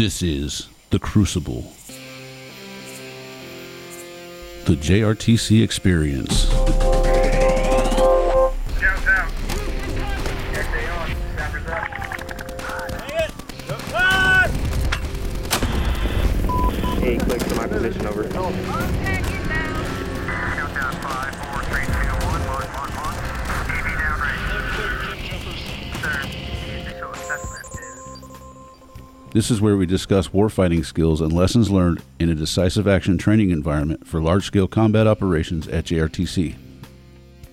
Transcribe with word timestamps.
This 0.00 0.22
is 0.22 0.68
The 0.88 0.98
Crucible, 0.98 1.74
the 4.64 4.74
JRTC 4.74 5.62
experience. 5.62 6.50
Out. 6.50 6.68
XA 10.54 10.96
on. 10.96 11.10
Sappers 11.36 11.66
up. 11.66 11.84
Hey, 17.00 17.18
click 17.18 17.42
to 17.42 17.54
my 17.56 17.66
position 17.66 18.06
over. 18.06 18.22
This 29.32 29.48
is 29.52 29.60
where 29.60 29.76
we 29.76 29.86
discuss 29.86 30.28
warfighting 30.28 30.84
skills 30.84 31.20
and 31.20 31.32
lessons 31.32 31.70
learned 31.70 32.02
in 32.18 32.30
a 32.30 32.34
decisive 32.34 32.88
action 32.88 33.16
training 33.16 33.50
environment 33.50 34.04
for 34.04 34.20
large 34.20 34.44
scale 34.44 34.66
combat 34.66 35.06
operations 35.06 35.68
at 35.68 35.84
JRTC. 35.84 36.56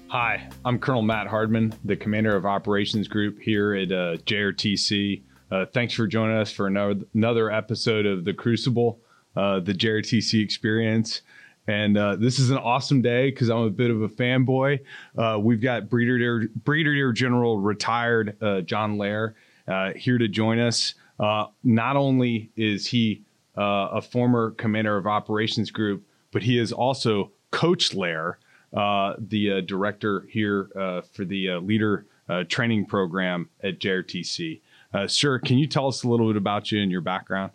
Hi, 0.07 0.49
I'm 0.65 0.79
Colonel 0.79 1.03
Matt 1.03 1.27
Hardman, 1.27 1.75
the 1.85 1.95
Commander 1.95 2.35
of 2.35 2.47
Operations 2.47 3.07
Group 3.07 3.39
here 3.39 3.75
at 3.75 3.91
uh, 3.91 4.17
JRTC. 4.25 5.21
Uh, 5.51 5.65
thanks 5.67 5.93
for 5.93 6.07
joining 6.07 6.35
us 6.35 6.51
for 6.51 6.65
another, 6.65 7.01
another 7.13 7.51
episode 7.51 8.07
of 8.07 8.25
The 8.25 8.33
Crucible, 8.33 8.99
uh, 9.35 9.59
the 9.59 9.73
JRTC 9.73 10.43
experience. 10.43 11.21
And 11.67 11.95
uh, 11.95 12.15
this 12.15 12.39
is 12.39 12.49
an 12.49 12.57
awesome 12.57 13.03
day 13.03 13.29
because 13.29 13.49
I'm 13.49 13.59
a 13.59 13.69
bit 13.69 13.91
of 13.91 14.01
a 14.01 14.09
fanboy. 14.09 14.79
Uh, 15.15 15.37
we've 15.39 15.61
got 15.61 15.89
Breeder 15.89 16.47
Brigadier 16.63 17.11
General 17.11 17.59
retired 17.59 18.41
uh, 18.41 18.61
Jon 18.61 18.97
Lehr 18.97 19.35
uh, 19.67 19.93
here 19.93 20.17
to 20.17 20.27
join 20.27 20.57
us. 20.57 20.95
Uh, 21.19 21.45
not 21.63 21.95
only 21.95 22.51
is 22.55 22.87
he 22.87 23.23
uh, 23.57 23.89
a 23.93 24.01
former 24.01 24.51
commander 24.51 24.97
of 24.97 25.07
operations 25.07 25.71
group, 25.71 26.05
but 26.31 26.43
he 26.43 26.59
is 26.59 26.71
also 26.71 27.31
Coach 27.51 27.91
Lehr, 27.91 28.35
uh, 28.75 29.15
the 29.17 29.51
uh, 29.53 29.61
director 29.61 30.27
here 30.29 30.69
uh, 30.75 31.01
for 31.01 31.25
the 31.25 31.51
uh, 31.51 31.59
leader 31.59 32.05
training 32.49 32.85
program 32.85 33.49
at 33.63 33.79
JRTC. 33.79 34.59
Sir, 35.07 35.39
can 35.39 35.57
you 35.57 35.65
tell 35.65 35.87
us 35.87 36.03
a 36.03 36.09
little 36.09 36.27
bit 36.27 36.35
about 36.35 36.71
you 36.73 36.81
and 36.81 36.91
your 36.91 36.99
background? 36.99 37.53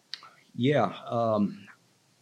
Yeah, 0.54 0.94
um, 1.06 1.66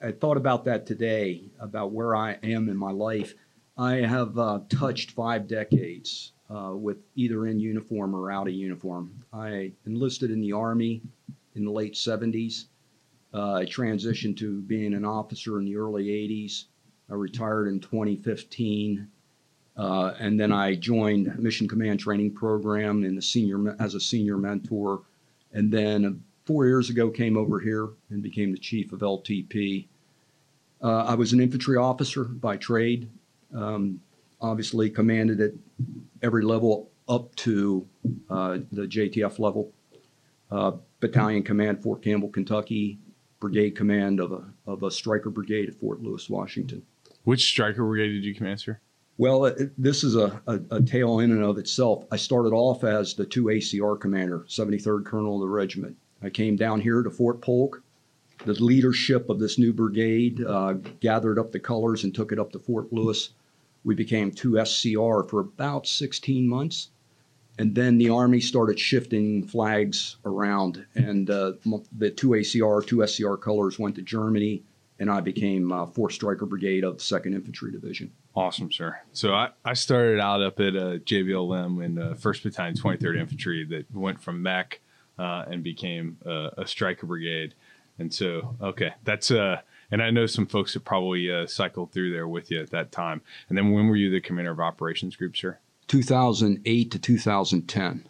I 0.03 0.11
thought 0.11 0.37
about 0.37 0.65
that 0.65 0.85
today, 0.85 1.45
about 1.61 1.93
where 1.93 2.17
I 2.17 2.39
am 2.43 2.69
in 2.69 2.77
my 2.77 2.91
life. 2.91 3.35
I 3.79 3.97
have 3.99 4.35
touched 4.69 5.13
five 5.13 5.47
decades 5.47 6.33
uh, 6.51 6.73
with 6.75 6.99
either 7.15 7.47
in 7.47 7.61
uniform 7.61 8.15
or 8.15 8.31
out 8.31 8.49
of 8.49 8.55
uniform. 8.55 9.25
I 9.33 9.73
enlisted 9.87 10.31
in 10.31 10.41
the 10.41 10.53
Army 10.53 11.03
in 11.61 11.67
the 11.67 11.71
late 11.71 11.95
70s. 11.95 12.65
Uh, 13.33 13.53
I 13.55 13.65
transitioned 13.65 14.37
to 14.39 14.61
being 14.63 14.95
an 14.95 15.05
officer 15.05 15.61
in 15.61 15.65
the 15.65 15.77
early 15.77 16.07
80s. 16.07 16.65
I 17.09 17.15
retired 17.15 17.69
in 17.69 17.79
2015. 17.79 19.07
Uh, 19.77 20.15
and 20.19 20.39
then 20.39 20.51
I 20.53 20.75
joined 20.75 21.39
Mission 21.39 21.69
Command 21.69 22.01
Training 22.01 22.35
Program 22.35 23.05
in 23.05 23.15
the 23.15 23.23
senior 23.23 23.77
as 23.79 23.95
a 23.95 24.01
senior 24.01 24.37
mentor, 24.37 25.03
and 25.53 25.73
then 25.73 26.23
four 26.45 26.67
years 26.67 26.91
ago 26.91 27.09
came 27.09 27.37
over 27.37 27.61
here 27.61 27.89
and 28.11 28.23
became 28.23 28.53
the 28.53 28.59
chief 28.59 28.93
of 28.93 29.01
LTP. 29.01 29.87
Uh, 30.83 31.05
I 31.05 31.15
was 31.15 31.33
an 31.33 31.41
infantry 31.41 31.77
officer 31.77 32.25
by 32.25 32.57
trade, 32.57 33.09
um, 33.55 34.01
obviously 34.41 34.91
commanded 34.91 35.41
at 35.41 35.53
every 36.21 36.43
level 36.43 36.91
up 37.09 37.35
to 37.37 37.87
uh, 38.29 38.59
the 38.73 38.83
JTF 38.83 39.39
level. 39.39 39.73
Uh, 40.51 40.73
battalion 41.01 41.43
command, 41.43 41.83
Fort 41.83 42.03
Campbell, 42.03 42.29
Kentucky. 42.29 42.99
Brigade 43.41 43.75
command 43.75 44.21
of 44.21 44.33
a, 44.33 44.45
of 44.67 44.83
a 44.83 44.91
Stryker 44.91 45.31
brigade 45.31 45.71
at 45.71 45.75
Fort 45.77 46.03
Lewis, 46.03 46.29
Washington. 46.29 46.83
Which 47.25 47.49
Stryker 47.49 47.83
brigade 47.83 48.13
did 48.13 48.25
you 48.25 48.35
command, 48.35 48.61
sir? 48.61 48.79
Well, 49.17 49.47
it, 49.47 49.73
this 49.77 50.05
is 50.05 50.15
a, 50.15 50.41
a, 50.47 50.61
a 50.71 50.83
tale 50.83 51.21
in 51.21 51.31
and 51.31 51.43
of 51.43 51.57
itself. 51.57 52.05
I 52.11 52.17
started 52.17 52.53
off 52.53 52.85
as 52.85 53.15
the 53.15 53.25
2 53.25 53.45
ACR 53.45 53.99
commander, 53.99 54.41
73rd 54.49 55.07
Colonel 55.07 55.37
of 55.37 55.41
the 55.41 55.49
regiment. 55.49 55.97
I 56.23 56.29
came 56.31 56.57
down 56.57 56.81
here 56.81 57.03
to 57.03 57.11
Fort 57.11 57.41
Polk. 57.41 57.83
The 58.45 58.53
leadership 58.55 59.29
of 59.29 59.39
this 59.39 59.59
new 59.59 59.73
brigade 59.73 60.43
uh, 60.43 60.75
gathered 61.01 61.39
up 61.39 61.53
the 61.53 61.61
colors 61.61 62.05
and 62.05 62.15
took 62.15 62.33
it 62.33 62.39
up 62.39 62.53
to 62.53 62.59
Fort 62.59 62.93
Lewis. 62.93 63.31
We 63.85 63.95
became 63.95 64.33
2 64.33 64.65
SCR 64.65 65.25
for 65.29 65.41
about 65.41 65.87
16 65.87 66.49
months. 66.49 66.89
And 67.61 67.75
then 67.75 67.99
the 67.99 68.09
Army 68.09 68.41
started 68.41 68.81
shifting 68.81 69.47
flags 69.47 70.17
around, 70.25 70.87
and 70.95 71.29
uh, 71.29 71.53
the 71.93 72.11
2 72.11 72.31
ACR, 72.31 72.87
2 72.87 73.07
SCR 73.07 73.35
colors 73.35 73.79
went 73.79 73.97
to 73.97 74.03
Germany, 74.03 74.63
and 74.99 75.11
I 75.11 75.21
became 75.21 75.71
uh, 75.71 75.85
4th 75.85 76.13
Stryker 76.13 76.47
Brigade 76.47 76.85
of 76.85 76.97
2nd 76.97 77.35
Infantry 77.35 77.71
Division. 77.71 78.13
Awesome, 78.35 78.73
sir. 78.73 78.99
So 79.13 79.35
I, 79.35 79.51
I 79.63 79.75
started 79.75 80.21
out 80.21 80.41
up 80.41 80.59
at 80.59 80.75
uh, 80.75 81.01
JBLM 81.05 81.85
in 81.85 81.97
the 81.97 82.15
1st 82.15 82.45
Battalion, 82.45 82.77
23rd 82.77 83.21
Infantry 83.21 83.67
that 83.67 83.95
went 83.95 84.23
from 84.23 84.43
mech 84.43 84.81
uh, 85.19 85.45
and 85.47 85.63
became 85.63 86.17
uh, 86.25 86.49
a 86.57 86.67
Stryker 86.67 87.05
brigade. 87.05 87.53
And 87.99 88.13
so, 88.15 88.57
okay, 88.63 88.95
that's 89.05 89.31
uh, 89.31 89.61
and 89.91 90.03
I 90.03 90.09
know 90.09 90.25
some 90.25 90.47
folks 90.47 90.73
that 90.73 90.87
probably 90.87 91.31
uh, 91.31 91.47
cycled 91.47 91.93
through 91.93 92.15
there 92.15 92.27
with 92.27 92.51
you 92.51 92.59
at 92.63 92.71
that 92.71 92.91
time. 92.91 93.21
And 93.51 93.59
then 93.59 93.73
when 93.73 93.87
were 93.89 93.97
you 93.97 94.11
the 94.11 94.23
commander 94.23 94.53
of 94.53 94.61
operations 94.61 95.15
group, 95.15 95.37
sir? 95.37 95.59
2008 95.91 96.93
to 96.93 96.99
2010. 97.01 98.09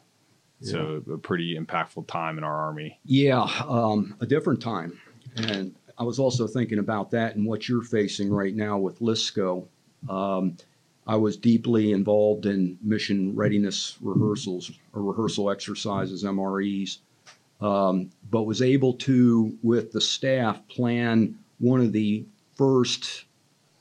So 0.61 1.03
a 1.11 1.17
pretty 1.17 1.59
impactful 1.59 2.07
time 2.09 2.37
in 2.37 2.45
our 2.45 2.55
army. 2.55 3.01
Yeah, 3.07 3.49
um, 3.67 4.15
a 4.21 4.27
different 4.27 4.61
time. 4.61 5.01
And 5.37 5.75
I 5.97 6.03
was 6.03 6.19
also 6.19 6.47
thinking 6.47 6.79
about 6.79 7.11
that 7.13 7.37
and 7.37 7.47
what 7.47 7.71
you're 7.71 7.83
facing 7.83 8.31
right 8.31 8.55
now 8.55 8.77
with 8.77 9.01
LSCO. 9.01 9.67
Um, 10.11 10.59
I 11.07 11.17
was 11.17 11.39
deeply 11.39 11.93
involved 11.93 12.45
in 12.45 12.77
mission 12.83 13.35
readiness 13.35 13.97
rehearsals 14.03 14.71
or 14.93 15.01
rehearsal 15.03 15.51
exercises, 15.51 16.23
MREs, 16.23 16.99
um, 17.63 18.11
but 18.31 18.43
was 18.43 18.61
able 18.61 18.93
to, 18.93 19.57
with 19.63 19.91
the 19.93 20.03
staff, 20.03 20.61
plan 20.69 21.39
one 21.61 21.81
of 21.81 21.93
the 21.93 22.27
first, 22.59 23.25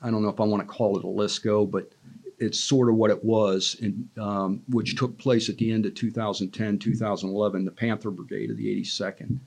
I 0.01 0.09
don't 0.09 0.23
know 0.23 0.29
if 0.29 0.39
I 0.39 0.45
want 0.45 0.65
to 0.65 0.73
call 0.73 0.97
it 0.97 1.03
a 1.03 1.07
LSCO, 1.07 1.69
but 1.69 1.91
it's 2.39 2.59
sort 2.59 2.89
of 2.89 2.95
what 2.95 3.11
it 3.11 3.23
was, 3.23 3.75
in, 3.81 4.09
um, 4.17 4.61
which 4.69 4.95
took 4.95 5.17
place 5.17 5.49
at 5.49 5.57
the 5.57 5.71
end 5.71 5.85
of 5.85 5.95
2010, 5.95 6.79
2011, 6.79 7.65
the 7.65 7.71
Panther 7.71 8.11
Brigade 8.11 8.51
of 8.51 8.57
the 8.57 8.81
82nd. 8.81 9.39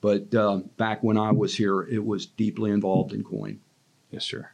But 0.00 0.34
uh, 0.34 0.60
back 0.76 1.02
when 1.02 1.18
I 1.18 1.30
was 1.30 1.54
here, 1.54 1.82
it 1.82 2.04
was 2.04 2.26
deeply 2.26 2.70
involved 2.70 3.12
in 3.12 3.22
coin. 3.22 3.60
Yes, 4.10 4.24
sir. 4.24 4.50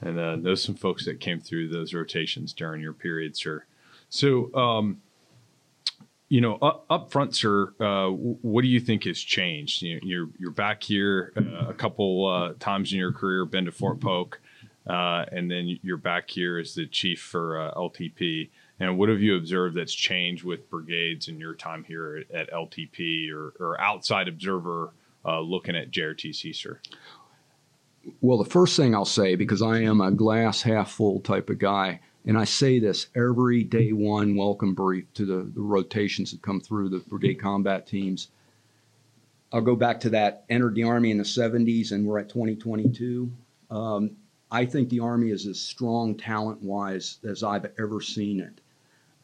And 0.00 0.18
uh, 0.18 0.36
know 0.36 0.54
some 0.54 0.74
folks 0.74 1.04
that 1.06 1.20
came 1.20 1.40
through 1.40 1.68
those 1.68 1.94
rotations 1.94 2.52
during 2.52 2.82
your 2.82 2.92
period, 2.92 3.36
sir. 3.36 3.64
So, 4.08 4.54
um, 4.54 5.00
you 6.28 6.40
know, 6.40 6.56
up, 6.56 6.84
up 6.90 7.10
front, 7.10 7.34
sir, 7.34 7.72
uh, 7.80 8.08
what 8.08 8.62
do 8.62 8.68
you 8.68 8.80
think 8.80 9.04
has 9.04 9.18
changed? 9.18 9.82
You, 9.82 10.00
you're 10.02 10.28
you're 10.38 10.50
back 10.50 10.82
here 10.82 11.32
uh, 11.36 11.68
a 11.68 11.74
couple 11.74 12.26
uh, 12.26 12.54
times 12.58 12.92
in 12.92 12.98
your 12.98 13.12
career, 13.12 13.44
been 13.44 13.64
to 13.66 13.72
Fort 13.72 14.00
Polk, 14.00 14.40
uh, 14.86 15.24
and 15.32 15.50
then 15.50 15.78
you're 15.82 15.96
back 15.96 16.30
here 16.30 16.58
as 16.58 16.74
the 16.74 16.86
chief 16.86 17.20
for 17.20 17.60
uh, 17.60 17.74
LTP. 17.74 18.50
And 18.78 18.98
what 18.98 19.08
have 19.08 19.20
you 19.20 19.36
observed 19.36 19.76
that's 19.76 19.94
changed 19.94 20.44
with 20.44 20.70
brigades 20.70 21.28
in 21.28 21.40
your 21.40 21.54
time 21.54 21.84
here 21.84 22.24
at, 22.30 22.48
at 22.48 22.52
LTP 22.52 23.32
or, 23.32 23.54
or 23.58 23.80
outside 23.80 24.28
observer 24.28 24.92
uh, 25.24 25.40
looking 25.40 25.74
at 25.74 25.90
JRTC, 25.90 26.54
sir? 26.54 26.80
Well, 28.20 28.38
the 28.38 28.48
first 28.48 28.76
thing 28.76 28.94
I'll 28.94 29.04
say, 29.04 29.34
because 29.34 29.62
I 29.62 29.80
am 29.80 30.00
a 30.00 30.12
glass 30.12 30.62
half 30.62 30.92
full 30.92 31.20
type 31.20 31.50
of 31.50 31.58
guy, 31.58 32.00
and 32.24 32.38
I 32.38 32.44
say 32.44 32.78
this 32.78 33.08
every 33.16 33.64
day 33.64 33.92
one 33.92 34.36
welcome 34.36 34.74
brief 34.74 35.12
to 35.14 35.24
the, 35.24 35.50
the 35.52 35.60
rotations 35.60 36.30
that 36.30 36.42
come 36.42 36.60
through 36.60 36.90
the 36.90 36.98
brigade 36.98 37.40
combat 37.40 37.86
teams. 37.86 38.28
I'll 39.52 39.60
go 39.60 39.74
back 39.74 40.00
to 40.00 40.10
that, 40.10 40.44
entered 40.48 40.74
the 40.74 40.84
Army 40.84 41.10
in 41.10 41.18
the 41.18 41.24
70s, 41.24 41.92
and 41.92 42.06
we're 42.06 42.18
at 42.18 42.28
2022. 42.28 43.32
Um, 43.70 44.10
I 44.50 44.64
think 44.64 44.88
the 44.88 45.00
Army 45.00 45.30
is 45.30 45.46
as 45.46 45.60
strong 45.60 46.16
talent 46.16 46.62
wise 46.62 47.18
as 47.28 47.42
I've 47.42 47.66
ever 47.78 48.00
seen 48.00 48.40
it. 48.40 48.60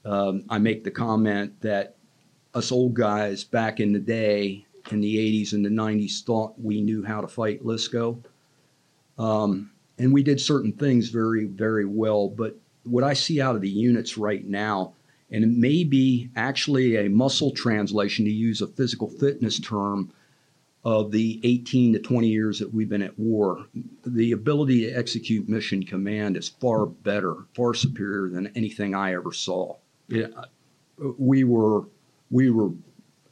Um, 0.04 0.44
I 0.48 0.58
make 0.58 0.82
the 0.82 0.90
comment 0.90 1.60
that 1.60 1.96
us 2.54 2.72
old 2.72 2.94
guys 2.94 3.44
back 3.44 3.80
in 3.80 3.92
the 3.92 4.00
day, 4.00 4.66
in 4.90 5.00
the 5.00 5.16
80s 5.16 5.52
and 5.52 5.64
the 5.64 5.70
90s, 5.70 6.22
thought 6.22 6.60
we 6.60 6.80
knew 6.80 7.04
how 7.04 7.20
to 7.20 7.28
fight 7.28 7.64
LSCO. 7.64 8.22
Um, 9.18 9.70
and 9.98 10.12
we 10.12 10.22
did 10.22 10.40
certain 10.40 10.72
things 10.72 11.08
very, 11.08 11.44
very 11.44 11.84
well. 11.84 12.28
But 12.28 12.56
what 12.82 13.04
I 13.04 13.14
see 13.14 13.40
out 13.40 13.54
of 13.54 13.60
the 13.60 13.70
units 13.70 14.18
right 14.18 14.44
now, 14.44 14.94
and 15.30 15.44
it 15.44 15.50
may 15.50 15.84
be 15.84 16.30
actually 16.34 16.96
a 16.96 17.08
muscle 17.08 17.52
translation 17.52 18.24
to 18.24 18.30
use 18.30 18.60
a 18.60 18.66
physical 18.66 19.08
fitness 19.08 19.60
term 19.60 20.12
of 20.84 21.12
the 21.12 21.40
18 21.44 21.92
to 21.92 21.98
20 22.00 22.26
years 22.26 22.58
that 22.58 22.74
we've 22.74 22.88
been 22.88 23.02
at 23.02 23.18
war, 23.18 23.66
the 24.04 24.32
ability 24.32 24.86
to 24.86 24.92
execute 24.92 25.48
mission 25.48 25.84
command 25.84 26.36
is 26.36 26.48
far 26.48 26.86
better, 26.86 27.36
far 27.54 27.72
superior 27.72 28.28
than 28.28 28.48
anything 28.56 28.94
I 28.94 29.14
ever 29.14 29.32
saw. 29.32 29.76
We 31.18 31.44
were 31.44 31.84
we 32.30 32.50
were 32.50 32.70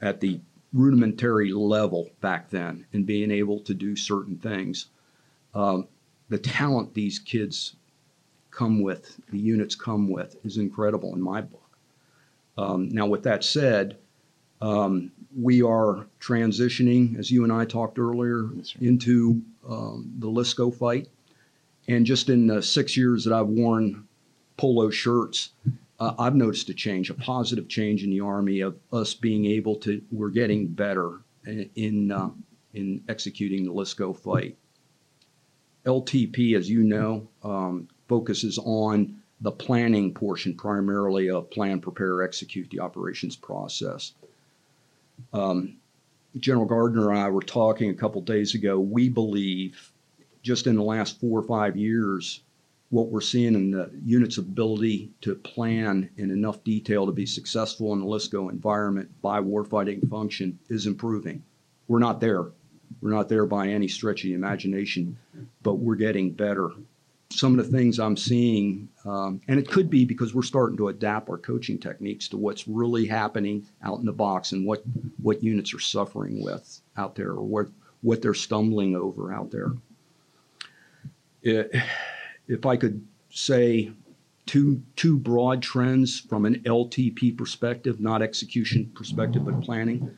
at 0.01 0.21
the 0.21 0.41
rudimentary 0.73 1.53
level 1.53 2.11
back 2.21 2.51
then 2.51 2.87
in 2.93 3.05
being 3.05 3.31
able 3.31 3.61
to 3.61 3.75
do 3.75 3.97
certain 3.97 4.37
things. 4.37 4.87
Um, 5.55 5.89
the 6.29 6.39
talent 6.39 6.95
these 6.95 7.19
kids 7.19 7.75
come 8.51 8.83
with, 8.83 9.19
the 9.31 9.39
units 9.39 9.75
come 9.75 10.09
with, 10.09 10.37
is 10.45 10.59
incredible 10.59 11.15
in 11.15 11.21
my 11.21 11.41
book. 11.41 11.71
Um, 12.57 12.89
now, 12.91 13.07
with 13.07 13.23
that 13.25 13.43
said, 13.43 13.97
um, 14.61 15.13
we 15.37 15.63
are 15.63 16.07
transitioning, 16.21 17.19
as 17.19 17.31
you 17.31 17.45
and 17.45 17.53
I 17.53 17.65
talked 17.65 17.99
earlier, 17.99 18.51
into 18.81 19.43
um, 19.69 20.13
the 20.19 20.27
LSCO 20.27 20.75
fight. 20.75 21.09
And 21.89 22.05
just 22.05 22.29
in 22.29 22.47
the 22.47 22.63
six 22.63 22.97
years 22.97 23.25
that 23.25 23.33
I've 23.33 23.47
worn 23.47 24.07
polo 24.57 24.91
shirts, 24.91 25.51
uh, 25.99 26.15
I've 26.19 26.35
noticed 26.35 26.69
a 26.69 26.75
change, 26.75 27.11
a 27.11 27.15
positive 27.15 27.69
change 27.69 28.03
in 28.03 28.11
the 28.11 28.21
Army 28.21 28.61
of 28.61 28.79
us 28.93 29.15
being 29.15 29.47
able 29.47 29.77
to, 29.77 30.03
we're 30.11 30.31
getting 30.31 30.67
better 30.67 31.21
in, 31.47 31.71
in, 31.75 32.13
uh, 32.13 32.31
in 32.75 33.03
executing 33.09 33.65
the 33.65 33.73
LSCO 33.73 34.17
fight. 34.17 34.57
LTP, 35.87 36.57
as 36.57 36.69
you 36.69 36.83
know, 36.83 37.29
um, 37.43 37.89
focuses 38.09 38.59
on 38.59 39.17
the 39.41 39.51
planning 39.51 40.13
portion 40.13 40.55
primarily 40.55 41.31
of 41.31 41.51
plan, 41.51 41.81
prepare, 41.81 42.23
execute 42.23 42.69
the 42.71 42.81
operations 42.81 43.37
process. 43.37 44.13
Um, 45.33 45.77
General 46.39 46.67
Gardner 46.67 47.11
and 47.11 47.19
I 47.19 47.29
were 47.29 47.43
talking 47.43 47.91
a 47.91 47.95
couple 47.95 48.21
days 48.23 48.55
ago. 48.55 48.79
We 48.79 49.09
believe 49.09 49.93
just 50.43 50.67
in 50.67 50.77
the 50.77 50.83
last 50.83 51.21
four 51.21 51.41
or 51.41 51.43
five 51.43 51.77
years, 51.77 52.43
what 52.91 53.09
we're 53.09 53.21
seeing 53.21 53.55
in 53.55 53.71
the 53.71 53.91
unit's 54.05 54.39
ability 54.39 55.11
to 55.21 55.35
plan 55.35 56.11
in 56.17 56.31
enough 56.31 56.63
detail 56.65 57.07
to 57.07 57.13
be 57.13 57.27
successful 57.27 57.93
in 57.93 58.01
the 58.01 58.07
LSCO 58.07 58.51
environment 58.51 59.11
by 59.23 59.41
warfighting 59.41 60.09
function 60.09 60.59
is 60.69 60.87
improving. 60.87 61.43
We're 61.89 62.01
not 62.01 62.21
there. 62.21 62.47
We're 63.01 63.11
not 63.11 63.29
there 63.29 63.47
by 63.47 63.69
any 63.69 63.89
stretch 63.89 64.25
of 64.25 64.29
the 64.29 64.35
imagination, 64.35 65.17
but 65.63 65.75
we're 65.75 65.95
getting 65.97 66.33
better. 66.33 66.71
Some 67.33 67.59
of 67.59 67.65
the 67.65 67.77
things 67.77 67.99
I'm 67.99 68.17
seeing, 68.17 68.89
um, 69.05 69.41
and 69.47 69.59
it 69.59 69.69
could 69.69 69.89
be 69.89 70.05
because 70.05 70.35
we're 70.35 70.43
starting 70.43 70.77
to 70.79 70.89
adapt 70.89 71.31
our 71.31 71.39
coaching 71.39 71.79
techniques 71.79 72.29
to 72.29 72.37
what's 72.37 72.67
really 72.67 73.07
happening 73.07 73.67
out 73.83 74.01
in 74.01 74.05
the 74.07 74.13
box 74.13 74.53
and 74.53 74.67
what, 74.67 74.83
what 75.23 75.43
units 75.43 75.73
are 75.73 75.81
suffering 75.81 76.43
with 76.43 76.81
out 76.97 77.15
there 77.15 77.31
or 77.31 77.45
what, 77.45 77.69
what 78.03 78.21
they're 78.21 78.35
stumbling 78.35 78.97
over 78.97 79.33
out 79.33 79.51
there. 79.51 79.73
It, 81.43 81.75
if 82.49 82.67
I 82.67 82.77
could 82.77 83.07
say 83.31 83.93
two 84.51 84.83
two 84.97 85.17
broad 85.17 85.63
trends 85.63 86.19
from 86.19 86.45
an 86.45 86.57
LTP 86.67 87.39
perspective, 87.39 88.01
not 88.01 88.21
execution 88.21 88.91
perspective, 88.97 89.45
but 89.45 89.61
planning. 89.61 90.11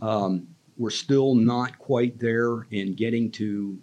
Um, 0.00 0.46
we're 0.76 0.90
still 0.90 1.34
not 1.34 1.76
quite 1.78 2.20
there 2.20 2.68
in 2.70 2.94
getting 2.94 3.32
to 3.32 3.76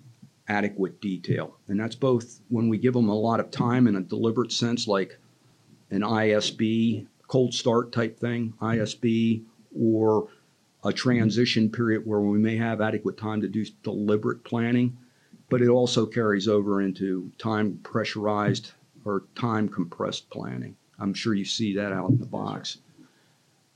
adequate 0.52 1.02
detail, 1.02 1.56
and 1.68 1.80
that's 1.80 1.96
both 1.96 2.42
when 2.50 2.68
we 2.68 2.78
give 2.78 2.94
them 2.94 3.10
a 3.10 3.16
lot 3.16 3.40
of 3.40 3.52
time 3.52 3.88
in 3.88 3.96
a 3.96 4.02
deliberate 4.02 4.52
sense, 4.52 4.88
like 4.88 5.18
an 5.90 6.02
ISB 6.02 7.08
cold 7.28 7.54
start 7.54 7.92
type 7.92 8.20
thing, 8.20 8.54
ISB, 8.62 9.44
or 9.80 10.28
a 10.84 10.92
transition 10.92 11.70
period 11.70 12.06
where 12.06 12.20
we 12.20 12.38
may 12.38 12.58
have 12.58 12.82
adequate 12.82 13.18
time 13.18 13.42
to 13.42 13.48
do 13.48 13.66
deliberate 13.84 14.44
planning 14.44 14.98
but 15.52 15.62
it 15.62 15.68
also 15.68 16.06
carries 16.06 16.48
over 16.48 16.82
into 16.82 17.30
time 17.38 17.78
pressurized 17.84 18.72
or 19.04 19.24
time 19.36 19.68
compressed 19.68 20.30
planning. 20.30 20.78
I'm 20.98 21.14
sure 21.14 21.34
you 21.34 21.44
see 21.44 21.76
that 21.76 21.92
out 21.92 22.10
in 22.10 22.20
the 22.20 22.26
box. 22.26 22.78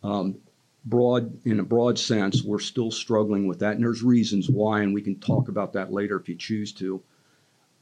Um, 0.02 0.38
broad, 0.86 1.40
in 1.46 1.60
a 1.60 1.64
broad 1.64 1.98
sense, 1.98 2.44
we're 2.44 2.60
still 2.60 2.92
struggling 2.92 3.48
with 3.48 3.60
that, 3.60 3.76
and 3.76 3.84
there's 3.84 4.04
reasons 4.04 4.50
why, 4.50 4.82
and 4.82 4.94
we 4.94 5.02
can 5.02 5.20
talk 5.20 5.48
about 5.48 5.74
that 5.74 5.92
later 5.92 6.18
if 6.18 6.30
you 6.30 6.36
choose 6.36 6.72
to. 6.74 7.02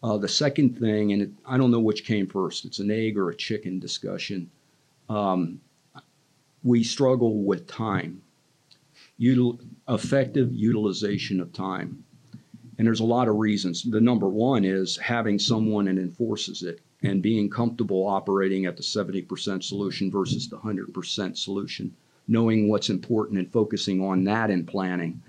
Uh, 0.01 0.17
the 0.17 0.27
second 0.27 0.77
thing, 0.77 1.13
and 1.13 1.21
it, 1.21 1.31
I 1.45 1.57
don't 1.57 1.71
know 1.71 1.79
which 1.79 2.05
came 2.05 2.27
first, 2.27 2.65
it's 2.65 2.79
an 2.79 2.91
egg 2.91 3.17
or 3.17 3.29
a 3.29 3.35
chicken 3.35 3.79
discussion. 3.79 4.49
Um, 5.09 5.61
we 6.63 6.83
struggle 6.83 7.43
with 7.43 7.67
time, 7.67 8.21
Util- 9.19 9.59
effective 9.87 10.53
utilization 10.53 11.39
of 11.39 11.53
time. 11.53 12.03
And 12.77 12.87
there's 12.87 13.01
a 13.01 13.05
lot 13.05 13.27
of 13.27 13.35
reasons. 13.35 13.83
The 13.83 14.01
number 14.01 14.27
one 14.27 14.65
is 14.65 14.97
having 14.97 15.37
someone 15.37 15.85
that 15.85 15.97
enforces 15.97 16.63
it 16.63 16.81
and 17.03 17.21
being 17.21 17.49
comfortable 17.49 18.07
operating 18.07 18.65
at 18.65 18.77
the 18.77 18.83
70% 18.83 19.63
solution 19.63 20.09
versus 20.09 20.49
the 20.49 20.57
100% 20.57 21.37
solution, 21.37 21.93
knowing 22.27 22.69
what's 22.69 22.89
important 22.89 23.39
and 23.39 23.51
focusing 23.51 24.01
on 24.01 24.23
that 24.23 24.49
in 24.49 24.65
planning. 24.65 25.21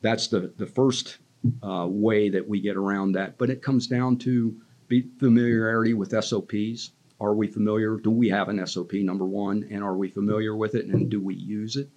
That's 0.00 0.28
the, 0.28 0.52
the 0.56 0.66
first 0.66 1.18
uh, 1.62 1.86
way 1.88 2.28
that 2.30 2.48
we 2.48 2.60
get 2.60 2.76
around 2.76 3.12
that. 3.12 3.38
But 3.38 3.50
it 3.50 3.62
comes 3.62 3.86
down 3.86 4.18
to 4.18 4.54
be 4.88 5.08
familiarity 5.18 5.94
with 5.94 6.14
SOPs. 6.24 6.92
Are 7.20 7.34
we 7.34 7.46
familiar? 7.46 7.96
Do 7.96 8.10
we 8.10 8.28
have 8.28 8.48
an 8.48 8.66
SOP, 8.66 8.94
number 8.94 9.24
one? 9.24 9.66
And 9.70 9.82
are 9.82 9.96
we 9.96 10.08
familiar 10.08 10.56
with 10.56 10.74
it? 10.74 10.86
And 10.86 11.10
do 11.10 11.20
we 11.20 11.34
use 11.34 11.76
it? 11.76 11.88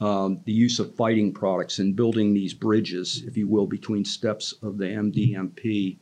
um, 0.00 0.40
the 0.44 0.52
use 0.52 0.78
of 0.78 0.94
fighting 0.94 1.32
products 1.32 1.78
and 1.78 1.96
building 1.96 2.34
these 2.34 2.54
bridges, 2.54 3.22
if 3.26 3.36
you 3.36 3.48
will, 3.48 3.66
between 3.66 4.04
steps 4.04 4.52
of 4.62 4.78
the 4.78 4.86
MDMP. 4.86 5.98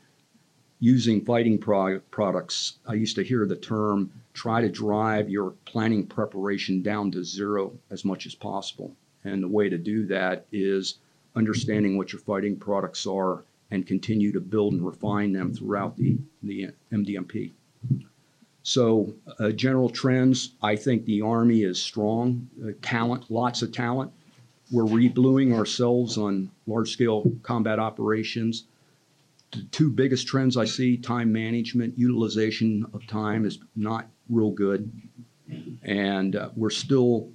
Using 0.84 1.24
fighting 1.24 1.58
pro- 1.58 2.00
products, 2.10 2.78
I 2.88 2.94
used 2.94 3.14
to 3.14 3.22
hear 3.22 3.46
the 3.46 3.54
term 3.54 4.10
try 4.34 4.60
to 4.60 4.68
drive 4.68 5.30
your 5.30 5.50
planning 5.64 6.04
preparation 6.04 6.82
down 6.82 7.12
to 7.12 7.22
zero 7.22 7.78
as 7.92 8.04
much 8.04 8.26
as 8.26 8.34
possible. 8.34 8.92
And 9.22 9.40
the 9.40 9.48
way 9.48 9.68
to 9.68 9.78
do 9.78 10.04
that 10.06 10.44
is 10.50 10.98
understanding 11.36 11.96
what 11.96 12.12
your 12.12 12.20
fighting 12.20 12.56
products 12.56 13.06
are 13.06 13.44
and 13.70 13.86
continue 13.86 14.32
to 14.32 14.40
build 14.40 14.72
and 14.72 14.84
refine 14.84 15.30
them 15.30 15.54
throughout 15.54 15.96
the, 15.96 16.18
the 16.42 16.70
MDMP. 16.92 17.52
So, 18.64 19.14
uh, 19.38 19.52
general 19.52 19.88
trends, 19.88 20.54
I 20.64 20.74
think 20.74 21.04
the 21.04 21.22
Army 21.22 21.62
is 21.62 21.80
strong, 21.80 22.48
uh, 22.60 22.72
talent, 22.82 23.30
lots 23.30 23.62
of 23.62 23.70
talent. 23.70 24.10
We're 24.72 24.82
rebluing 24.82 25.54
ourselves 25.54 26.18
on 26.18 26.50
large 26.66 26.90
scale 26.90 27.30
combat 27.44 27.78
operations. 27.78 28.64
The 29.52 29.62
two 29.70 29.90
biggest 29.90 30.26
trends 30.26 30.56
I 30.56 30.64
see 30.64 30.96
time 30.96 31.32
management, 31.32 31.98
utilization 31.98 32.86
of 32.94 33.06
time 33.06 33.44
is 33.44 33.58
not 33.76 34.08
real 34.28 34.50
good. 34.50 34.90
And 35.82 36.36
uh, 36.36 36.50
we're 36.56 36.70
still 36.70 37.30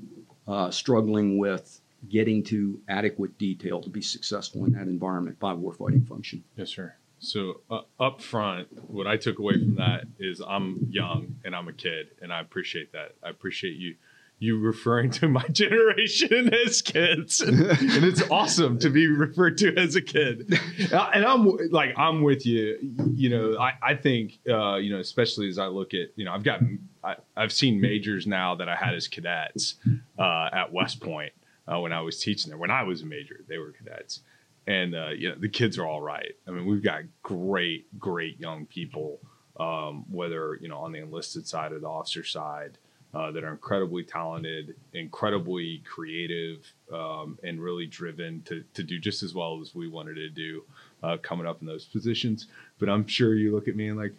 uh, 0.47 0.71
struggling 0.71 1.37
with 1.37 1.79
getting 2.09 2.43
to 2.45 2.79
adequate 2.87 3.37
detail 3.37 3.81
to 3.81 3.89
be 3.89 4.01
successful 4.01 4.65
in 4.65 4.73
that 4.73 4.87
environment 4.87 5.39
by 5.39 5.53
warfighting 5.53 6.07
function. 6.07 6.43
Yes, 6.55 6.69
sir. 6.69 6.95
So 7.19 7.61
uh, 7.69 7.81
up 7.99 8.21
front, 8.21 8.67
what 8.89 9.07
I 9.07 9.17
took 9.17 9.39
away 9.39 9.53
from 9.53 9.75
that 9.75 10.05
is 10.19 10.41
I'm 10.47 10.87
young 10.89 11.35
and 11.43 11.55
I'm 11.55 11.67
a 11.67 11.73
kid, 11.73 12.09
and 12.21 12.31
I 12.31 12.41
appreciate 12.41 12.91
that. 12.93 13.15
I 13.23 13.29
appreciate 13.29 13.77
you 13.77 13.95
you 14.39 14.59
referring 14.59 15.09
to 15.09 15.27
my 15.27 15.45
generation 15.51 16.53
as 16.53 16.81
kids, 16.81 17.41
and 17.41 17.57
it's 17.59 18.21
awesome 18.29 18.79
to 18.79 18.89
be 18.89 19.07
referred 19.07 19.57
to 19.59 19.75
as 19.75 19.95
a 19.95 20.01
kid. 20.01 20.59
And 20.91 21.25
I'm 21.25 21.57
like 21.71 21.97
I'm 21.97 22.21
with 22.21 22.45
you. 22.45 22.77
You 23.15 23.29
know, 23.29 23.57
I 23.59 23.73
I 23.81 23.95
think 23.95 24.39
uh, 24.49 24.75
you 24.75 24.91
know, 24.91 24.99
especially 24.99 25.49
as 25.49 25.57
I 25.57 25.67
look 25.67 25.93
at 25.93 26.09
you 26.15 26.25
know, 26.25 26.33
I've 26.33 26.43
got 26.43 26.61
I, 27.03 27.15
I've 27.35 27.51
seen 27.51 27.81
majors 27.81 28.27
now 28.27 28.55
that 28.55 28.69
I 28.69 28.75
had 28.75 28.93
as 28.93 29.07
cadets 29.07 29.75
uh, 30.19 30.49
at 30.51 30.71
West 30.71 31.01
Point 31.01 31.33
uh, 31.67 31.79
when 31.79 31.93
I 31.93 32.01
was 32.01 32.19
teaching 32.19 32.49
there. 32.49 32.57
When 32.57 32.71
I 32.71 32.83
was 32.83 33.01
a 33.01 33.05
major, 33.05 33.43
they 33.47 33.57
were 33.57 33.71
cadets 33.71 34.21
and 34.67 34.93
uh, 34.93 35.09
you 35.09 35.29
know 35.29 35.35
the 35.39 35.49
kids 35.49 35.77
are 35.77 35.87
all 35.87 36.01
right. 36.01 36.33
I 36.47 36.51
mean, 36.51 36.65
we've 36.65 36.83
got 36.83 37.03
great, 37.23 37.97
great 37.97 38.39
young 38.39 38.65
people, 38.65 39.19
um, 39.59 40.05
whether 40.11 40.59
you 40.61 40.67
know 40.67 40.77
on 40.77 40.91
the 40.91 40.99
enlisted 40.99 41.47
side 41.47 41.71
or 41.71 41.79
the 41.79 41.87
officer 41.87 42.23
side, 42.23 42.77
uh, 43.13 43.31
that 43.31 43.43
are 43.43 43.51
incredibly 43.51 44.03
talented, 44.03 44.75
incredibly 44.93 45.79
creative, 45.79 46.65
um, 46.91 47.37
and 47.43 47.61
really 47.61 47.85
driven 47.85 48.41
to 48.43 48.63
to 48.73 48.83
do 48.83 48.99
just 48.99 49.23
as 49.23 49.33
well 49.33 49.59
as 49.61 49.73
we 49.73 49.87
wanted 49.87 50.15
to 50.15 50.29
do 50.29 50.63
uh, 51.03 51.17
coming 51.21 51.47
up 51.47 51.61
in 51.61 51.67
those 51.67 51.85
positions. 51.85 52.47
But 52.79 52.89
I'm 52.89 53.07
sure 53.07 53.35
you 53.35 53.53
look 53.53 53.67
at 53.67 53.75
me 53.75 53.89
and 53.89 53.97
like. 53.97 54.13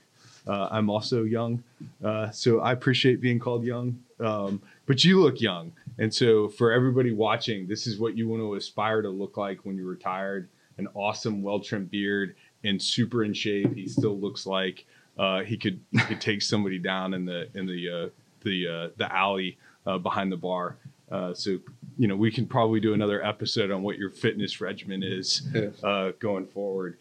Uh, 0.47 0.66
I'm 0.71 0.88
also 0.88 1.25
young, 1.25 1.62
uh, 2.02 2.30
so 2.30 2.61
I 2.61 2.73
appreciate 2.73 3.21
being 3.21 3.38
called 3.38 3.64
young. 3.64 3.99
Um, 4.18 4.62
but 4.87 5.04
you 5.04 5.21
look 5.21 5.42
young, 5.42 5.73
and 5.99 6.14
so 6.14 6.49
for 6.49 6.73
everybody 6.73 7.12
watching, 7.12 7.66
this 7.66 7.87
is 7.87 7.99
what 7.99 8.16
you 8.16 8.28
want 8.28 8.40
to 8.40 8.54
aspire 8.54 9.02
to 9.02 9.11
look 9.11 9.37
like 9.37 9.66
when 9.66 9.76
you're 9.76 9.85
retired. 9.87 10.49
An 10.78 10.88
awesome, 10.95 11.42
well-trimmed 11.42 11.90
beard 11.90 12.35
and 12.64 12.80
super 12.80 13.25
in 13.25 13.35
shape. 13.35 13.75
He 13.75 13.88
still 13.88 14.18
looks 14.18 14.47
like 14.47 14.87
uh, 15.18 15.40
he 15.40 15.57
could 15.57 15.80
he 15.90 15.99
could 15.99 16.21
take 16.21 16.40
somebody 16.40 16.78
down 16.78 17.12
in 17.14 17.26
the 17.26 17.49
in 17.54 17.66
the 17.66 17.88
uh, 17.88 18.09
the 18.40 18.68
uh, 18.68 18.88
the 18.97 19.14
alley 19.14 19.59
uh, 19.87 19.99
behind 19.99 20.33
the 20.33 20.37
bar. 20.37 20.76
Uh, 21.11 21.33
so 21.33 21.59
you 21.99 22.07
know 22.07 22.16
we 22.16 22.30
can 22.30 22.47
probably 22.47 22.80
do 22.80 22.95
another 22.95 23.25
episode 23.25 23.71
on 23.71 23.83
what 23.83 23.99
your 23.99 24.11
fitness 24.11 24.61
regimen 24.61 25.02
is 25.02 25.42
uh, 25.83 26.12
going 26.18 26.47
forward. 26.47 26.99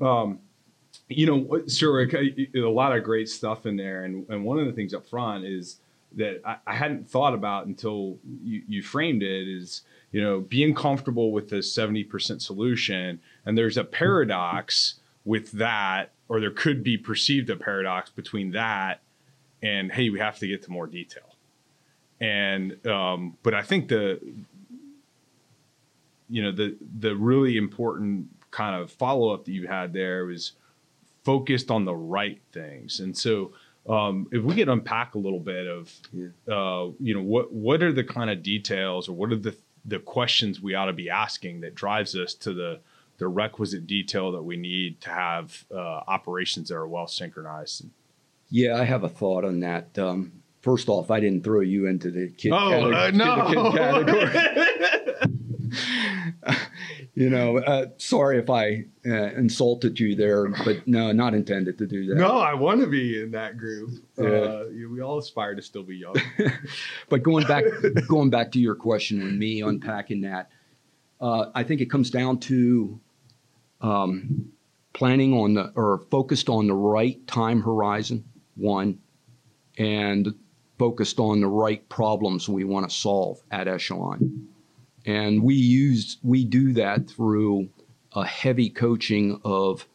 Um, 0.00 0.40
you 1.08 1.26
know, 1.26 1.62
sir, 1.66 1.92
Rick, 1.92 2.14
lot 2.54 2.96
of 2.96 3.04
great 3.04 3.28
stuff 3.28 3.66
in 3.66 3.76
there, 3.76 4.04
and 4.04 4.28
and 4.28 4.44
one 4.44 4.58
of 4.58 4.66
the 4.66 4.72
things 4.72 4.94
up 4.94 5.06
front 5.06 5.44
is 5.44 5.78
that 6.16 6.40
I, 6.44 6.56
I 6.66 6.74
hadn't 6.74 7.08
thought 7.08 7.34
about 7.34 7.66
until 7.66 8.18
you, 8.42 8.62
you 8.68 8.82
framed 8.82 9.22
it 9.22 9.48
is 9.48 9.82
you 10.12 10.22
know 10.22 10.40
being 10.40 10.74
comfortable 10.74 11.32
with 11.32 11.48
the 11.48 11.56
70% 11.56 12.40
solution 12.40 13.20
and 13.44 13.58
there's 13.58 13.76
a 13.76 13.84
paradox 13.84 14.94
with 15.24 15.52
that 15.52 16.12
or 16.28 16.40
there 16.40 16.50
could 16.50 16.82
be 16.82 16.96
perceived 16.96 17.50
a 17.50 17.56
paradox 17.56 18.10
between 18.10 18.52
that 18.52 19.00
and 19.64 19.90
hey 19.92 20.10
we 20.10 20.18
have 20.18 20.38
to 20.38 20.46
get 20.46 20.62
to 20.62 20.70
more 20.70 20.86
detail 20.86 21.34
and 22.20 22.86
um, 22.86 23.36
but 23.42 23.54
i 23.54 23.62
think 23.62 23.88
the 23.88 24.20
you 26.28 26.42
know 26.42 26.52
the 26.52 26.76
the 27.00 27.14
really 27.16 27.56
important 27.56 28.26
kind 28.50 28.80
of 28.80 28.90
follow 28.90 29.32
up 29.34 29.44
that 29.44 29.52
you 29.52 29.66
had 29.66 29.92
there 29.92 30.24
was 30.26 30.52
focused 31.24 31.70
on 31.70 31.84
the 31.84 31.94
right 31.94 32.40
things 32.52 33.00
and 33.00 33.16
so 33.16 33.52
um, 33.86 34.26
if 34.32 34.42
we 34.42 34.54
could 34.54 34.68
unpack 34.70 35.14
a 35.14 35.18
little 35.18 35.40
bit 35.40 35.66
of 35.66 35.92
Yeah. 36.12 36.28
uh, 36.48 36.90
you 37.00 37.14
know 37.14 37.22
what 37.22 37.52
what 37.52 37.82
are 37.82 37.92
the 37.92 38.04
kind 38.04 38.30
of 38.30 38.42
details 38.42 39.08
or 39.08 39.12
what 39.12 39.32
are 39.32 39.36
the 39.36 39.56
the 39.84 39.98
questions 39.98 40.62
we 40.62 40.74
ought 40.74 40.86
to 40.86 40.92
be 40.94 41.10
asking 41.10 41.60
that 41.60 41.74
drives 41.74 42.14
us 42.16 42.32
to 42.34 42.54
the 42.54 42.80
the 43.18 43.28
requisite 43.28 43.86
detail 43.86 44.32
that 44.32 44.42
we 44.42 44.56
need 44.56 45.00
to 45.02 45.10
have 45.10 45.64
uh, 45.72 45.78
operations 46.08 46.68
that 46.68 46.74
are 46.76 46.88
well 46.88 47.06
synchronized. 47.06 47.86
Yeah, 48.50 48.76
I 48.78 48.84
have 48.84 49.04
a 49.04 49.08
thought 49.08 49.44
on 49.44 49.60
that. 49.60 49.98
Um, 49.98 50.32
first 50.60 50.88
off, 50.88 51.10
I 51.10 51.20
didn't 51.20 51.44
throw 51.44 51.60
you 51.60 51.86
into 51.86 52.10
the 52.10 52.28
kid, 52.30 52.52
Oh, 52.52 52.92
uh, 52.92 53.10
to 53.10 53.16
the 53.16 53.44
kid 53.48 53.76
category. 53.78 55.30
you 57.14 57.30
know, 57.30 57.58
uh, 57.58 57.86
sorry 57.98 58.38
if 58.38 58.50
I 58.50 58.84
uh, 59.06 59.32
insulted 59.34 59.98
you 59.98 60.14
there, 60.14 60.48
but 60.48 60.86
no, 60.86 61.12
not 61.12 61.34
intended 61.34 61.78
to 61.78 61.86
do 61.86 62.06
that. 62.06 62.16
no, 62.16 62.38
I 62.38 62.54
want 62.54 62.80
to 62.80 62.86
be 62.86 63.20
in 63.22 63.30
that 63.32 63.56
group. 63.56 63.90
Yeah. 64.16 64.24
Uh, 64.24 64.64
we 64.90 65.00
all 65.00 65.18
aspire 65.18 65.54
to 65.54 65.62
still 65.62 65.82
be 65.82 65.96
young. 65.96 66.16
But 67.08 67.22
going 67.22 67.46
back, 67.46 67.64
going 68.08 68.30
back 68.30 68.52
to 68.52 68.58
your 68.58 68.74
question 68.74 69.20
and 69.22 69.38
me 69.38 69.62
unpacking 69.62 70.22
that, 70.22 70.50
uh, 71.20 71.50
I 71.54 71.62
think 71.62 71.80
it 71.80 71.90
comes 71.90 72.10
down 72.10 72.38
to 72.40 72.98
um, 73.80 74.52
planning 74.92 75.34
on 75.34 75.54
the 75.54 75.72
or 75.76 75.98
focused 76.10 76.48
on 76.48 76.66
the 76.66 76.74
right 76.74 77.24
time 77.26 77.62
horizon, 77.62 78.24
one, 78.56 78.98
and 79.78 80.34
focused 80.78 81.18
on 81.18 81.40
the 81.40 81.46
right 81.46 81.88
problems 81.88 82.48
we 82.48 82.64
want 82.64 82.88
to 82.88 82.94
solve 82.94 83.40
at 83.50 83.68
Echelon. 83.68 84.48
And 85.06 85.42
we 85.42 85.54
use 85.54 86.18
we 86.22 86.44
do 86.44 86.72
that 86.74 87.08
through 87.08 87.68
a 88.12 88.24
heavy 88.24 88.70
coaching 88.70 89.40
of 89.44 89.86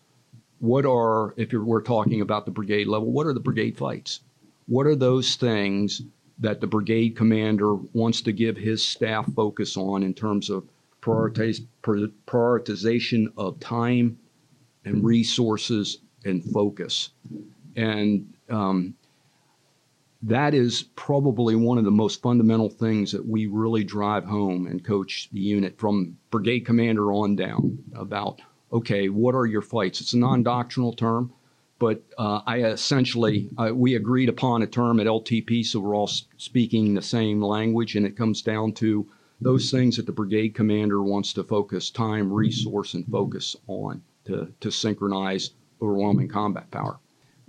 what 0.60 0.86
are 0.86 1.34
if 1.38 1.52
we're 1.54 1.82
talking 1.82 2.22
about 2.22 2.46
the 2.46 2.52
brigade 2.52 2.88
level, 2.88 3.12
what 3.12 3.26
are 3.26 3.34
the 3.34 3.40
brigade 3.40 3.78
fights? 3.78 4.22
What 4.68 4.86
are 4.86 4.96
those 4.96 5.36
things 5.36 6.04
that 6.40 6.62
the 6.62 6.68
brigade 6.68 7.18
commander 7.18 7.76
wants 7.94 8.22
to 8.22 8.32
give 8.32 8.56
his 8.58 8.84
staff 8.84 9.28
focus 9.34 9.76
on 9.76 10.04
in 10.04 10.14
terms 10.14 10.50
of 10.50 10.64
prioritization 11.02 13.28
of 13.38 13.60
time 13.60 14.18
and 14.86 15.04
resources 15.04 15.98
and 16.26 16.44
focus. 16.44 17.12
And 17.76 18.34
um, 18.50 18.96
that 20.22 20.54
is 20.54 20.84
probably 20.96 21.56
one 21.56 21.78
of 21.78 21.86
the 21.86 21.92
most 21.92 22.22
fundamental 22.22 22.70
things 22.70 23.12
that 23.12 23.26
we 23.26 23.46
really 23.48 23.84
drive 23.84 24.26
home 24.26 24.68
and 24.68 24.84
coach 24.84 25.30
the 25.32 25.40
unit 25.40 25.78
from 25.78 26.18
brigade 26.30 26.62
commander 26.62 27.12
on 27.14 27.36
down 27.36 27.78
about 27.94 28.42
okay, 28.72 29.10
what 29.10 29.34
are 29.34 29.48
your 29.48 29.64
fights? 29.64 30.00
It's 30.00 30.14
a 30.14 30.18
non 30.18 30.44
doctrinal 30.44 30.94
term 30.94 31.34
but 31.80 32.04
uh, 32.18 32.42
I 32.46 32.64
essentially 32.64 33.50
uh, 33.58 33.72
we 33.74 33.96
agreed 33.96 34.28
upon 34.28 34.62
a 34.62 34.68
term 34.68 35.00
at 35.00 35.08
LTP, 35.08 35.66
so 35.66 35.80
we're 35.80 35.96
all 35.96 36.12
speaking 36.38 36.94
the 36.94 37.02
same 37.02 37.42
language, 37.42 37.96
and 37.96 38.06
it 38.06 38.18
comes 38.18 38.42
down 38.42 38.74
to 38.74 39.08
those 39.40 39.72
things 39.72 39.96
that 39.96 40.06
the 40.06 40.12
brigade 40.12 40.54
commander 40.54 41.02
wants 41.02 41.32
to 41.34 41.44
focus 41.44 41.90
time, 41.90 42.32
resource, 42.32 42.94
and 42.94 43.08
focus 43.08 43.56
on 43.68 44.04
to 44.26 44.54
to 44.60 44.70
synchronize 44.70 45.52
overwhelming 45.82 46.28
combat 46.28 46.70
power. 46.70 47.00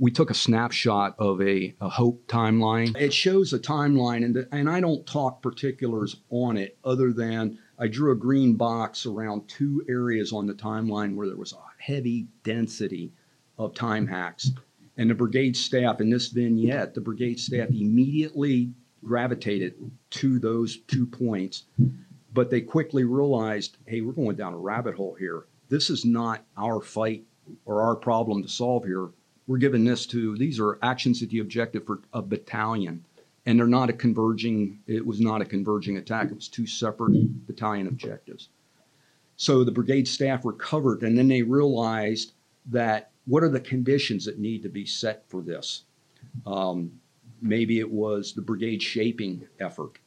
We 0.01 0.11
took 0.11 0.31
a 0.31 0.35
snapshot 0.35 1.15
of 1.19 1.43
a, 1.43 1.75
a 1.79 1.91
hope 1.91 2.27
timeline. 2.27 2.97
It 2.97 3.13
shows 3.13 3.53
a 3.53 3.59
timeline, 3.59 4.25
and 4.25 4.49
and 4.51 4.69
I 4.69 4.81
don't 4.81 5.07
talk 5.07 5.43
particulars 5.43 6.17
on 6.31 6.57
it 6.57 6.79
other 6.83 7.13
than 7.13 7.59
I 7.79 7.87
drew 7.87 8.11
a 8.11 8.17
green 8.17 8.55
box 8.57 9.05
around 9.05 9.47
two 9.47 9.85
areas 9.89 10.33
on 10.33 10.47
the 10.47 10.55
timeline 10.55 11.15
where 11.15 11.27
there 11.27 11.37
was 11.37 11.53
a 11.53 11.83
heavy 11.83 12.29
density 12.45 13.13
of 13.59 13.75
time 13.75 14.07
hacks. 14.07 14.51
And 14.97 15.11
the 15.11 15.15
brigade 15.15 15.55
staff 15.55 16.01
in 16.01 16.09
this 16.09 16.29
vignette, 16.29 16.95
the 16.95 17.01
brigade 17.03 17.39
staff 17.39 17.69
immediately 17.69 18.73
gravitated 19.05 19.75
to 20.11 20.39
those 20.39 20.79
two 20.87 21.07
points, 21.07 21.65
but 22.33 22.49
they 22.51 22.63
quickly 22.63 23.05
realized, 23.05 23.77
hey, 23.87 24.01
we're 24.01 24.13
going 24.13 24.37
down 24.37 24.55
a 24.55 24.59
rabbit 24.59 24.95
hole 24.95 25.15
here. 25.19 25.45
This 25.69 25.91
is 25.91 26.07
not 26.07 26.45
our 26.57 26.81
fight 26.81 27.25
or 27.67 27.83
our 27.83 27.97
problem 27.97 28.43
to 28.43 28.49
solve 28.49 28.85
here. 28.85 29.11
We're 29.51 29.59
giving 29.59 29.83
this 29.83 30.07
to 30.07 30.37
these 30.37 30.61
are 30.61 30.79
actions 30.81 31.25
at 31.25 31.31
the 31.31 31.41
objective 31.41 31.85
for 31.85 32.03
a 32.13 32.23
battalion. 32.23 33.05
And 33.45 33.59
they're 33.59 33.67
not 33.67 33.91
a 33.91 33.93
converging, 33.93 34.79
it 34.87 35.05
was 35.05 35.21
not 35.21 35.43
a 35.43 35.45
converging 35.45 35.97
attack. 35.97 36.31
It 36.31 36.37
was 36.37 36.47
two 36.47 36.69
separate 36.69 37.49
battalion 37.49 37.89
objectives. 37.89 38.51
So 39.35 39.65
the 39.65 39.73
brigade 39.73 40.07
staff 40.07 40.45
recovered, 40.45 41.03
and 41.03 41.19
then 41.19 41.27
they 41.27 41.43
realized 41.43 42.31
that 42.67 43.11
what 43.27 43.43
are 43.43 43.49
the 43.49 43.59
conditions 43.59 44.25
that 44.27 44.39
need 44.39 44.63
to 44.63 44.69
be 44.69 44.87
set 44.87 45.29
for 45.29 45.43
this? 45.43 45.83
Um, 46.47 47.01
maybe 47.43 47.81
it 47.81 47.91
was 47.91 48.33
the 48.33 48.43
brigade 48.43 48.81
shaping 48.81 49.49
effort, 49.59 49.99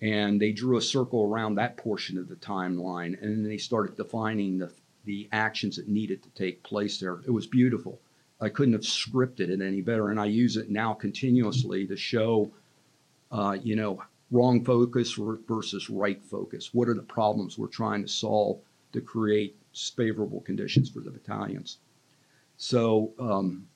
and 0.00 0.40
they 0.40 0.52
drew 0.52 0.76
a 0.76 0.80
circle 0.80 1.24
around 1.24 1.56
that 1.56 1.76
portion 1.76 2.18
of 2.18 2.28
the 2.28 2.36
timeline, 2.36 3.20
and 3.20 3.32
then 3.32 3.42
they 3.42 3.58
started 3.58 3.96
defining 3.96 4.58
the 4.58 4.70
the 5.04 5.28
actions 5.32 5.74
that 5.74 5.88
needed 5.88 6.22
to 6.22 6.30
take 6.30 6.62
place 6.62 7.00
there. 7.00 7.18
It 7.26 7.32
was 7.32 7.48
beautiful. 7.48 7.98
I 8.42 8.48
couldn't 8.48 8.74
have 8.74 8.82
scripted 8.82 9.48
it 9.48 9.60
any 9.62 9.80
better, 9.80 10.10
and 10.10 10.18
I 10.20 10.26
use 10.26 10.56
it 10.56 10.68
now 10.68 10.92
continuously 10.92 11.86
to 11.86 11.96
show, 11.96 12.50
uh, 13.30 13.56
you 13.62 13.76
know, 13.76 14.02
wrong 14.30 14.64
focus 14.64 15.18
versus 15.48 15.88
right 15.88 16.22
focus. 16.24 16.74
What 16.74 16.88
are 16.88 16.94
the 16.94 17.02
problems 17.02 17.56
we're 17.56 17.68
trying 17.68 18.02
to 18.02 18.08
solve 18.08 18.58
to 18.92 19.00
create 19.00 19.56
favorable 19.96 20.40
conditions 20.40 20.90
for 20.90 21.00
the 21.00 21.10
battalions? 21.10 21.78
So 22.56 23.12
um, 23.18 23.66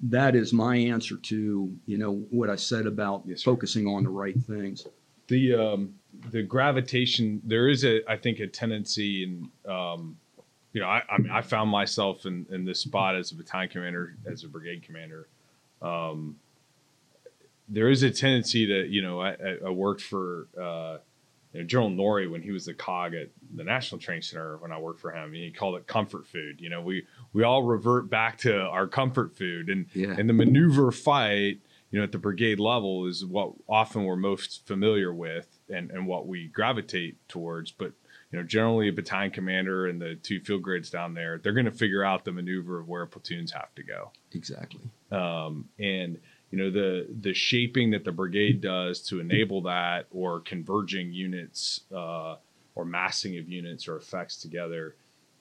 that 0.00 0.34
is 0.34 0.52
my 0.52 0.76
answer 0.76 1.16
to 1.16 1.76
you 1.86 1.98
know 1.98 2.14
what 2.30 2.50
I 2.50 2.56
said 2.56 2.86
about 2.86 3.22
Yes, 3.24 3.42
focusing 3.42 3.86
on 3.86 4.02
the 4.02 4.10
right 4.10 4.36
things. 4.36 4.86
the 5.28 5.54
um, 5.54 5.94
the 6.30 6.42
gravitation 6.42 7.40
there 7.44 7.68
is 7.68 7.84
a 7.84 8.02
I 8.10 8.16
think 8.16 8.40
a 8.40 8.46
tendency 8.48 9.22
in 9.24 9.50
um, 9.70 10.16
you 10.72 10.80
know 10.80 10.86
I 10.88 11.02
I, 11.08 11.18
mean, 11.18 11.30
I 11.30 11.42
found 11.42 11.70
myself 11.70 12.26
in 12.26 12.46
in 12.50 12.64
this 12.64 12.80
spot 12.80 13.16
as 13.16 13.30
a 13.32 13.34
battalion 13.34 13.68
commander 13.70 14.16
as 14.30 14.44
a 14.44 14.48
brigade 14.48 14.82
commander. 14.82 15.28
Um, 15.80 16.36
there 17.68 17.88
is 17.88 18.02
a 18.02 18.10
tendency 18.10 18.66
to 18.66 18.86
you 18.86 19.02
know 19.02 19.20
I, 19.20 19.36
I- 19.66 19.70
worked 19.70 20.02
for 20.02 20.48
uh, 20.60 20.98
you 21.52 21.60
know, 21.60 21.66
General 21.66 21.90
Nori 21.90 22.30
when 22.30 22.42
he 22.42 22.50
was 22.50 22.64
the 22.66 22.74
cog 22.74 23.14
at 23.14 23.28
the 23.54 23.64
National 23.64 24.00
Training 24.00 24.22
Center 24.22 24.56
when 24.58 24.72
I 24.72 24.78
worked 24.78 25.00
for 25.00 25.12
him. 25.12 25.32
He 25.32 25.50
called 25.50 25.76
it 25.76 25.86
comfort 25.86 26.26
food. 26.26 26.60
You 26.60 26.70
know, 26.70 26.80
we 26.82 27.06
we 27.32 27.42
all 27.42 27.62
revert 27.62 28.08
back 28.10 28.38
to 28.38 28.58
our 28.60 28.86
comfort 28.86 29.36
food, 29.36 29.68
and 29.68 29.86
Yeah. 29.94 30.14
and 30.18 30.28
the 30.28 30.32
maneuver 30.34 30.90
fight, 30.90 31.60
you 31.90 31.98
know, 31.98 32.04
at 32.04 32.12
the 32.12 32.18
brigade 32.18 32.58
level 32.60 33.06
is 33.06 33.24
what 33.24 33.52
often 33.68 34.04
we're 34.04 34.16
most 34.16 34.66
familiar 34.66 35.12
with, 35.12 35.46
and 35.68 35.90
and 35.90 36.06
what 36.06 36.26
we 36.26 36.46
gravitate 36.48 37.16
towards. 37.28 37.70
But 37.70 37.92
you 38.32 38.38
know, 38.38 38.44
generally 38.44 38.88
a 38.88 38.92
battalion 38.92 39.30
commander 39.30 39.86
and 39.86 40.00
the 40.00 40.14
two 40.16 40.40
field 40.40 40.62
grades 40.62 40.90
down 40.90 41.14
there, 41.14 41.38
they're 41.38 41.52
going 41.52 41.66
to 41.66 41.70
figure 41.70 42.02
out 42.02 42.24
the 42.24 42.32
maneuver 42.32 42.80
of 42.80 42.88
where 42.88 43.06
platoons 43.06 43.52
have 43.52 43.74
to 43.74 43.82
go. 43.82 44.10
Exactly. 44.32 44.80
um, 45.10 45.68
and 45.78 46.18
you 46.50 46.58
know 46.58 46.70
the 46.70 47.06
the 47.20 47.32
shaping 47.32 47.90
that 47.92 48.04
the 48.04 48.12
brigade 48.12 48.60
does 48.60 49.00
to 49.00 49.20
enable 49.20 49.62
that 49.62 50.06
or 50.10 50.40
converging 50.40 51.10
units 51.12 51.80
uh, 51.94 52.36
or 52.74 52.84
massing 52.84 53.38
of 53.38 53.48
units 53.48 53.88
or 53.88 53.96
effects 53.96 54.36
together 54.36 54.94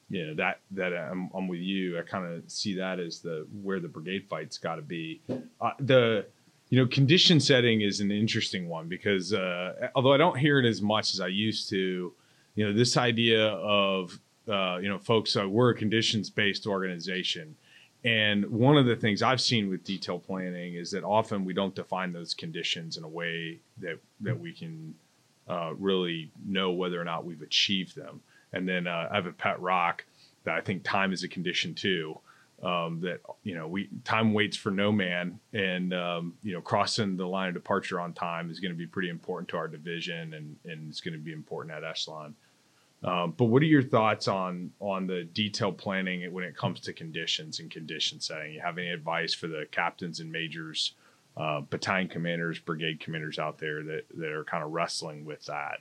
you 0.10 0.28
know 0.28 0.34
that 0.36 0.60
that 0.72 0.94
I'm, 0.94 1.30
I'm 1.34 1.48
with 1.48 1.60
you. 1.62 1.98
I 1.98 2.02
kind 2.04 2.26
of 2.26 2.50
see 2.52 2.76
that 2.76 3.00
as 3.00 3.20
the 3.20 3.48
where 3.62 3.80
the 3.80 3.88
brigade 3.88 4.28
fight's 4.30 4.58
got 4.58 4.76
to 4.76 4.82
be. 4.82 5.22
Uh, 5.30 5.72
the 5.80 6.26
you 6.70 6.80
know 6.80 6.88
condition 6.88 7.40
setting 7.40 7.82
is 7.82 8.00
an 8.02 8.12
interesting 8.12 8.68
one 8.68 8.88
because 8.88 9.34
uh, 9.34 9.90
although 9.96 10.14
i 10.14 10.18
don't 10.18 10.38
hear 10.38 10.60
it 10.60 10.66
as 10.66 10.82
much 10.82 11.14
as 11.14 11.20
i 11.20 11.28
used 11.28 11.70
to 11.70 12.14
you 12.56 12.66
know 12.66 12.74
this 12.74 12.98
idea 12.98 13.48
of 13.48 14.20
uh, 14.48 14.78
you 14.78 14.90
know 14.90 15.00
folks 15.00 15.36
uh, 15.36 15.48
we're 15.48 15.72
a 15.72 15.76
conditions 15.76 16.30
based 16.30 16.68
organization 16.68 17.56
and 18.04 18.50
one 18.50 18.78
of 18.78 18.86
the 18.86 18.96
things 18.96 19.22
I've 19.22 19.42
seen 19.42 19.70
with 19.70 19.84
detail 19.84 20.18
planning 20.18 20.74
is 20.74 20.90
that 20.92 21.04
often 21.04 21.46
we 21.46 21.54
don't 21.54 21.76
define 21.76 22.12
those 22.12 22.34
conditions 22.34 22.98
in 22.98 23.04
a 23.04 23.08
way 23.08 23.60
that 23.78 24.00
that 24.22 24.40
we 24.40 24.54
can 24.54 24.96
uh, 25.48 25.74
really 25.78 26.32
know 26.46 26.72
whether 26.72 27.00
or 27.00 27.04
not 27.04 27.26
we've 27.26 27.42
achieved 27.42 27.96
them. 27.96 28.22
And 28.54 28.68
then 28.68 28.88
uh, 28.88 29.08
I 29.12 29.16
have 29.16 29.28
a 29.28 29.32
pet 29.32 29.60
rock 29.62 30.06
that 30.44 30.56
I 30.56 30.62
think 30.62 30.84
time 30.84 31.14
is 31.14 31.24
a 31.24 31.28
condition 31.28 31.76
too. 31.76 32.18
Um, 32.64 33.00
that 33.02 33.22
you 33.44 33.56
know 33.56 33.68
we 33.68 33.90
time 34.04 34.34
waits 34.34 34.56
for 34.56 34.72
no 34.72 34.92
man, 34.92 35.40
and 35.54 35.94
um, 35.94 36.34
you 36.44 36.54
know 36.54 36.62
crossing 36.62 37.18
the 37.18 37.26
line 37.26 37.50
of 37.50 37.54
departure 37.54 38.00
on 38.00 38.14
time 38.14 38.52
is 38.52 38.60
going 38.60 38.72
to 38.72 38.78
be 38.78 38.88
pretty 38.88 39.10
important 39.10 39.50
to 39.50 39.58
our 39.58 39.68
division, 39.68 40.34
and 40.34 40.56
and 40.66 40.90
it's 40.90 41.02
going 41.02 41.14
to 41.14 41.20
be 41.20 41.34
important 41.34 41.76
at 41.76 41.84
echelon. 41.84 42.36
Um, 43.04 43.34
but 43.36 43.46
what 43.46 43.64
are 43.64 43.68
your 43.68 43.82
thoughts 43.82 44.28
on 44.28 44.72
on 44.80 45.08
the 45.08 45.24
detailed 45.24 45.78
planning 45.78 46.32
when 46.32 46.44
it 46.44 46.56
comes 46.56 46.80
to 46.82 46.94
conditions 46.94 47.60
and 47.60 47.72
condition 47.72 48.20
setting? 48.20 48.54
You 48.54 48.62
have 48.62 48.78
any 48.78 48.90
advice 48.90 49.34
for 49.34 49.48
the 49.48 49.66
captains 49.72 50.20
and 50.20 50.32
majors, 50.32 50.94
uh, 51.36 51.62
battalion 51.62 52.10
commanders, 52.10 52.60
brigade 52.60 53.00
commanders 53.00 53.40
out 53.40 53.58
there 53.58 53.82
that 53.84 54.04
that 54.18 54.32
are 54.32 54.44
kind 54.44 54.64
of 54.64 54.72
wrestling 54.72 55.26
with 55.26 55.44
that? 55.46 55.80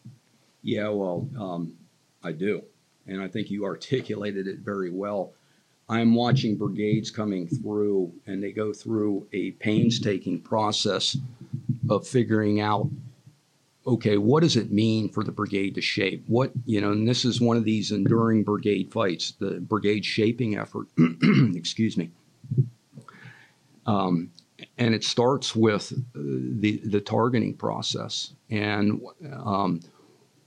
Yeah, 0.62 0.88
well, 0.88 1.28
um, 1.38 1.74
I 2.22 2.32
do. 2.32 2.62
And 3.06 3.20
I 3.20 3.28
think 3.28 3.50
you 3.50 3.64
articulated 3.64 4.46
it 4.46 4.58
very 4.58 4.90
well. 4.90 5.32
I'm 5.90 6.14
watching 6.14 6.56
brigades 6.56 7.10
coming 7.10 7.48
through, 7.48 8.12
and 8.26 8.42
they 8.42 8.52
go 8.52 8.72
through 8.72 9.26
a 9.32 9.50
painstaking 9.52 10.40
process 10.40 11.16
of 11.90 12.06
figuring 12.06 12.60
out 12.60 12.88
okay, 13.86 14.18
what 14.18 14.42
does 14.42 14.56
it 14.56 14.70
mean 14.70 15.08
for 15.08 15.24
the 15.24 15.32
brigade 15.32 15.74
to 15.74 15.80
shape? 15.80 16.22
What, 16.26 16.52
you 16.66 16.80
know, 16.80 16.92
and 16.92 17.08
this 17.08 17.24
is 17.24 17.40
one 17.40 17.56
of 17.56 17.64
these 17.64 17.90
enduring 17.90 18.44
brigade 18.44 18.92
fights, 18.92 19.32
the 19.32 19.58
brigade 19.60 20.04
shaping 20.04 20.56
effort. 20.56 20.86
Excuse 21.54 21.96
me. 21.96 22.10
Um, 23.86 24.30
and 24.76 24.94
it 24.94 25.02
starts 25.02 25.56
with 25.56 25.92
uh, 25.92 25.96
the, 26.14 26.80
the 26.84 27.00
targeting 27.00 27.54
process. 27.54 28.34
And 28.50 29.00
um, 29.32 29.80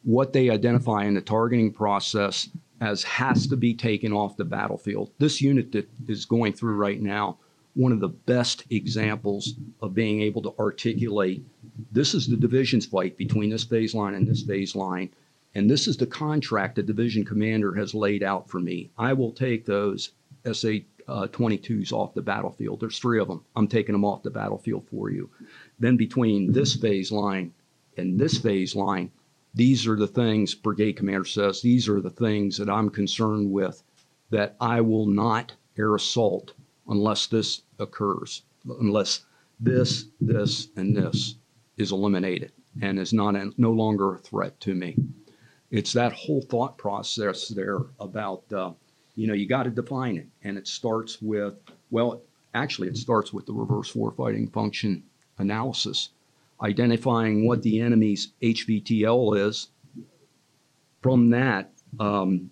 what 0.03 0.31
they 0.31 0.49
identify 0.49 1.03
in 1.03 1.15
the 1.15 1.21
targeting 1.21 1.73
process 1.73 2.49
as 2.83 3.03
has 3.03 3.47
to 3.47 3.55
be 3.55 3.73
taken 3.73 4.11
off 4.11 4.35
the 4.35 4.43
battlefield. 4.43 5.09
This 5.17 5.41
unit 5.41 5.71
that 5.71 5.87
is 6.07 6.25
going 6.25 6.51
through 6.51 6.75
right 6.75 7.01
now, 7.01 7.37
one 7.75 7.93
of 7.93 8.01
the 8.01 8.09
best 8.09 8.65
examples 8.69 9.53
of 9.81 9.95
being 9.95 10.21
able 10.21 10.41
to 10.41 10.53
articulate 10.59 11.43
this 11.91 12.13
is 12.13 12.27
the 12.27 12.35
division's 12.35 12.85
fight 12.85 13.17
between 13.17 13.49
this 13.49 13.63
phase 13.63 13.95
line 13.95 14.13
and 14.13 14.27
this 14.27 14.43
phase 14.43 14.75
line. 14.75 15.09
And 15.55 15.69
this 15.69 15.87
is 15.87 15.97
the 15.97 16.05
contract 16.05 16.75
the 16.75 16.83
division 16.83 17.23
commander 17.23 17.73
has 17.75 17.93
laid 17.93 18.21
out 18.21 18.49
for 18.49 18.59
me. 18.59 18.91
I 18.97 19.13
will 19.13 19.31
take 19.31 19.65
those 19.65 20.11
SA 20.51 20.69
uh, 21.07 21.27
22s 21.27 21.93
off 21.93 22.13
the 22.13 22.21
battlefield. 22.21 22.79
There's 22.79 22.99
three 22.99 23.19
of 23.19 23.27
them. 23.27 23.43
I'm 23.55 23.67
taking 23.67 23.93
them 23.93 24.05
off 24.05 24.23
the 24.23 24.29
battlefield 24.29 24.87
for 24.89 25.09
you. 25.09 25.29
Then 25.79 25.95
between 25.95 26.51
this 26.51 26.75
phase 26.75 27.11
line 27.11 27.53
and 27.97 28.19
this 28.19 28.37
phase 28.37 28.75
line, 28.75 29.11
these 29.53 29.87
are 29.87 29.95
the 29.95 30.07
things, 30.07 30.55
brigade 30.55 30.93
commander 30.93 31.25
says, 31.25 31.61
these 31.61 31.87
are 31.87 32.01
the 32.01 32.09
things 32.09 32.57
that 32.57 32.69
I'm 32.69 32.89
concerned 32.89 33.51
with 33.51 33.83
that 34.29 34.55
I 34.59 34.81
will 34.81 35.05
not 35.05 35.53
air 35.77 35.95
assault 35.95 36.53
unless 36.87 37.27
this 37.27 37.61
occurs, 37.79 38.43
unless 38.79 39.25
this, 39.59 40.05
this, 40.19 40.69
and 40.75 40.95
this 40.95 41.35
is 41.77 41.91
eliminated 41.91 42.51
and 42.81 42.97
is 42.97 43.13
not 43.13 43.35
a, 43.35 43.51
no 43.57 43.71
longer 43.71 44.15
a 44.15 44.19
threat 44.19 44.59
to 44.61 44.73
me. 44.73 44.97
It's 45.69 45.93
that 45.93 46.13
whole 46.13 46.41
thought 46.41 46.77
process 46.77 47.47
there 47.47 47.79
about, 47.99 48.51
uh, 48.51 48.71
you 49.15 49.27
know, 49.27 49.33
you 49.33 49.47
got 49.47 49.63
to 49.63 49.69
define 49.69 50.17
it. 50.17 50.27
And 50.43 50.57
it 50.57 50.67
starts 50.67 51.21
with, 51.21 51.55
well, 51.91 52.21
actually, 52.53 52.87
it 52.87 52.97
starts 52.97 53.31
with 53.31 53.45
the 53.45 53.53
reverse 53.53 53.93
warfighting 53.93 54.51
function 54.51 55.03
analysis 55.37 56.09
identifying 56.63 57.45
what 57.45 57.61
the 57.61 57.81
enemy's 57.81 58.29
HVTL 58.41 59.47
is. 59.47 59.67
From 61.01 61.29
that, 61.31 61.71
um, 61.99 62.49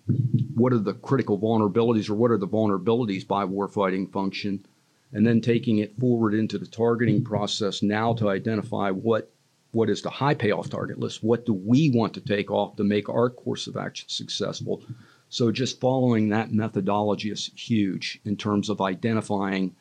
what 0.54 0.72
are 0.72 0.78
the 0.78 0.94
critical 0.94 1.38
vulnerabilities 1.38 2.10
or 2.10 2.14
what 2.14 2.30
are 2.30 2.38
the 2.38 2.46
vulnerabilities 2.46 3.26
by 3.26 3.44
warfighting 3.44 4.12
function? 4.12 4.64
And 5.12 5.26
then 5.26 5.40
taking 5.40 5.78
it 5.78 5.98
forward 5.98 6.34
into 6.34 6.58
the 6.58 6.66
targeting 6.66 7.24
process 7.24 7.82
now 7.82 8.14
to 8.14 8.28
identify 8.28 8.90
what 8.90 9.30
what 9.72 9.88
is 9.88 10.02
the 10.02 10.10
high 10.10 10.34
payoff 10.34 10.68
target 10.68 10.98
list? 10.98 11.24
What 11.24 11.46
do 11.46 11.54
we 11.54 11.88
want 11.88 12.12
to 12.14 12.20
take 12.20 12.50
off 12.50 12.76
to 12.76 12.84
make 12.84 13.08
our 13.08 13.30
course 13.30 13.66
of 13.66 13.76
action 13.78 14.06
successful? 14.08 14.82
So 15.30 15.50
just 15.50 15.80
following 15.80 16.28
that 16.28 16.52
methodology 16.52 17.30
is 17.30 17.50
huge 17.56 18.20
in 18.26 18.36
terms 18.36 18.68
of 18.68 18.82
identifying 18.82 19.74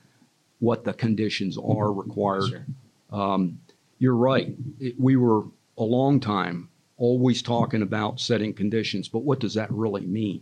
what 0.59 0.85
the 0.85 0.93
conditions 0.93 1.57
are 1.57 1.91
required. 1.91 2.49
Sure. 2.49 2.65
Um, 3.11 3.59
you're 4.01 4.15
right. 4.15 4.53
It, 4.79 4.99
we 4.99 5.15
were 5.15 5.43
a 5.77 5.83
long 5.83 6.19
time 6.19 6.69
always 6.97 7.41
talking 7.43 7.83
about 7.83 8.19
setting 8.19 8.51
conditions, 8.53 9.07
but 9.07 9.19
what 9.19 9.39
does 9.39 9.53
that 9.53 9.71
really 9.71 10.05
mean? 10.07 10.41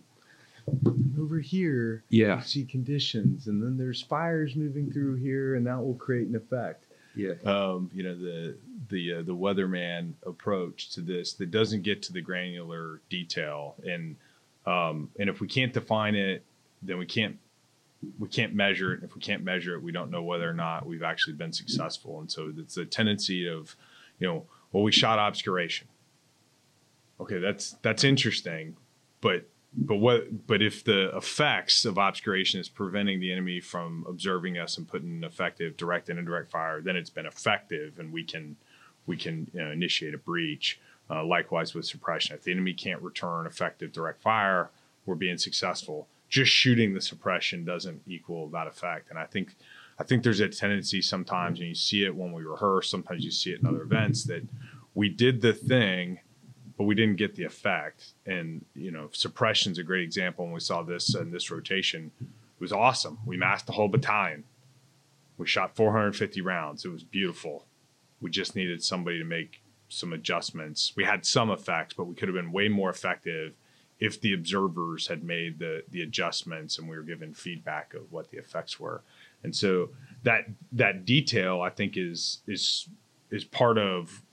Over 1.20 1.40
here, 1.40 2.04
Yeah, 2.10 2.38
you 2.38 2.44
see 2.44 2.64
conditions, 2.66 3.48
and 3.48 3.62
then 3.62 3.78
there's 3.78 4.02
fires 4.02 4.56
moving 4.56 4.92
through 4.92 5.16
here, 5.16 5.56
and 5.56 5.68
that 5.68 5.78
will 5.80 5.96
create 5.96 6.28
an 6.28 6.36
effect. 6.36 6.86
yeah, 7.16 7.34
um, 7.46 7.90
you 7.94 8.04
know 8.04 8.16
the 8.16 8.56
the 8.90 9.14
uh, 9.16 9.22
the 9.24 9.36
weatherman 9.36 10.14
approach 10.26 10.92
to 10.92 11.02
this 11.02 11.34
that 11.34 11.52
doesn't 11.52 11.82
get 11.82 12.02
to 12.04 12.14
the 12.14 12.22
granular 12.22 13.02
detail 13.10 13.76
and 13.86 14.16
um, 14.66 15.10
and 15.20 15.30
if 15.30 15.42
we 15.42 15.48
can't 15.48 15.74
define 15.74 16.16
it 16.16 16.44
then 16.84 16.98
we 16.98 17.06
can't 17.06 17.38
we 18.18 18.28
can't 18.30 18.54
measure 18.54 18.94
it. 18.94 19.04
If 19.04 19.16
we 19.16 19.22
can't 19.22 19.44
measure 19.44 19.76
it 19.76 19.84
we 19.84 19.92
don't 19.92 20.12
know 20.12 20.24
whether 20.24 20.50
or 20.50 20.54
not 20.54 20.86
we've 20.86 21.04
actually 21.04 21.34
been 21.34 21.54
successful. 21.54 22.20
And 22.20 22.32
so 22.32 22.52
it's 22.58 22.78
a 22.78 22.86
tendency 22.86 23.48
of 23.48 23.76
you 24.20 24.28
know 24.28 24.46
well 24.72 24.84
we 24.84 24.92
shot 24.92 25.20
obscuration. 25.20 25.88
Okay 27.20 27.40
that's 27.40 27.76
that's 27.82 28.04
interesting 28.04 28.78
but 29.22 29.46
but 29.74 29.98
what 29.98 30.48
but 30.48 30.62
if 30.62 30.84
the 30.84 31.16
effects 31.16 31.86
of 31.86 31.98
obscuration 31.98 32.60
is 32.60 32.70
preventing 32.70 33.20
the 33.20 33.32
enemy 33.32 33.60
from 33.60 34.06
observing 34.08 34.58
us 34.58 34.78
and 34.78 34.88
putting 34.88 35.10
an 35.10 35.24
effective 35.24 35.78
direct 35.78 36.10
and 36.10 36.18
indirect 36.18 36.50
fire 36.50 36.82
then 36.82 36.96
it's 36.96 37.10
been 37.10 37.26
effective 37.26 38.00
and 38.00 38.12
we 38.14 38.24
can 38.24 38.56
we 39.06 39.18
can 39.18 39.50
you 39.54 39.60
know, 39.60 39.72
initiate 39.72 40.14
a 40.14 40.18
breach. 40.18 40.80
Uh, 41.12 41.26
likewise 41.26 41.74
with 41.74 41.88
suppression. 41.88 42.36
If 42.36 42.44
the 42.44 42.52
enemy 42.52 42.72
can't 42.72 43.02
return 43.02 43.48
effective 43.48 43.92
direct 43.92 44.22
fire 44.22 44.70
we're 45.06 45.16
being 45.16 45.38
successful 45.38 46.08
just 46.30 46.52
shooting 46.52 46.94
the 46.94 47.02
suppression 47.02 47.66
doesn't 47.66 48.02
equal 48.08 48.48
that 48.50 48.68
effect 48.68 49.10
and 49.10 49.20
i 49.20 49.26
think 49.26 49.56
i 50.00 50.04
think 50.04 50.24
there's 50.24 50.40
a 50.40 50.48
tendency 50.48 51.02
sometimes 51.02 51.60
and 51.60 51.68
you 51.68 51.76
see 51.76 52.06
it 52.06 52.16
when 52.16 52.32
we 52.32 52.44
rehearse 52.44 52.90
sometimes 52.90 53.26
you 53.26 53.32
see 53.32 53.52
it 53.52 53.60
in 53.60 53.68
other 53.68 53.82
events 53.82 54.24
that 54.24 54.44
we 54.94 55.10
did 55.10 55.42
the 55.42 55.54
thing 55.54 56.20
but 56.80 56.86
we 56.86 56.96
didn't 56.96 57.18
get 57.18 57.36
the 57.36 57.44
effect. 57.44 58.14
And 58.26 58.66
you 58.74 58.90
know, 58.90 59.10
suppression's 59.12 59.78
a 59.78 59.84
great 59.84 60.02
example. 60.02 60.46
When 60.46 60.54
we 60.54 60.62
saw 60.62 60.82
this 60.82 61.14
in 61.14 61.30
this 61.30 61.52
rotation, 61.52 62.10
it 62.22 62.62
was 62.62 62.72
awesome. 62.72 63.20
We 63.26 63.36
massed 63.36 63.66
the 63.66 63.74
whole 63.74 63.90
battalion. 63.90 64.46
We 65.38 65.46
shot 65.46 65.76
450 65.76 66.40
rounds. 66.40 66.86
It 66.86 66.90
was 66.90 67.04
beautiful. 67.04 67.66
We 68.22 68.32
just 68.32 68.56
needed 68.56 68.82
somebody 68.82 69.20
to 69.20 69.26
make 69.26 69.62
some 69.90 70.14
adjustments. 70.14 70.94
We 70.96 71.04
had 71.04 71.26
some 71.26 71.52
effects, 71.52 71.96
but 71.96 72.06
we 72.06 72.16
could 72.16 72.30
have 72.30 72.36
been 72.36 72.54
way 72.54 72.70
more 72.70 72.90
effective 72.90 73.56
if 74.00 74.22
the 74.22 74.34
observers 74.34 75.08
had 75.08 75.24
made 75.24 75.60
the 75.60 75.84
the 75.90 76.02
adjustments 76.02 76.78
and 76.78 76.88
we 76.88 76.96
were 76.96 77.04
given 77.04 77.34
feedback 77.34 77.94
of 77.94 78.12
what 78.12 78.30
the 78.32 78.38
effects 78.38 78.80
were. 78.80 79.02
And 79.44 79.56
so 79.56 79.90
that 80.24 80.46
that 80.72 81.06
detail, 81.06 81.62
I 81.62 81.70
think, 81.70 81.98
is 81.98 82.40
is 82.48 82.88
is 83.32 83.44
part 83.44 83.78
of 83.78 84.24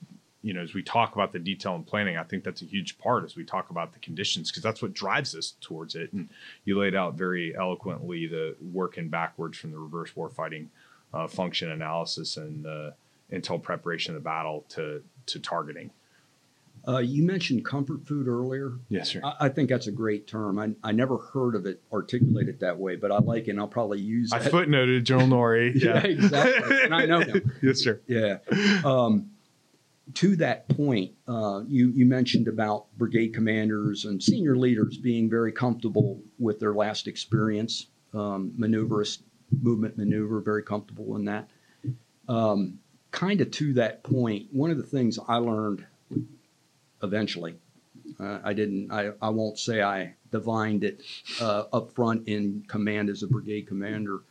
you 0.43 0.53
know, 0.53 0.61
as 0.61 0.73
we 0.73 0.81
talk 0.81 1.13
about 1.13 1.33
the 1.33 1.39
detail 1.39 1.75
and 1.75 1.85
planning, 1.85 2.15
I 2.15 2.23
think 2.23 2.43
that's 2.45 2.61
a 2.61 2.65
huge 2.65 2.97
part 2.97 3.25
as 3.25 3.35
we 3.35 3.43
talk 3.43 3.69
about 3.69 3.91
the 3.91 3.99
conditions 3.99 4.49
because 4.49 4.63
that's 4.63 4.81
what 4.81 4.93
drives 4.93 5.35
us 5.35 5.55
towards 5.59 5.95
it. 5.95 6.13
And 6.13 6.29
you 6.63 6.79
laid 6.79 6.95
out 6.95 7.15
very 7.15 7.53
eloquently 7.57 8.27
the 8.27 8.55
working 8.61 9.09
backwards 9.09 9.57
from 9.57 9.71
the 9.71 9.77
reverse 9.79 10.11
warfighting 10.15 10.67
uh, 11.13 11.27
function 11.27 11.71
analysis 11.71 12.37
and 12.37 12.65
uh, 12.65 12.91
intel 13.31 13.61
preparation 13.61 14.15
of 14.15 14.21
the 14.21 14.23
battle 14.23 14.63
to 14.69 15.03
to 15.25 15.39
targeting. 15.39 15.91
Uh, 16.87 16.99
you 16.99 17.21
mentioned 17.21 17.65
comfort 17.65 18.07
food 18.07 18.27
earlier. 18.27 18.79
Yes, 18.87 19.09
sir. 19.09 19.21
I, 19.23 19.35
I 19.41 19.49
think 19.49 19.69
that's 19.69 19.87
a 19.87 19.91
great 19.91 20.25
term. 20.25 20.57
I, 20.57 20.69
I 20.83 20.93
never 20.93 21.17
heard 21.17 21.55
of 21.55 21.65
it 21.65 21.81
articulated 21.91 22.61
that 22.61 22.77
way, 22.77 22.95
but 22.95 23.11
I 23.11 23.17
like 23.17 23.47
it 23.47 23.51
and 23.51 23.59
I'll 23.59 23.67
probably 23.67 23.99
use 23.99 24.31
it. 24.31 24.35
I 24.35 24.39
that. 24.39 24.53
footnoted 24.53 25.03
General 25.03 25.27
Nori. 25.37 25.73
Yeah, 25.75 25.97
exactly. 25.99 26.83
And 26.83 26.95
I 26.95 27.05
know 27.05 27.19
him. 27.19 27.51
yes, 27.61 27.79
sir. 27.79 27.99
Yeah. 28.07 28.37
Um, 28.85 29.31
to 30.13 30.37
that 30.37 30.69
point, 30.69 31.11
uh, 31.27 31.63
you, 31.67 31.89
you 31.89 32.05
mentioned 32.05 32.47
about 32.47 32.85
brigade 32.97 33.33
commanders 33.33 34.05
and 34.05 34.23
senior 34.23 34.55
leaders 34.55 34.97
being 34.97 35.29
very 35.29 35.51
comfortable 35.51 36.21
with 36.39 36.61
their 36.61 36.73
last 36.73 37.07
experience, 37.07 37.87
um, 38.13 38.53
maneuverist, 38.57 39.23
movement 39.61 39.97
maneuver, 39.97 40.39
very 40.39 40.63
comfortable 40.63 41.17
in 41.17 41.25
that. 41.25 41.49
Um, 42.29 42.79
kind 43.11 43.41
of 43.41 43.51
to 43.51 43.73
that 43.73 44.03
point, 44.03 44.47
one 44.53 44.71
of 44.71 44.77
the 44.77 44.83
things 44.83 45.19
I 45.27 45.35
learned 45.37 45.85
eventually, 47.03 47.55
uh, 48.19 48.39
I 48.43 48.53
didn't, 48.53 48.91
I, 48.91 49.11
I 49.21 49.29
won't 49.29 49.59
say 49.59 49.81
I 49.81 50.15
divined 50.31 50.83
it 50.83 51.01
uh, 51.41 51.65
up 51.73 51.91
front 51.93 52.27
in 52.27 52.63
command 52.67 53.09
as 53.09 53.23
a 53.23 53.27
brigade 53.27 53.67
commander, 53.67 54.21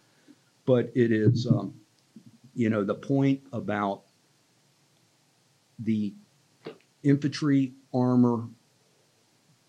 but 0.64 0.90
it 0.94 1.12
is, 1.12 1.46
um, 1.46 1.74
you 2.55 2.70
know, 2.70 2.85
the 2.85 2.94
point 2.94 3.40
about 3.52 4.02
the 5.79 6.14
infantry, 7.02 7.72
armor 7.92 8.48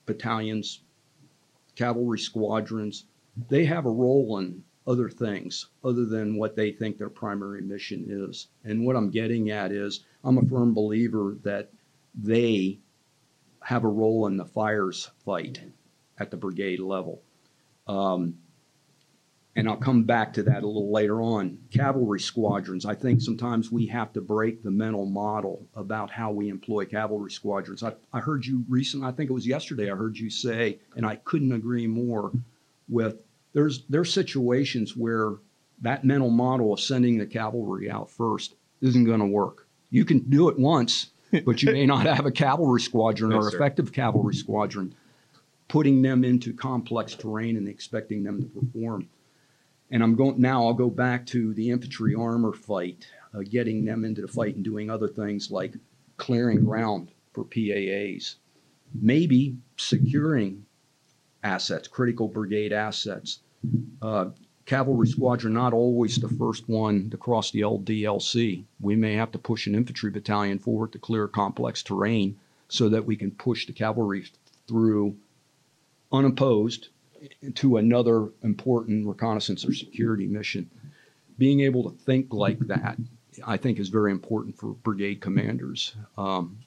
battalions, 0.06 0.82
cavalry 1.76 2.18
squadrons, 2.18 3.06
they 3.50 3.66
have 3.66 3.86
a 3.86 3.92
role 3.92 4.40
in 4.40 4.64
other 4.88 5.10
things 5.10 5.68
other 5.84 6.06
than 6.06 6.38
what 6.38 6.56
they 6.56 6.72
think 6.72 6.98
their 6.98 7.10
primary 7.10 7.62
mission 7.62 8.06
is. 8.08 8.48
And 8.64 8.86
what 8.86 8.96
I'm 8.96 9.12
getting 9.12 9.52
at 9.52 9.72
is 9.72 10.06
I'm 10.24 10.38
a 10.38 10.46
firm 10.46 10.74
believer 10.74 11.38
that 11.44 11.70
they 12.16 12.80
have 13.68 13.84
a 13.84 13.90
role 13.90 14.28
in 14.28 14.38
the 14.38 14.46
fires 14.46 15.12
fight 15.26 15.60
at 16.18 16.32
the 16.32 16.38
brigade 16.38 16.80
level. 16.80 17.22
Um, 17.86 18.38
and 19.58 19.68
I'll 19.68 19.76
come 19.76 20.06
back 20.06 20.32
to 20.36 20.44
that 20.44 20.64
a 20.64 20.66
little 20.66 20.90
later 20.90 21.22
on. 21.22 21.58
Cavalry 21.70 22.22
squadrons, 22.22 22.86
I 22.86 22.96
think 22.96 23.20
sometimes 23.20 23.70
we 23.70 23.86
have 23.88 24.14
to 24.14 24.22
break 24.22 24.64
the 24.64 24.72
mental 24.72 25.06
model 25.06 25.68
about 25.76 26.10
how 26.10 26.32
we 26.32 26.48
employ 26.48 26.86
cavalry 26.86 27.30
squadrons. 27.30 27.84
I, 27.84 27.92
I 28.14 28.22
heard 28.22 28.46
you 28.46 28.64
recently, 28.70 29.06
I 29.06 29.12
think 29.12 29.30
it 29.30 29.34
was 29.34 29.46
yesterday, 29.46 29.92
I 29.92 29.98
heard 29.98 30.18
you 30.18 30.30
say, 30.30 30.80
and 30.96 31.06
I 31.06 31.18
couldn't 31.18 31.52
agree 31.52 31.88
more 31.88 32.32
with 32.88 33.18
there's 33.52 33.84
there's 33.90 34.14
situations 34.14 34.96
where 34.96 35.34
that 35.82 36.06
mental 36.06 36.30
model 36.30 36.72
of 36.72 36.80
sending 36.80 37.18
the 37.18 37.26
cavalry 37.26 37.92
out 37.92 38.10
first 38.10 38.56
isn't 38.80 39.04
going 39.04 39.20
to 39.20 39.26
work. 39.26 39.68
You 39.90 40.06
can 40.06 40.20
do 40.20 40.48
it 40.48 40.58
once, 40.58 41.08
but 41.46 41.62
you 41.64 41.72
may 41.72 41.86
not 41.86 42.06
have 42.06 42.26
a 42.26 42.32
cavalry 42.32 42.82
squadron 42.82 43.32
Yes, 43.32 43.38
or 43.46 43.52
sir. 43.52 43.58
effective 43.58 43.92
cavalry 43.92 44.36
squadron 44.36 44.96
putting 45.68 46.02
them 46.02 46.24
into 46.24 46.54
complex 46.54 47.14
terrain 47.16 47.58
and 47.58 47.68
expecting 47.68 48.24
them 48.24 48.42
to 48.42 48.48
perform. 48.48 49.10
And 49.92 50.02
I'm 50.04 50.16
going 50.16 50.40
now. 50.40 50.66
I'll 50.66 50.74
go 50.74 50.90
back 50.90 51.26
to 51.28 51.54
the 51.54 51.70
infantry 51.70 52.16
armor 52.16 52.54
fight, 52.54 53.08
uh, 53.34 53.40
getting 53.50 53.86
them 53.86 54.06
into 54.06 54.22
the 54.22 54.28
fight 54.28 54.56
and 54.56 54.64
doing 54.64 54.90
other 54.90 55.08
things 55.08 55.52
like 55.52 55.76
clearing 56.18 56.64
ground 56.64 57.12
for 57.34 57.44
PAAs, 57.46 58.36
maybe 58.94 59.58
securing 59.78 60.66
assets, 61.44 61.88
critical 61.88 62.28
brigade 62.28 62.74
assets. 62.74 63.40
Uh, 64.02 64.28
cavalry 64.68 65.08
squadron 65.08 65.54
not 65.54 65.74
always 65.74 66.18
the 66.18 66.28
first 66.28 66.68
one 66.68 67.10
to 67.10 67.18
cross 67.18 67.50
the 67.52 67.62
LDLC. 67.62 68.66
We 68.82 68.96
may 68.96 69.14
have 69.14 69.32
to 69.32 69.40
push 69.40 69.66
an 69.66 69.74
infantry 69.74 70.12
battalion 70.12 70.60
forward 70.60 70.92
to 70.92 71.00
clear 71.00 71.28
complex 71.28 71.82
terrain 71.82 72.38
so 72.68 72.90
that 72.90 73.06
we 73.06 73.16
can 73.16 73.32
push 73.32 73.66
the 73.66 73.72
cavalry 73.72 74.26
through 74.68 75.16
unopposed 76.12 76.90
to 77.56 77.78
another 77.78 78.28
important 78.44 79.08
reconnaissance 79.08 79.66
or 79.66 79.74
security 79.74 80.28
mission. 80.28 80.70
Being 81.38 81.62
able 81.62 81.90
to 81.90 81.98
think 81.98 82.34
like 82.34 82.60
that, 82.68 82.98
I 83.46 83.56
think, 83.56 83.80
is 83.80 83.88
very 83.88 84.12
important 84.12 84.58
for 84.58 84.74
brigade 84.74 85.22
commanders. 85.22 85.96
Um, 86.18 86.60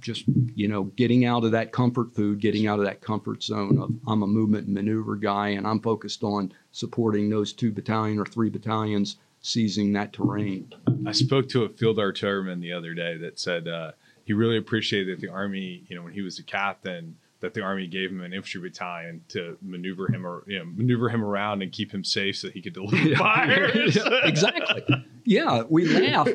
just 0.00 0.24
you 0.54 0.68
know, 0.68 0.84
getting 0.84 1.24
out 1.24 1.44
of 1.44 1.52
that 1.52 1.72
comfort 1.72 2.14
food, 2.14 2.40
getting 2.40 2.66
out 2.66 2.78
of 2.78 2.84
that 2.84 3.00
comfort 3.00 3.42
zone 3.42 3.78
of 3.78 3.92
I'm 4.06 4.22
a 4.22 4.26
movement 4.26 4.66
and 4.66 4.74
maneuver 4.74 5.16
guy, 5.16 5.48
and 5.48 5.66
I'm 5.66 5.80
focused 5.80 6.22
on 6.22 6.52
supporting 6.72 7.30
those 7.30 7.52
two 7.52 7.72
battalion 7.72 8.18
or 8.18 8.26
three 8.26 8.50
battalions 8.50 9.16
seizing 9.40 9.92
that 9.92 10.12
terrain. 10.12 10.72
I 11.06 11.12
spoke 11.12 11.48
to 11.50 11.64
a 11.64 11.68
field 11.68 11.98
artilleryman 11.98 12.60
the 12.60 12.72
other 12.72 12.94
day 12.94 13.18
that 13.18 13.38
said 13.38 13.68
uh, 13.68 13.92
he 14.24 14.32
really 14.32 14.56
appreciated 14.56 15.16
that 15.16 15.20
the 15.20 15.32
army, 15.32 15.84
you 15.86 15.96
know, 15.96 16.02
when 16.02 16.14
he 16.14 16.22
was 16.22 16.38
a 16.38 16.42
captain, 16.42 17.16
that 17.44 17.52
the 17.54 17.60
army 17.60 17.86
gave 17.86 18.10
him 18.10 18.22
an 18.22 18.32
infantry 18.32 18.62
battalion 18.68 19.22
to 19.28 19.56
maneuver 19.62 20.10
him 20.10 20.26
or 20.26 20.42
you 20.46 20.58
know 20.58 20.64
maneuver 20.64 21.08
him 21.10 21.22
around 21.22 21.62
and 21.62 21.70
keep 21.70 21.92
him 21.92 22.02
safe 22.02 22.36
so 22.36 22.48
he 22.48 22.60
could 22.62 22.72
deliver 22.72 22.96
Yeah. 23.08 23.18
fires. 23.18 23.96
Yeah, 23.96 24.08
exactly. 24.24 24.82
Yeah, 25.24 25.62
we 25.68 25.86
laugh, 25.86 26.28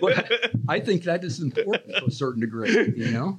but 0.00 0.30
I 0.68 0.80
think 0.80 1.04
that 1.04 1.24
is 1.24 1.40
important 1.40 1.96
to 1.96 2.04
a 2.06 2.10
certain 2.10 2.40
degree. 2.40 2.92
You 2.96 3.10
know. 3.10 3.38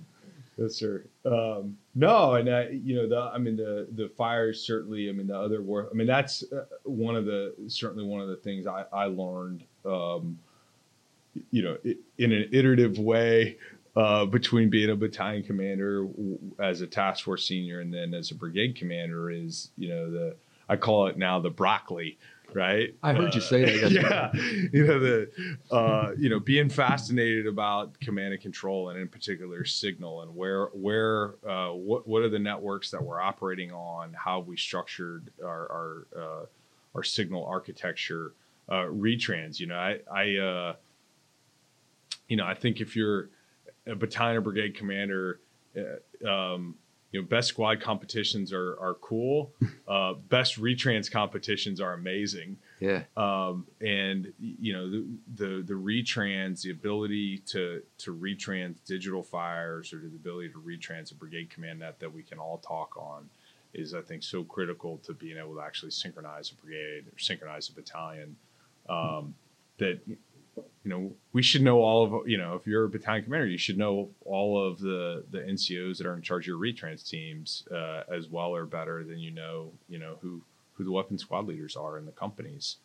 Yes, 0.58 0.76
sir. 0.76 1.06
Um, 1.26 1.78
no, 1.96 2.36
and 2.36 2.48
I, 2.48 2.70
you 2.70 2.96
know, 2.96 3.10
the 3.10 3.20
I 3.34 3.38
mean, 3.40 3.56
the 3.56 3.88
the 3.92 4.10
fires 4.10 4.62
certainly. 4.66 5.10
I 5.10 5.12
mean, 5.12 5.28
the 5.28 5.38
other 5.38 5.62
war. 5.64 5.88
I 5.92 5.96
mean, 5.96 6.06
that's 6.08 6.44
uh, 6.52 6.66
one 6.84 7.16
of 7.16 7.26
the 7.26 7.56
certainly 7.68 8.04
one 8.06 8.22
of 8.22 8.28
the 8.28 8.36
things 8.38 8.68
I 8.68 8.86
I 8.94 9.06
learned. 9.06 9.64
Um, 9.86 10.38
you 11.50 11.64
know, 11.64 11.78
in 12.20 12.32
an 12.32 12.50
iterative 12.52 13.00
way 13.00 13.58
uh, 13.96 14.26
between 14.26 14.70
being 14.70 14.90
a 14.90 14.96
battalion 14.96 15.44
commander 15.44 16.08
as 16.60 16.82
a 16.82 16.88
task 16.88 17.24
force 17.24 17.46
senior 17.46 17.80
and 17.80 17.94
then 17.94 18.14
as 18.14 18.32
a 18.32 18.36
brigade 18.36 18.76
commander 18.76 19.30
is 19.30 19.70
you 19.78 19.90
know 19.90 20.10
the 20.10 20.36
I 20.68 20.78
call 20.78 21.08
it 21.08 21.18
now 21.18 21.40
the 21.40 21.50
broccoli. 21.50 22.18
Right. 22.54 22.94
I 23.02 23.14
heard 23.14 23.34
you 23.34 23.42
Uh, 23.42 23.44
say 23.44 23.80
that 23.80 23.92
Yeah. 23.92 24.32
You 24.72 24.86
know, 24.86 25.00
the, 25.00 25.32
uh, 25.72 26.12
you 26.18 26.30
know, 26.30 26.40
being 26.40 26.70
fascinated 26.70 27.48
about 27.48 28.00
command 28.00 28.34
and 28.34 28.42
control 28.42 28.90
and 28.90 29.00
in 29.00 29.08
particular 29.08 29.66
signal 29.66 30.22
and 30.22 30.36
where, 30.36 30.66
where, 30.68 31.36
uh, 31.48 31.70
what, 31.70 32.08
what 32.08 32.22
are 32.22 32.30
the 32.30 32.40
networks 32.40 32.92
that 32.92 33.02
we're 33.02 33.20
operating 33.20 33.72
on, 33.72 34.14
how 34.14 34.40
we 34.40 34.56
structured 34.56 35.32
our, 35.44 35.72
our, 35.72 36.08
uh, 36.16 36.46
our 36.94 37.04
signal 37.04 37.44
architecture, 37.46 38.34
uh, 38.70 38.86
retrans, 38.86 39.60
you 39.60 39.66
know, 39.66 39.76
I, 39.76 40.00
I, 40.14 40.38
uh, 40.38 40.76
you 42.28 42.38
know, 42.38 42.46
I 42.46 42.54
think 42.54 42.82
if 42.82 42.96
you're 42.96 43.30
a 43.88 43.96
battalion 43.96 44.38
or 44.38 44.42
brigade 44.42 44.76
commander, 44.76 45.40
uh, 45.78 46.30
um, 46.30 46.76
you 47.12 47.22
know, 47.22 47.28
best 47.28 47.50
squad 47.50 47.80
competitions 47.82 48.52
are 48.52 48.78
are 48.80 48.96
cool. 48.96 49.54
Uh, 49.86 50.14
best 50.14 50.60
retrans 50.60 51.12
competitions 51.12 51.82
are 51.82 51.94
amazing. 51.94 52.58
Yeah. 52.80 53.04
Um, 53.18 53.68
and 53.82 54.32
you 54.40 54.72
know, 54.72 54.90
the, 54.90 55.06
the 55.36 55.62
the 55.62 55.74
retrans, 55.74 56.62
the 56.62 56.72
ability 56.72 57.40
to 57.48 57.84
to 58.00 58.16
retrans 58.16 58.78
digital 58.86 59.22
fires 59.22 59.94
or 59.94 60.00
the 60.00 60.08
ability 60.08 60.50
to 60.50 60.60
retrans 60.60 61.12
a 61.12 61.16
brigade 61.16 61.50
command 61.50 61.80
net 61.80 62.00
that 62.00 62.12
we 62.12 62.24
can 62.24 62.40
all 62.40 62.60
talk 62.60 62.96
on 62.98 63.30
is 63.74 63.94
I 63.94 64.02
think 64.02 64.24
so 64.24 64.44
critical 64.44 64.98
to 65.00 65.14
being 65.14 65.38
able 65.38 65.56
to 65.56 65.62
actually 65.62 65.92
synchronize 65.92 66.52
a 66.52 66.56
brigade 66.56 67.06
or 67.08 67.20
synchronize 67.20 67.70
a 67.70 67.74
battalion. 67.74 68.36
Um, 68.88 69.36
that 69.78 70.00
you 70.56 70.90
know 70.90 71.12
we 71.32 71.42
should 71.42 71.62
know 71.62 71.80
all 71.82 72.04
of 72.04 72.28
you 72.28 72.38
know 72.38 72.56
if 72.56 72.68
you're 72.68 72.86
a 72.86 72.90
battalion 72.90 73.24
commander 73.24 73.48
you 73.48 73.58
should 73.58 73.78
know 73.78 74.10
all 74.26 74.62
of 74.64 74.80
the 74.80 75.24
the 75.32 75.40
ncos 75.40 75.98
that 75.98 76.06
are 76.06 76.14
in 76.14 76.22
charge 76.22 76.44
of 76.44 76.48
your 76.48 76.58
retrans 76.60 77.08
teams 77.08 77.66
uh, 77.72 78.04
as 78.12 78.28
well 78.30 78.54
or 78.54 78.66
better 78.66 79.04
than 79.04 79.20
you 79.20 79.32
know 79.32 79.72
you 79.90 79.98
know 79.98 80.18
who 80.22 80.42
who 80.76 80.84
the 80.84 80.92
weapon 80.92 81.18
squad 81.18 81.48
leaders 81.48 81.76
are 81.76 81.98
in 81.98 82.06
the 82.06 82.12
companies. 82.12 82.78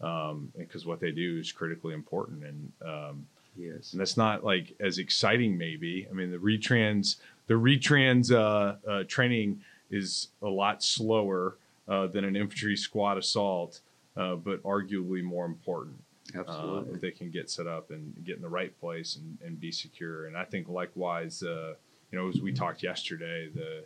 Um 0.00 0.52
because 0.58 0.84
what 0.84 1.00
they 1.00 1.10
do 1.10 1.38
is 1.38 1.52
critically 1.52 1.94
important 1.94 2.44
and 2.44 2.72
um 2.86 3.26
Yes. 3.58 3.92
and 3.92 4.00
that's 4.02 4.18
not 4.18 4.44
like 4.44 4.74
as 4.80 4.98
exciting 4.98 5.56
maybe. 5.56 6.06
I 6.10 6.12
mean 6.12 6.30
the 6.30 6.36
retrans 6.36 7.16
the 7.46 7.54
retrans 7.54 8.30
uh, 8.30 8.76
uh, 8.86 9.04
training 9.08 9.62
is 9.90 10.28
a 10.42 10.48
lot 10.48 10.82
slower 10.82 11.56
uh, 11.88 12.08
than 12.08 12.24
an 12.24 12.36
infantry 12.36 12.76
squad 12.76 13.16
assault 13.16 13.80
uh, 14.16 14.34
but 14.34 14.62
arguably 14.62 15.22
more 15.22 15.46
important 15.46 15.96
Absolutely. 16.34 16.94
if 16.94 17.00
they 17.00 17.10
can 17.10 17.30
get 17.30 17.50
set 17.50 17.66
up 17.66 17.90
and 17.90 18.14
get 18.24 18.36
in 18.36 18.42
the 18.42 18.48
right 18.48 18.78
place 18.78 19.16
and, 19.16 19.38
and 19.44 19.60
be 19.60 19.70
secure. 19.70 20.26
And 20.26 20.36
I 20.36 20.44
think 20.44 20.68
likewise, 20.68 21.42
uh, 21.42 21.74
you 22.10 22.18
know, 22.18 22.28
as 22.28 22.40
we 22.40 22.52
talked 22.52 22.82
yesterday, 22.82 23.48
the 23.54 23.84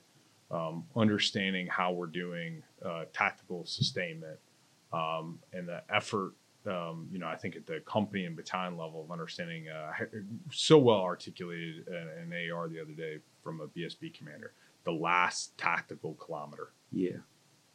um, 0.54 0.84
understanding 0.96 1.66
how 1.66 1.92
we're 1.92 2.06
doing 2.06 2.62
uh, 2.84 3.04
tactical 3.12 3.64
sustainment 3.64 4.38
um, 4.92 5.38
and 5.52 5.68
the 5.68 5.82
effort. 5.90 6.32
Um, 6.66 7.08
you 7.10 7.18
know, 7.18 7.26
I 7.26 7.36
think 7.36 7.56
at 7.56 7.66
the 7.66 7.80
company 7.80 8.26
and 8.26 8.36
battalion 8.36 8.76
level 8.76 9.02
of 9.02 9.10
understanding, 9.10 9.68
uh, 9.68 9.92
so 10.52 10.76
well 10.76 11.00
articulated 11.00 11.86
in 11.88 11.94
an 11.94 12.50
AR 12.52 12.68
the 12.68 12.80
other 12.80 12.92
day 12.92 13.18
from 13.42 13.60
a 13.60 13.66
BSB 13.68 14.12
commander, 14.12 14.52
the 14.84 14.92
last 14.92 15.56
tactical 15.56 16.14
kilometer 16.14 16.72
yeah. 16.92 17.18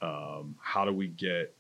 Um, 0.02 0.56
how 0.60 0.86
do 0.86 0.92
we 0.92 1.08
get 1.08 1.54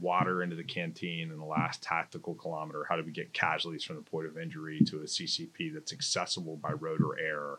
water 0.00 0.42
into 0.42 0.56
the 0.56 0.64
canteen 0.64 1.30
in 1.30 1.38
the 1.38 1.44
last 1.44 1.82
tactical 1.82 2.34
kilometer? 2.34 2.84
How 2.88 2.96
do 2.96 3.02
we 3.02 3.12
get 3.12 3.32
casualties 3.32 3.84
from 3.84 3.96
the 3.96 4.02
point 4.02 4.26
of 4.26 4.38
injury 4.38 4.80
to 4.86 4.98
a 4.98 5.04
CCP 5.04 5.72
that's 5.72 5.92
accessible 5.92 6.56
by 6.56 6.72
road 6.72 7.02
or 7.02 7.18
air? 7.18 7.58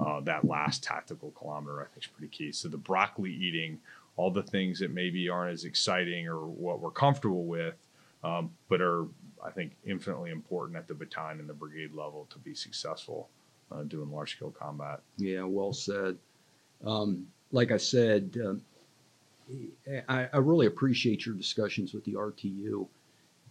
Uh, 0.00 0.20
that 0.20 0.44
last 0.44 0.82
tactical 0.82 1.30
kilometer, 1.32 1.80
I 1.80 1.84
think, 1.84 2.04
is 2.04 2.06
pretty 2.06 2.28
key. 2.28 2.52
So 2.52 2.68
the 2.68 2.76
broccoli 2.76 3.32
eating, 3.32 3.78
all 4.16 4.30
the 4.30 4.42
things 4.42 4.78
that 4.80 4.92
maybe 4.92 5.28
aren't 5.28 5.52
as 5.52 5.64
exciting 5.64 6.26
or 6.26 6.46
what 6.46 6.80
we're 6.80 6.90
comfortable 6.90 7.44
with, 7.44 7.74
um, 8.24 8.50
but 8.68 8.80
are, 8.80 9.06
I 9.44 9.50
think, 9.50 9.72
infinitely 9.84 10.30
important 10.30 10.76
at 10.78 10.88
the 10.88 10.94
battalion 10.94 11.40
and 11.40 11.48
the 11.48 11.54
brigade 11.54 11.92
level 11.92 12.26
to 12.30 12.38
be 12.38 12.54
successful 12.54 13.28
uh, 13.70 13.82
doing 13.84 14.10
large 14.10 14.36
scale 14.36 14.50
combat. 14.50 15.00
Yeah, 15.16 15.44
well 15.44 15.72
said. 15.72 16.18
Um, 16.84 17.26
like 17.52 17.70
I 17.70 17.76
said, 17.76 18.36
um, 18.44 18.62
I, 20.08 20.28
I 20.32 20.38
really 20.38 20.66
appreciate 20.66 21.26
your 21.26 21.34
discussions 21.34 21.94
with 21.94 22.04
the 22.04 22.14
RTU 22.14 22.86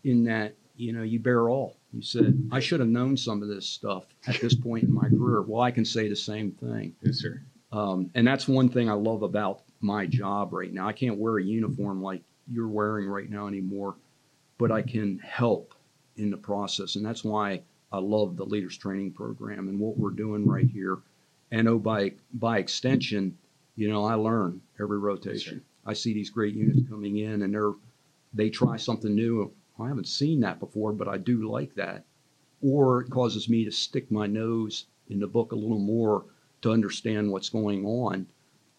in 0.03 0.23
that, 0.25 0.55
you 0.75 0.93
know, 0.93 1.03
you 1.03 1.19
bear 1.19 1.49
all. 1.49 1.77
You 1.93 2.01
said, 2.01 2.49
I 2.51 2.59
should 2.59 2.79
have 2.79 2.89
known 2.89 3.17
some 3.17 3.41
of 3.43 3.49
this 3.49 3.67
stuff 3.67 4.05
at 4.27 4.39
this 4.39 4.55
point 4.55 4.85
in 4.85 4.93
my 4.93 5.09
career. 5.09 5.41
Well, 5.41 5.61
I 5.61 5.71
can 5.71 5.85
say 5.85 6.07
the 6.07 6.15
same 6.15 6.51
thing. 6.51 6.95
Yes, 7.01 7.17
sir. 7.17 7.41
Um, 7.71 8.09
and 8.15 8.27
that's 8.27 8.47
one 8.47 8.69
thing 8.69 8.89
I 8.89 8.93
love 8.93 9.23
about 9.23 9.61
my 9.81 10.05
job 10.05 10.53
right 10.53 10.73
now. 10.73 10.87
I 10.87 10.93
can't 10.93 11.17
wear 11.17 11.37
a 11.37 11.43
uniform 11.43 12.01
like 12.01 12.21
you're 12.49 12.67
wearing 12.67 13.07
right 13.07 13.29
now 13.29 13.47
anymore, 13.47 13.95
but 14.57 14.71
I 14.71 14.81
can 14.81 15.19
help 15.19 15.73
in 16.17 16.29
the 16.29 16.37
process. 16.37 16.95
And 16.95 17.05
that's 17.05 17.23
why 17.23 17.61
I 17.91 17.99
love 17.99 18.37
the 18.37 18.45
leaders 18.45 18.77
training 18.77 19.11
program 19.11 19.67
and 19.67 19.79
what 19.79 19.97
we're 19.97 20.11
doing 20.11 20.45
right 20.45 20.67
here. 20.67 20.99
And 21.51 21.67
oh, 21.67 21.79
by 21.79 22.13
by 22.33 22.59
extension, 22.59 23.37
you 23.75 23.89
know, 23.89 24.05
I 24.05 24.15
learn 24.15 24.61
every 24.79 24.99
rotation. 24.99 25.63
I 25.91 25.93
see 25.93 26.13
these 26.13 26.29
great 26.29 26.55
units 26.55 26.87
coming 26.89 27.17
in 27.17 27.41
and 27.41 27.53
they're 27.53 27.73
they 28.33 28.49
try 28.49 28.77
something 28.77 29.13
new. 29.13 29.51
I 29.77 29.89
haven't 29.89 30.07
seen 30.07 30.39
that 30.39 30.61
before, 30.61 30.93
but 30.93 31.09
I 31.09 31.17
do 31.17 31.49
like 31.49 31.75
that. 31.75 32.05
Or 32.61 33.01
it 33.01 33.09
causes 33.09 33.49
me 33.49 33.65
to 33.65 33.71
stick 33.71 34.09
my 34.09 34.25
nose 34.25 34.85
in 35.09 35.19
the 35.19 35.27
book 35.27 35.51
a 35.51 35.55
little 35.55 35.79
more 35.79 36.23
to 36.61 36.71
understand 36.71 37.29
what's 37.29 37.49
going 37.49 37.85
on. 37.85 38.25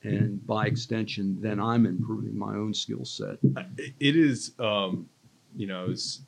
And 0.02 0.44
by 0.46 0.66
extension, 0.66 1.38
then 1.42 1.60
I'm 1.60 1.84
improving 1.84 2.36
my 2.36 2.54
own 2.54 2.72
skill 2.72 3.04
set. 3.04 3.36
it 4.00 4.16
is 4.16 4.52
um 4.58 5.06
you 5.54 5.66
know 5.66 5.90
it's 5.90 6.22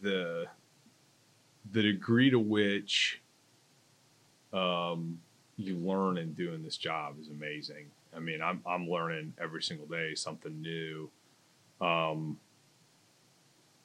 the 0.00 0.46
the 1.72 1.82
degree 1.82 2.30
to 2.30 2.38
which 2.38 3.20
um 4.52 5.18
you 5.56 5.74
learn 5.76 6.18
in 6.18 6.34
doing 6.34 6.62
this 6.62 6.76
job 6.76 7.16
is 7.20 7.28
amazing 7.30 7.86
i 8.14 8.18
mean 8.18 8.40
i'm 8.42 8.62
i'm 8.66 8.88
learning 8.88 9.32
every 9.40 9.62
single 9.62 9.86
day 9.86 10.14
something 10.14 10.60
new 10.60 11.10
um 11.80 12.36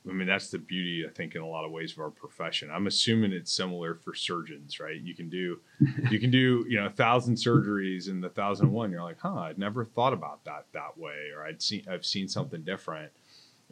I 0.05 0.12
mean 0.12 0.27
that's 0.27 0.49
the 0.49 0.57
beauty 0.57 1.05
I 1.07 1.13
think 1.13 1.33
in 1.36 1.41
a 1.41 1.47
lot 1.47 1.63
of 1.63 1.71
ways 1.71 1.93
of 1.93 1.99
our 1.99 2.09
profession. 2.09 2.69
I'm 2.69 2.88
assuming 2.88 3.31
it's 3.31 3.53
similar 3.53 3.95
for 3.95 4.13
surgeons, 4.13 4.81
right? 4.81 4.99
You 4.99 5.15
can 5.15 5.29
do 5.29 5.62
you 6.12 6.19
can 6.19 6.29
do, 6.29 6.65
you 6.67 6.77
know, 6.77 6.88
a 6.88 6.89
thousand 6.89 7.36
surgeries 7.36 8.09
in 8.09 8.19
the 8.19 8.27
thousand 8.27 8.65
and 8.65 8.75
one. 8.75 8.91
You're 8.91 9.01
like, 9.01 9.21
huh, 9.21 9.36
I'd 9.36 9.57
never 9.57 9.86
thought 9.86 10.12
about 10.12 10.43
that 10.43 10.65
that 10.73 10.97
way, 10.97 11.29
or 11.33 11.45
I'd 11.45 11.62
seen 11.62 11.86
I've 11.89 12.05
seen 12.05 12.27
something 12.27 12.63
different 12.63 13.13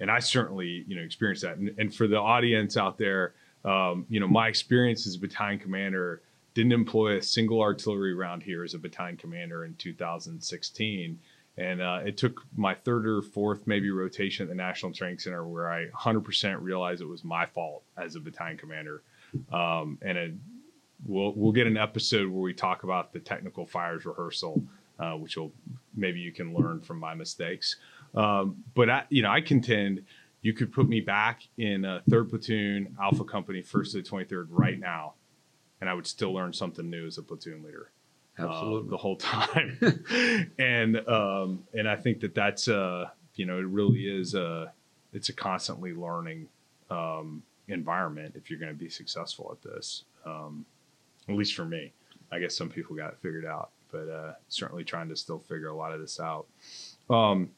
and 0.02 0.10
I 0.12 0.20
certainly 0.20 0.84
you 0.88 0.96
know 0.96 1.02
experienced 1.02 1.44
that. 1.44 1.58
And, 1.58 1.74
and 1.78 1.94
for 1.94 2.08
the 2.08 2.18
audience 2.18 2.76
out 2.76 2.98
there, 2.98 3.34
um, 3.64 4.06
you 4.10 4.20
know, 4.20 4.28
my 4.28 4.48
experience 4.48 5.08
as 5.08 5.16
a 5.16 5.20
battalion 5.20 5.60
commander 5.60 6.22
didn't 6.54 6.74
employ 6.74 7.18
a 7.18 7.22
single 7.22 7.62
artillery 7.62 8.14
round 8.14 8.44
here 8.44 8.64
as 8.64 8.74
a 8.74 8.80
battalion 8.80 9.18
commander 9.18 9.66
in 9.66 9.74
2016. 9.76 11.20
And 11.58 11.82
uh, 11.82 12.00
it 12.06 12.18
took 12.18 12.42
my 12.56 12.74
third 12.74 13.06
or 13.06 13.22
fourth 13.22 13.68
maybe 13.68 13.90
rotation 13.92 14.44
at 14.44 14.50
the 14.50 14.56
National 14.56 14.92
Training 14.92 15.20
Center 15.20 15.46
where 15.46 15.72
I 15.72 15.88
100% 15.88 16.58
realized 16.62 17.02
it 17.02 17.08
was 17.08 17.24
my 17.24 17.46
fault 17.46 17.84
as 17.98 18.16
a 18.16 18.20
battalion 18.20 18.58
commander. 18.58 19.04
Um, 19.52 19.98
and 20.02 20.18
it, 20.18 20.34
we'll 21.06 21.34
we'll 21.34 21.52
get 21.52 21.68
an 21.68 21.78
episode 21.78 22.30
where 22.30 22.42
we 22.42 22.54
talk 22.54 22.84
about 22.84 23.14
the 23.14 23.20
technical 23.20 23.66
fires 23.66 24.06
rehearsal, 24.06 24.64
uh, 25.00 25.14
which 25.14 25.38
will 25.38 25.52
maybe 25.96 26.20
you 26.20 26.32
can 26.32 26.54
learn 26.54 26.82
from 26.82 27.00
my 27.00 27.14
mistakes. 27.14 27.78
Um, 28.16 28.64
but 28.74 28.90
I, 28.90 29.04
you 29.10 29.22
know, 29.22 29.32
I 29.32 29.42
contend 29.42 30.04
you 30.42 30.54
could 30.54 30.72
put 30.72 30.90
me 30.90 31.02
back 31.02 31.44
in 31.58 31.86
a 31.86 32.02
third 32.10 32.30
platoon, 32.30 32.96
Alpha 33.02 33.24
Company, 33.24 33.62
first 33.62 33.92
to 33.92 33.98
the 33.98 34.04
twenty 34.04 34.26
third, 34.26 34.48
right 34.52 34.80
now, 34.80 35.14
and 35.82 35.90
I 35.90 35.94
would 35.94 36.08
still 36.08 36.34
learn 36.34 36.54
something 36.54 36.90
new 36.90 37.06
as 37.06 37.18
a 37.18 37.24
platoon 37.24 37.64
leader. 37.64 37.92
uh, 38.38 38.80
the 38.88 38.98
whole 38.98 39.18
time, 39.18 39.78
and 40.60 40.98
um, 41.08 41.64
and 41.74 41.90
I 41.90 41.96
think 41.98 42.22
that 42.22 42.34
that's 42.34 42.68
uh, 42.68 43.10
you 43.36 43.46
know, 43.46 43.58
it 43.58 43.66
really 43.66 44.04
is 44.06 44.36
a 44.36 44.72
it's 45.14 45.30
a 45.30 45.34
constantly 45.34 45.94
learning 45.94 46.48
um, 46.90 47.44
environment 47.68 48.36
if 48.36 48.50
you're 48.50 48.60
going 48.60 48.72
to 48.72 48.78
be 48.78 48.90
successful 48.90 49.50
at 49.52 49.62
this. 49.70 50.04
Um, 50.26 50.66
at 51.28 51.36
least 51.36 51.56
for 51.56 51.66
me, 51.66 51.92
I 52.32 52.40
guess 52.40 52.56
some 52.56 52.70
people 52.70 52.96
got 52.96 53.12
it 53.12 53.18
figured 53.22 53.46
out, 53.46 53.72
but 53.92 54.10
uh, 54.10 54.34
certainly 54.48 54.84
trying 54.84 55.10
to 55.10 55.16
still 55.16 55.40
figure 55.40 55.68
a 55.68 55.76
lot 55.76 55.92
of 55.92 56.00
this 56.00 56.20
out. 56.20 56.48
Um, 57.10 57.50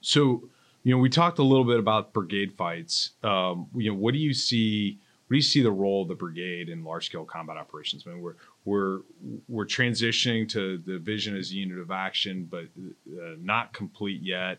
so, 0.00 0.48
you 0.82 0.94
know, 0.94 0.98
we 0.98 1.08
talked 1.08 1.38
a 1.38 1.42
little 1.42 1.64
bit 1.64 1.78
about 1.78 2.12
brigade 2.12 2.52
fights. 2.52 3.10
Um, 3.22 3.68
you 3.74 3.90
know, 3.90 3.96
what 3.96 4.12
do 4.12 4.20
you 4.20 4.34
see? 4.34 4.98
You 5.30 5.40
see 5.40 5.62
the 5.62 5.72
role 5.72 6.02
of 6.02 6.08
the 6.08 6.14
brigade 6.14 6.68
in 6.68 6.84
large 6.84 7.06
scale 7.06 7.24
combat 7.24 7.56
operations? 7.56 8.04
I 8.06 8.10
mean, 8.10 8.20
we're 8.20 8.34
we're 8.64 9.00
we're 9.48 9.66
transitioning 9.66 10.48
to 10.50 10.78
the 10.78 10.98
vision 10.98 11.36
as 11.36 11.50
a 11.50 11.54
unit 11.54 11.78
of 11.78 11.90
action, 11.90 12.46
but 12.50 12.64
uh, 12.64 13.34
not 13.40 13.72
complete 13.72 14.22
yet. 14.22 14.58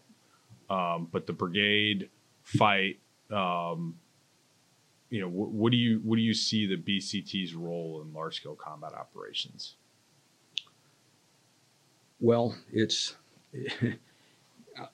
Um, 0.69 1.08
but 1.12 1.28
the 1.28 1.34
brigade 1.34 2.10
fight, 2.43 2.99
um, 3.32 3.95
you 5.12 5.21
know, 5.21 5.30
wh- 5.30 5.54
what 5.54 5.71
do 5.71 5.78
you 5.78 6.01
what 6.04 6.15
do 6.15 6.23
you 6.23 6.34
see 6.34 6.65
the 6.65 6.78
BCT's 6.78 7.54
role 7.54 8.01
in 8.01 8.13
large 8.13 8.38
scale 8.38 8.56
combat 8.56 8.93
operations? 8.93 9.75
Well, 12.19 12.56
it's. 12.71 13.15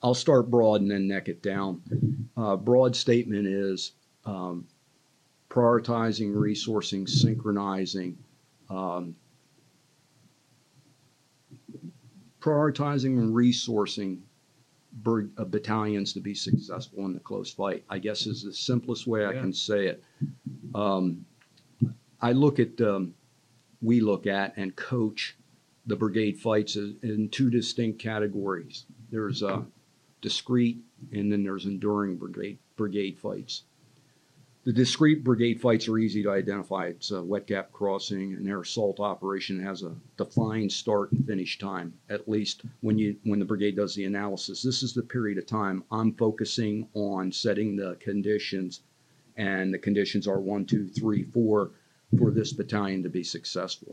I'll 0.02 0.14
start 0.14 0.48
broad 0.48 0.80
and 0.80 0.90
then 0.90 1.08
neck 1.08 1.28
it 1.28 1.42
down. 1.42 1.82
Uh, 2.36 2.54
broad 2.54 2.94
statement 2.94 3.48
is 3.48 3.92
um, 4.24 4.66
prioritizing, 5.52 6.32
resourcing, 6.32 7.06
synchronizing, 7.06 8.16
um, 8.70 9.14
prioritizing 12.40 13.18
and 13.18 13.34
resourcing 13.34 14.20
uh, 15.06 15.44
battalions 15.44 16.14
to 16.14 16.20
be 16.20 16.34
successful 16.34 17.04
in 17.04 17.12
the 17.12 17.20
close 17.20 17.52
fight. 17.52 17.84
I 17.90 17.98
guess 17.98 18.26
is 18.26 18.44
the 18.44 18.52
simplest 18.52 19.06
way 19.06 19.26
I 19.26 19.32
can 19.34 19.52
say 19.52 19.88
it. 19.88 20.02
Um, 20.74 21.26
I 22.22 22.32
look 22.32 22.58
at, 22.58 22.80
um, 22.80 23.14
we 23.82 24.00
look 24.00 24.26
at 24.26 24.56
and 24.56 24.74
coach 24.74 25.36
the 25.84 25.96
brigade 25.96 26.38
fights 26.38 26.76
in 26.76 26.96
in 27.02 27.28
two 27.28 27.50
distinct 27.50 27.98
categories. 27.98 28.86
There's 29.10 29.42
uh, 29.42 29.62
discrete, 30.22 30.78
and 31.12 31.30
then 31.30 31.42
there's 31.42 31.66
enduring 31.66 32.16
brigade 32.16 32.58
brigade 32.76 33.18
fights. 33.18 33.64
The 34.64 34.72
discrete 34.72 35.24
brigade 35.24 35.60
fights 35.60 35.88
are 35.88 35.98
easy 35.98 36.22
to 36.22 36.30
identify. 36.30 36.86
It's 36.86 37.10
a 37.10 37.20
wet 37.20 37.48
gap 37.48 37.72
crossing, 37.72 38.34
an 38.34 38.46
air 38.46 38.60
assault 38.60 39.00
operation 39.00 39.60
has 39.60 39.82
a 39.82 39.96
defined 40.16 40.70
start 40.70 41.10
and 41.10 41.26
finish 41.26 41.58
time. 41.58 41.94
At 42.08 42.28
least 42.28 42.62
when 42.80 42.96
you 42.96 43.16
when 43.24 43.40
the 43.40 43.44
brigade 43.44 43.74
does 43.74 43.96
the 43.96 44.04
analysis, 44.04 44.62
this 44.62 44.84
is 44.84 44.94
the 44.94 45.02
period 45.02 45.38
of 45.38 45.46
time 45.46 45.82
I'm 45.90 46.14
focusing 46.14 46.86
on 46.94 47.32
setting 47.32 47.74
the 47.74 47.96
conditions, 47.96 48.82
and 49.36 49.74
the 49.74 49.80
conditions 49.80 50.28
are 50.28 50.40
one, 50.40 50.64
two, 50.64 50.86
three, 50.86 51.24
four 51.24 51.72
for 52.16 52.30
this 52.30 52.52
battalion 52.52 53.02
to 53.02 53.08
be 53.08 53.24
successful. 53.24 53.92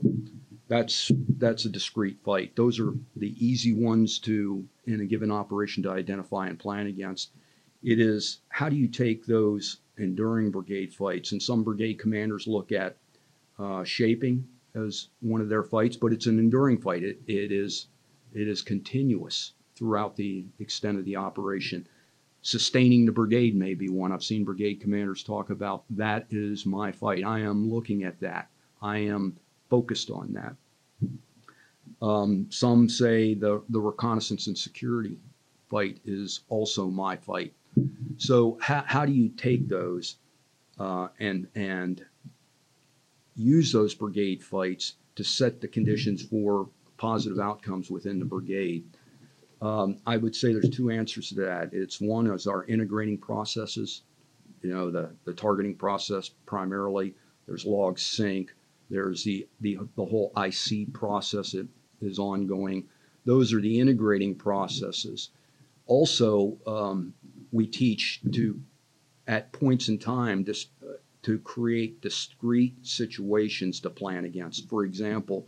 That's 0.68 1.12
that's 1.40 1.66
a 1.66 1.70
discrete 1.70 2.20
fight. 2.24 2.56
Those 2.56 2.80
are 2.80 2.94
the 3.16 3.34
easy 3.44 3.74
ones 3.74 4.20
to 4.20 4.68
in 4.86 5.02
a 5.02 5.06
given 5.06 5.32
operation 5.32 5.82
to 5.82 5.90
identify 5.90 6.48
and 6.48 6.60
plan 6.60 6.86
against. 6.86 7.32
It 7.82 8.00
is 8.00 8.42
how 8.50 8.70
do 8.70 8.76
you 8.76 8.88
take 8.88 9.26
those 9.26 9.78
enduring 10.00 10.52
brigade 10.52 10.94
fights? 10.94 11.32
And 11.32 11.42
some 11.42 11.64
brigade 11.64 12.00
commanders 12.00 12.48
look 12.48 12.72
at 12.72 12.98
uh, 13.58 13.84
shaping 13.84 14.48
as 14.76 15.10
one 15.22 15.42
of 15.42 15.50
their 15.50 15.64
fights, 15.64 15.98
but 15.98 16.14
it's 16.14 16.28
an 16.28 16.40
enduring 16.40 16.80
fight. 16.80 17.04
It, 17.04 17.20
it 17.28 17.52
is 17.52 17.88
it 18.34 18.48
is 18.48 18.62
continuous 18.62 19.54
throughout 19.76 20.16
the 20.16 20.46
extent 20.60 21.00
of 21.00 21.06
the 21.06 21.16
operation. 21.16 21.88
Sustaining 22.42 23.06
the 23.06 23.12
brigade 23.12 23.56
may 23.56 23.74
be 23.74 23.90
one. 23.90 24.12
I've 24.12 24.24
seen 24.24 24.46
brigade 24.46 24.80
commanders 24.80 25.24
talk 25.24 25.50
about 25.50 25.84
that 25.90 26.28
is 26.30 26.66
my 26.66 26.92
fight. 26.92 27.26
I 27.26 27.40
am 27.40 27.70
looking 27.70 28.04
at 28.04 28.20
that. 28.22 28.50
I 28.82 29.00
am 29.00 29.36
focused 29.70 30.10
on 30.10 30.34
that. 30.34 30.56
Um, 32.02 32.48
some 32.50 32.88
say 32.88 33.34
the, 33.34 33.62
the 33.70 33.80
reconnaissance 33.80 34.48
and 34.48 34.58
security 34.58 35.18
fight 35.70 36.00
is 36.06 36.42
also 36.50 36.88
my 36.88 37.18
fight. 37.18 37.54
So 38.18 38.58
how, 38.62 38.84
how 38.86 39.06
do 39.06 39.12
you 39.12 39.30
take 39.30 39.68
those 39.68 40.18
uh, 40.80 41.08
and 41.20 41.48
and 41.56 42.06
use 43.36 43.72
those 43.72 43.96
brigade 43.96 44.44
fights 44.44 44.96
to 45.16 45.24
set 45.24 45.62
the 45.62 45.68
conditions 45.68 46.22
for 46.24 46.70
positive 46.98 47.40
outcomes 47.40 47.90
within 47.90 48.20
the 48.20 48.26
brigade? 48.26 48.86
Um, 49.62 49.98
I 50.06 50.18
would 50.18 50.36
say 50.36 50.54
there's 50.54 50.70
two 50.70 50.90
answers 50.90 51.30
to 51.30 51.36
that. 51.36 51.74
It's 51.74 52.00
one 52.00 52.28
is 52.28 52.48
our 52.48 52.64
integrating 52.66 53.18
processes, 53.18 54.04
you 54.62 54.74
know, 54.74 54.90
the, 54.90 55.10
the 55.26 55.34
targeting 55.34 55.76
process 55.76 56.30
primarily. 56.46 57.14
There's 57.46 57.66
log 57.66 58.00
sync. 58.00 58.54
There's 58.90 59.24
the, 59.24 59.48
the, 59.60 59.80
the 59.96 60.06
whole 60.06 60.32
IC 60.38 60.94
process 60.94 61.52
that 61.52 61.68
is 62.02 62.20
ongoing. 62.20 62.88
Those 63.26 63.54
are 63.54 63.62
the 63.62 63.80
integrating 63.80 64.36
processes. 64.36 65.30
Also, 65.88 66.58
um, 66.66 67.14
we 67.52 67.68
teach 67.68 68.22
to, 68.32 68.60
at 69.28 69.52
points 69.52 69.90
in 69.90 70.00
time, 70.00 70.46
uh, 70.48 70.94
to 71.22 71.40
create 71.40 72.02
discrete 72.02 72.86
situations 72.86 73.80
to 73.82 73.90
plan 73.90 74.26
against. 74.26 74.70
For 74.70 74.86
example, 74.86 75.48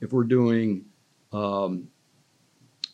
if 0.00 0.12
we're 0.12 0.24
doing 0.24 0.84
um, 1.32 1.88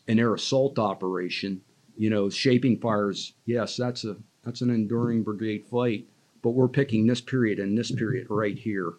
an 0.07 0.19
air 0.19 0.33
assault 0.33 0.77
operation, 0.79 1.61
you 1.97 2.09
know, 2.09 2.29
shaping 2.29 2.79
fires, 2.79 3.33
yes, 3.45 3.75
that's 3.75 4.05
a 4.05 4.15
that's 4.43 4.61
an 4.61 4.69
enduring 4.69 5.23
brigade 5.23 5.65
fight, 5.65 6.07
but 6.41 6.51
we're 6.51 6.69
picking 6.69 7.05
this 7.05 7.19
period 7.19 7.59
and 7.59 7.77
this 7.77 7.91
period 7.91 8.27
right 8.29 8.57
here 8.57 8.93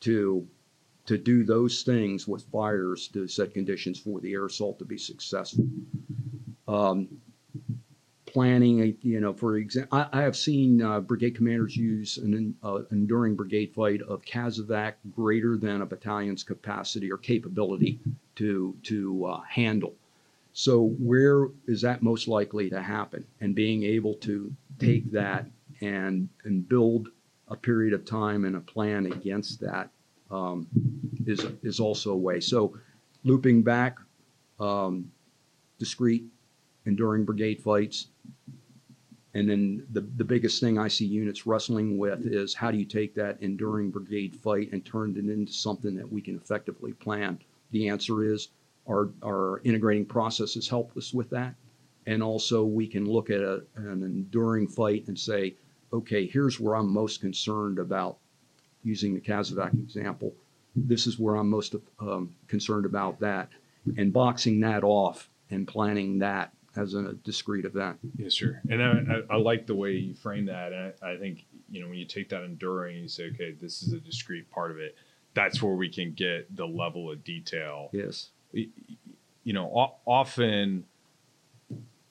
to 0.00 0.46
to 1.06 1.18
do 1.18 1.44
those 1.44 1.82
things 1.82 2.28
with 2.28 2.44
fires 2.50 3.08
to 3.08 3.26
set 3.26 3.54
conditions 3.54 3.98
for 3.98 4.20
the 4.20 4.32
air 4.32 4.46
assault 4.46 4.78
to 4.78 4.84
be 4.84 4.98
successful. 4.98 5.66
Um, 6.68 7.08
planning, 8.32 8.96
you 9.02 9.20
know, 9.20 9.32
for 9.32 9.58
example, 9.58 9.98
I, 9.98 10.08
I 10.12 10.22
have 10.22 10.36
seen 10.36 10.80
uh, 10.80 11.00
brigade 11.00 11.36
commanders 11.36 11.76
use 11.76 12.16
an 12.16 12.54
uh, 12.62 12.80
enduring 12.90 13.36
brigade 13.36 13.72
fight 13.74 14.00
of 14.02 14.24
CASEVAC 14.24 14.94
greater 15.14 15.56
than 15.56 15.82
a 15.82 15.86
battalion's 15.86 16.42
capacity 16.42 17.12
or 17.12 17.18
capability 17.18 18.00
to 18.36 18.74
to 18.84 19.26
uh, 19.26 19.40
handle. 19.42 19.94
So 20.54 20.94
where 20.98 21.48
is 21.66 21.82
that 21.82 22.02
most 22.02 22.28
likely 22.28 22.70
to 22.70 22.82
happen? 22.82 23.26
And 23.40 23.54
being 23.54 23.84
able 23.84 24.14
to 24.14 24.52
take 24.78 25.10
that 25.12 25.46
and 25.80 26.28
and 26.44 26.66
build 26.68 27.08
a 27.48 27.56
period 27.56 27.92
of 27.92 28.04
time 28.04 28.44
and 28.44 28.56
a 28.56 28.60
plan 28.60 29.06
against 29.06 29.60
that 29.60 29.90
um, 30.30 30.66
is 31.26 31.44
is 31.62 31.80
also 31.80 32.12
a 32.12 32.16
way. 32.16 32.40
So 32.40 32.78
looping 33.24 33.62
back, 33.62 33.98
um, 34.58 35.10
discrete, 35.78 36.24
enduring 36.86 37.24
brigade 37.24 37.60
fights, 37.60 38.08
and 39.34 39.48
then 39.48 39.86
the 39.92 40.02
the 40.16 40.24
biggest 40.24 40.60
thing 40.60 40.78
I 40.78 40.88
see 40.88 41.06
units 41.06 41.46
wrestling 41.46 41.96
with 41.96 42.26
is 42.26 42.54
how 42.54 42.70
do 42.70 42.78
you 42.78 42.84
take 42.84 43.14
that 43.14 43.38
enduring 43.40 43.90
brigade 43.90 44.36
fight 44.36 44.72
and 44.72 44.84
turn 44.84 45.16
it 45.16 45.30
into 45.30 45.52
something 45.52 45.94
that 45.96 46.10
we 46.10 46.20
can 46.20 46.36
effectively 46.36 46.92
plan? 46.92 47.38
The 47.70 47.88
answer 47.88 48.24
is 48.24 48.48
our 48.88 49.10
our 49.22 49.60
integrating 49.64 50.04
processes 50.04 50.68
help 50.68 50.96
us 50.96 51.14
with 51.14 51.30
that, 51.30 51.54
and 52.06 52.22
also 52.22 52.64
we 52.64 52.86
can 52.86 53.06
look 53.06 53.30
at 53.30 53.40
a, 53.40 53.62
an 53.76 54.02
enduring 54.02 54.68
fight 54.68 55.06
and 55.06 55.18
say, 55.18 55.54
okay, 55.92 56.26
here's 56.26 56.60
where 56.60 56.76
I'm 56.76 56.92
most 56.92 57.20
concerned 57.20 57.78
about 57.78 58.18
using 58.82 59.14
the 59.14 59.20
CASEVAC 59.20 59.74
example. 59.74 60.34
This 60.74 61.06
is 61.06 61.18
where 61.18 61.36
I'm 61.36 61.48
most 61.48 61.76
um, 62.00 62.34
concerned 62.48 62.86
about 62.86 63.20
that, 63.20 63.48
and 63.96 64.12
boxing 64.12 64.60
that 64.60 64.84
off 64.84 65.28
and 65.50 65.68
planning 65.68 66.18
that 66.18 66.52
as 66.76 66.94
a 66.94 67.12
discrete 67.24 67.64
event. 67.64 67.98
Yes, 68.16 68.34
sir. 68.34 68.60
And 68.70 68.82
I, 68.82 68.88
I, 68.88 69.34
I 69.34 69.36
like 69.36 69.66
the 69.66 69.74
way 69.74 69.92
you 69.92 70.14
frame 70.14 70.46
that. 70.46 70.72
And 70.72 70.92
I, 71.02 71.12
I 71.12 71.16
think, 71.18 71.44
you 71.70 71.82
know, 71.82 71.88
when 71.88 71.98
you 71.98 72.04
take 72.04 72.28
that 72.30 72.42
enduring, 72.44 72.96
you 72.96 73.08
say, 73.08 73.30
okay, 73.34 73.52
this 73.52 73.82
is 73.82 73.92
a 73.92 73.98
discrete 73.98 74.50
part 74.50 74.70
of 74.70 74.78
it. 74.78 74.96
That's 75.34 75.62
where 75.62 75.74
we 75.74 75.88
can 75.88 76.12
get 76.12 76.54
the 76.54 76.66
level 76.66 77.10
of 77.10 77.24
detail. 77.24 77.90
Yes. 77.92 78.30
You 78.52 79.52
know, 79.52 79.94
often, 80.04 80.84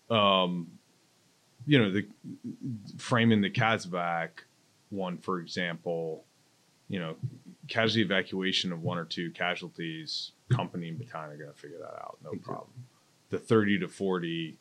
um, 0.10 0.68
you 1.66 1.80
know, 1.80 1.92
the 1.92 2.06
framing 2.98 3.42
the 3.42 3.50
CASEVAC 3.50 4.30
one, 4.90 5.18
for 5.18 5.40
example, 5.40 6.26
you 6.90 7.00
know, 7.00 7.16
casualty 7.68 8.02
evacuation 8.02 8.74
of 8.74 8.82
one 8.84 8.98
or 8.98 9.06
two 9.06 9.32
casualties, 9.32 10.32
company 10.50 10.90
and 10.90 10.98
battalion 10.98 11.32
are 11.32 11.38
going 11.38 11.54
to 11.54 11.58
figure 11.58 11.78
that 11.78 11.96
out, 12.02 12.18
no 12.24 12.32
problem. 12.44 12.70
The 13.32 13.40
30 13.40 13.80
to 13.80 13.88
40, 13.88 14.58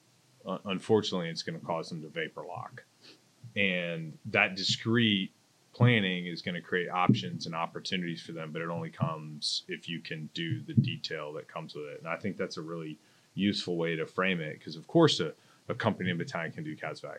uh, 0.46 0.58
unfortunately, 0.66 1.28
it's 1.28 1.42
going 1.42 1.58
to 1.58 1.66
cause 1.66 1.88
them 1.90 2.00
to 2.02 2.08
vapor 2.08 2.44
lock. 2.48 2.84
And 3.56 4.16
that 4.26 4.54
discrete 4.54 5.32
planning 5.72 6.26
is 6.26 6.40
going 6.40 6.54
to 6.54 6.60
create 6.60 6.88
options 6.88 7.46
and 7.46 7.54
opportunities 7.54 8.22
for 8.22 8.30
them, 8.32 8.50
but 8.52 8.62
it 8.62 8.68
only 8.68 8.90
comes 8.90 9.64
if 9.68 9.88
you 9.88 9.98
can 10.00 10.30
do 10.34 10.62
the 10.62 10.74
detail 10.74 11.32
that 11.32 11.48
comes 11.48 11.74
with 11.74 11.84
it. 11.86 11.98
And 11.98 12.08
I 12.08 12.16
think 12.16 12.36
that's 12.36 12.56
a 12.58 12.62
really 12.62 12.96
useful 13.34 13.76
way 13.76 13.96
to 13.96 14.06
frame 14.06 14.40
it 14.40 14.58
because, 14.58 14.76
of 14.76 14.86
course, 14.86 15.18
a, 15.18 15.32
a 15.68 15.74
company 15.74 16.10
in 16.10 16.16
battalion 16.18 16.52
can 16.52 16.62
do 16.64 16.76
CASEVAC. 16.76 17.18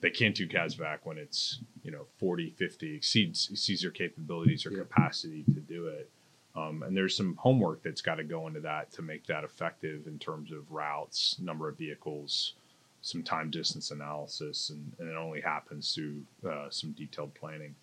They 0.00 0.10
can't 0.10 0.34
do 0.34 0.46
CASEVAC 0.46 0.98
when 1.04 1.18
it's, 1.18 1.60
you 1.82 1.90
know, 1.90 2.06
40, 2.18 2.50
50, 2.50 2.94
exceeds, 2.94 3.48
exceeds 3.50 3.82
their 3.82 3.90
capabilities 3.90 4.64
or 4.64 4.70
Yeah. 4.70 4.80
capacity 4.80 5.42
to 5.54 5.60
do 5.60 5.88
it. 5.88 6.08
Um, 6.56 6.84
and 6.84 6.96
there's 6.96 7.16
some 7.16 7.34
homework 7.36 7.82
that's 7.82 8.00
got 8.00 8.16
to 8.16 8.24
go 8.24 8.46
into 8.46 8.60
that 8.60 8.92
to 8.92 9.02
make 9.02 9.26
that 9.26 9.42
effective 9.42 10.06
in 10.06 10.18
terms 10.18 10.52
of 10.52 10.70
routes, 10.70 11.36
number 11.40 11.68
of 11.68 11.76
vehicles, 11.76 12.54
some 13.02 13.22
time 13.22 13.50
distance 13.50 13.90
analysis, 13.90 14.70
and, 14.70 14.92
and 14.98 15.08
it 15.08 15.16
only 15.16 15.40
happens 15.40 15.94
through 15.94 16.22
uh, 16.48 16.70
some 16.70 16.92
detailed 16.92 17.34
planning. 17.34 17.74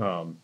Um, 0.00 0.38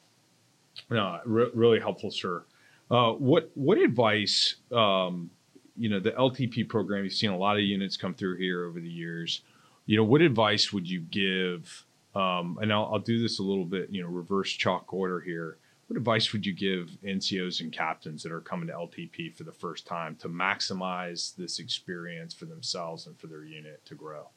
no, 0.91 1.21
re- 1.25 1.51
really 1.55 1.79
helpful, 1.79 2.11
sir. 2.11 2.45
Uh, 2.91 3.13
what 3.13 3.51
what 3.55 3.79
advice? 3.79 4.57
Um, 4.73 5.31
you 5.77 5.89
know, 5.89 6.01
the 6.01 6.13
LTP 6.13 6.69
program. 6.69 7.05
You've 7.05 7.13
seen 7.13 7.31
a 7.31 7.39
lot 7.39 7.57
of 7.57 7.63
units 7.63 7.97
come 7.97 8.15
through 8.15 8.37
here 8.37 8.65
over 8.67 8.81
the 8.81 8.89
years. 8.89 9.43
You 9.87 9.97
know, 9.97 10.05
what 10.05 10.23
advice 10.23 10.73
would 10.73 10.89
you 10.89 11.01
give? 11.01 11.85
Um, 12.15 12.59
and 12.63 12.73
I'll, 12.73 12.91
I'll 12.93 12.99
do 13.01 13.21
this 13.21 13.39
a 13.39 13.43
little 13.43 13.65
bit. 13.65 13.91
You 13.91 14.03
know, 14.03 14.09
reverse 14.09 14.51
chalk 14.51 14.93
order 14.93 15.21
here. 15.21 15.57
What 15.87 15.99
advice 15.99 16.33
would 16.33 16.47
you 16.47 16.55
give 16.55 16.97
NCOs 17.05 17.61
and 17.61 17.71
captains 17.73 18.23
that 18.23 18.33
are 18.33 18.41
coming 18.41 18.69
to 18.69 18.73
LTP 18.75 19.35
for 19.35 19.45
the 19.45 19.53
first 19.53 19.87
time 19.87 20.17
to 20.17 20.29
maximize 20.29 21.37
this 21.37 21.59
experience 21.59 22.33
for 22.33 22.47
themselves 22.47 23.07
and 23.07 23.19
for 23.19 23.27
their 23.27 23.45
unit 23.45 23.85
to 23.87 23.95
grow? 23.95 24.29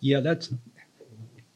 Yeah, 0.00 0.20
that's. 0.20 0.52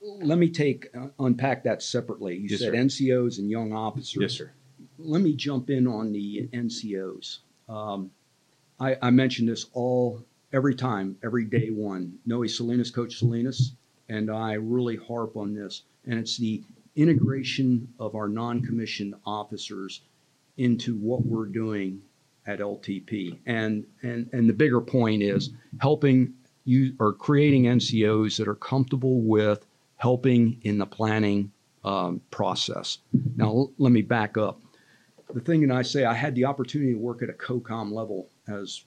Let 0.03 0.38
me 0.38 0.51
take 0.51 0.88
uh, 0.95 1.09
unpack 1.19 1.64
that 1.64 1.83
separately. 1.83 2.37
You 2.37 2.49
Yes, 2.51 2.61
said 2.61 2.73
sir. 2.73 2.79
NCOs 2.79 3.38
and 3.38 3.51
young 3.51 3.73
officers. 3.73 4.21
Yes, 4.21 4.33
sir. 4.33 4.53
Let 4.99 5.23
me 5.23 5.35
jump 5.35 5.71
in 5.71 5.87
on 5.87 6.12
the 6.12 6.49
NCOs. 6.53 7.38
Um, 7.69 8.11
I, 8.81 8.97
I 9.01 9.11
mention 9.11 9.47
this 9.47 9.67
all 9.73 10.23
every 10.53 10.75
time, 10.75 11.17
every 11.25 11.45
day 11.45 11.69
one. 11.71 12.19
Noe 12.27 12.47
Salinas, 12.47 12.90
Coach 12.90 13.17
Salinas, 13.19 13.73
and 14.09 14.31
I 14.31 14.55
really 14.55 14.97
harp 14.97 15.37
on 15.37 15.55
this, 15.55 15.83
and 16.07 16.19
it's 16.19 16.37
the 16.37 16.62
integration 16.96 17.88
of 17.98 18.14
our 18.14 18.28
non-commissioned 18.28 19.14
officers 19.26 20.02
into 20.57 20.96
what 20.96 21.24
we're 21.24 21.46
doing 21.46 22.00
at 22.46 22.61
LTP. 22.61 23.38
And 23.46 23.85
and 24.02 24.28
and 24.33 24.48
the 24.48 24.52
bigger 24.52 24.80
point 24.80 25.22
is 25.22 25.50
helping 25.80 26.35
you 26.64 26.94
or 26.98 27.12
creating 27.12 27.64
NCOs 27.64 28.37
that 28.38 28.48
are 28.48 28.54
comfortable 28.54 29.22
with 29.22 29.66
helping 29.96 30.61
in 30.62 30.78
the 30.78 30.87
planning 30.87 31.50
um, 31.85 32.20
process. 32.30 32.98
Now 33.37 33.46
l- 33.46 33.72
let 33.78 33.92
me 33.92 34.02
back 34.02 34.37
up. 34.37 34.61
The 35.33 35.40
thing 35.40 35.66
that 35.66 35.74
I 35.74 35.83
say, 35.83 36.04
I 36.04 36.14
had 36.14 36.35
the 36.35 36.44
opportunity 36.44 36.92
to 36.92 36.98
work 36.98 37.22
at 37.22 37.28
a 37.28 37.33
COCOM 37.33 37.92
level 37.92 38.28
as 38.46 38.85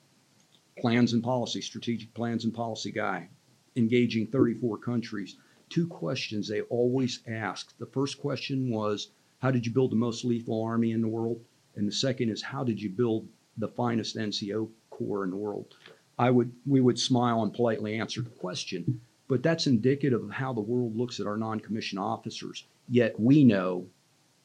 plans 0.80 1.14
and 1.14 1.24
policy, 1.24 1.62
strategic 1.62 2.14
plans 2.14 2.46
and 2.46 2.54
policy 2.54 2.92
guy, 2.92 3.30
engaging 3.76 4.28
34 4.28 4.78
countries. 4.78 5.36
Two 5.70 5.88
questions 5.88 6.48
they 6.48 6.62
always 6.62 7.22
asked. 7.28 7.78
The 7.80 7.86
first 7.86 8.20
question 8.20 8.70
was, 8.70 9.10
how 9.40 9.52
did 9.52 9.66
you 9.66 9.72
build 9.72 9.92
the 9.92 9.98
most 9.98 10.26
lethal 10.26 10.64
army 10.64 10.92
in 10.92 11.02
the 11.02 11.08
world? 11.08 11.40
And 11.76 11.88
the 11.88 11.92
second 11.92 12.30
is, 12.30 12.42
how 12.42 12.64
did 12.64 12.82
you 12.82 12.90
build 12.90 13.28
the 13.58 13.68
finest 13.68 14.16
NCO 14.16 14.70
corps 14.90 15.24
in 15.24 15.30
the 15.30 15.38
world? 15.38 15.76
I 16.18 16.32
would, 16.32 16.52
we 16.66 16.82
would 16.82 16.98
smile 16.98 17.44
and 17.44 17.54
politely 17.54 18.00
answer 18.00 18.22
the 18.22 18.30
question, 18.30 19.02
but 19.28 19.44
that's 19.44 19.68
indicative 19.68 20.24
of 20.24 20.32
how 20.32 20.54
the 20.54 20.62
world 20.62 20.96
looks 20.98 21.20
at 21.20 21.28
our 21.28 21.38
non-commissioned 21.38 22.00
officers. 22.00 22.64
Yet 22.90 23.20
we 23.20 23.44
know 23.44 23.86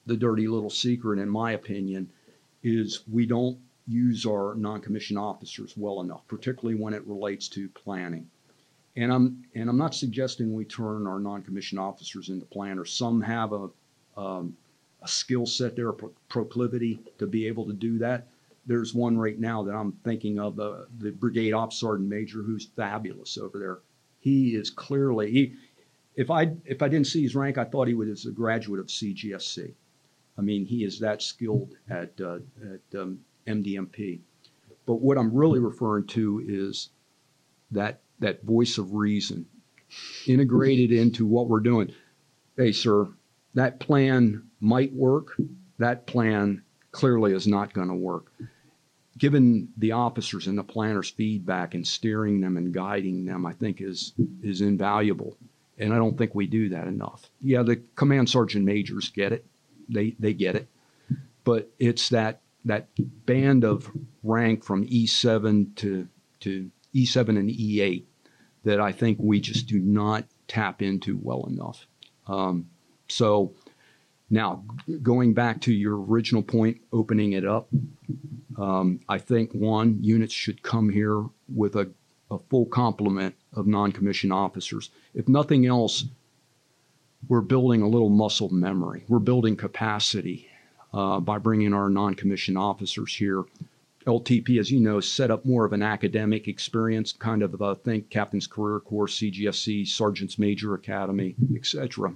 the 0.04 0.16
dirty 0.16 0.48
little 0.48 0.70
secret, 0.70 1.18
in 1.18 1.28
my 1.28 1.52
opinion, 1.52 2.10
is 2.62 3.02
we 3.10 3.24
don't 3.24 3.58
use 3.86 4.26
our 4.26 4.54
non-commissioned 4.54 5.18
officers 5.18 5.74
well 5.76 6.00
enough, 6.00 6.26
particularly 6.28 6.78
when 6.78 6.94
it 6.94 7.06
relates 7.06 7.48
to 7.48 7.68
planning. 7.70 8.28
And 8.96 9.12
I'm 9.12 9.44
and 9.54 9.70
I'm 9.70 9.78
not 9.78 9.94
suggesting 9.94 10.52
we 10.52 10.64
turn 10.64 11.06
our 11.06 11.18
non-commissioned 11.18 11.80
officers 11.80 12.28
into 12.28 12.44
planners. 12.44 12.92
Some 12.92 13.22
have 13.22 13.52
a 13.52 13.70
um, 14.16 14.56
a 15.02 15.08
skill 15.08 15.46
set 15.46 15.76
there, 15.76 15.88
a 15.88 15.94
pro- 15.94 16.12
proclivity 16.28 17.00
to 17.18 17.26
be 17.26 17.46
able 17.46 17.66
to 17.66 17.72
do 17.72 17.98
that. 17.98 18.28
There's 18.66 18.94
one 18.94 19.18
right 19.18 19.38
now 19.38 19.62
that 19.64 19.74
I'm 19.74 19.92
thinking 20.04 20.38
of, 20.38 20.60
uh, 20.60 20.84
the 20.98 21.10
brigade 21.10 21.52
ops 21.52 21.80
sergeant 21.80 22.08
major, 22.08 22.42
who's 22.42 22.66
fabulous 22.66 23.36
over 23.36 23.58
there. 23.58 23.78
He 24.20 24.54
is 24.54 24.70
clearly 24.70 25.30
he. 25.30 25.54
If 26.14 26.30
I 26.30 26.52
if 26.64 26.82
I 26.82 26.88
didn't 26.88 27.06
see 27.06 27.22
his 27.22 27.34
rank, 27.34 27.58
I 27.58 27.64
thought 27.64 27.88
he 27.88 27.94
was 27.94 28.26
a 28.26 28.30
graduate 28.30 28.78
of 28.78 28.86
CGSC. 28.86 29.72
I 30.38 30.40
mean, 30.40 30.64
he 30.66 30.84
is 30.84 31.00
that 31.00 31.22
skilled 31.22 31.74
at 31.90 32.12
uh, 32.20 32.38
at 32.62 33.00
um, 33.00 33.20
MDMP. 33.46 34.20
But 34.86 34.96
what 35.00 35.18
I'm 35.18 35.32
really 35.32 35.58
referring 35.58 36.06
to 36.08 36.44
is 36.46 36.90
that 37.70 38.00
that 38.22 38.42
voice 38.42 38.78
of 38.78 38.94
reason 38.94 39.46
integrated 40.26 40.92
into 40.92 41.26
what 41.26 41.48
we're 41.48 41.60
doing. 41.60 41.92
Hey, 42.56 42.72
sir, 42.72 43.08
that 43.54 43.80
plan 43.80 44.44
might 44.60 44.92
work. 44.92 45.36
That 45.78 46.06
plan 46.06 46.62
clearly 46.90 47.32
is 47.32 47.46
not 47.46 47.72
going 47.72 47.88
to 47.88 47.94
work. 47.94 48.32
Given 49.18 49.68
the 49.76 49.92
officers 49.92 50.46
and 50.46 50.56
the 50.56 50.64
planners' 50.64 51.10
feedback 51.10 51.74
and 51.74 51.86
steering 51.86 52.40
them 52.40 52.56
and 52.56 52.72
guiding 52.72 53.26
them, 53.26 53.44
I 53.44 53.52
think 53.52 53.80
is 53.80 54.14
is 54.42 54.60
invaluable. 54.60 55.36
And 55.78 55.92
I 55.92 55.96
don't 55.96 56.16
think 56.16 56.34
we 56.34 56.46
do 56.46 56.68
that 56.70 56.86
enough. 56.86 57.30
Yeah, 57.40 57.62
the 57.62 57.76
command 57.96 58.30
sergeant 58.30 58.64
majors 58.64 59.10
get 59.10 59.32
it. 59.32 59.44
They 59.88 60.16
they 60.18 60.32
get 60.32 60.54
it. 60.54 60.68
But 61.44 61.70
it's 61.78 62.08
that 62.08 62.40
that 62.64 62.88
band 63.26 63.64
of 63.64 63.90
rank 64.22 64.64
from 64.64 64.86
E7 64.86 65.74
to 65.76 66.08
to 66.40 66.70
E7 66.94 67.28
and 67.28 67.50
E8 67.50 68.04
that 68.64 68.80
I 68.80 68.92
think 68.92 69.18
we 69.20 69.40
just 69.40 69.66
do 69.66 69.78
not 69.78 70.24
tap 70.48 70.82
into 70.82 71.18
well 71.20 71.44
enough. 71.46 71.86
Um, 72.26 72.68
so 73.08 73.54
now 74.30 74.64
going 75.02 75.34
back 75.34 75.60
to 75.62 75.72
your 75.72 76.00
original 76.00 76.42
point, 76.42 76.80
opening 76.92 77.32
it 77.32 77.44
up, 77.44 77.68
um, 78.56 79.00
I 79.08 79.18
think 79.18 79.52
one 79.52 79.98
units 80.02 80.32
should 80.32 80.62
come 80.62 80.88
here 80.88 81.24
with 81.54 81.76
a, 81.76 81.90
a 82.30 82.38
full 82.38 82.66
complement 82.66 83.34
of 83.52 83.66
non-commissioned 83.66 84.32
officers. 84.32 84.90
If 85.14 85.28
nothing 85.28 85.66
else, 85.66 86.04
we're 87.28 87.40
building 87.40 87.82
a 87.82 87.88
little 87.88 88.08
muscle 88.08 88.48
memory. 88.48 89.04
We're 89.08 89.18
building 89.18 89.56
capacity 89.56 90.48
uh, 90.92 91.20
by 91.20 91.38
bringing 91.38 91.74
our 91.74 91.88
non-commissioned 91.88 92.58
officers 92.58 93.14
here 93.14 93.44
LTP, 94.06 94.58
as 94.58 94.70
you 94.70 94.80
know, 94.80 95.00
set 95.00 95.30
up 95.30 95.44
more 95.44 95.64
of 95.64 95.72
an 95.72 95.82
academic 95.82 96.48
experience, 96.48 97.12
kind 97.12 97.42
of 97.42 97.60
uh, 97.60 97.74
think 97.76 98.10
Captain's 98.10 98.46
Career 98.46 98.80
Course, 98.80 99.18
CGSC, 99.18 99.86
Sergeant's 99.86 100.38
Major 100.38 100.74
Academy, 100.74 101.34
etc. 101.54 102.14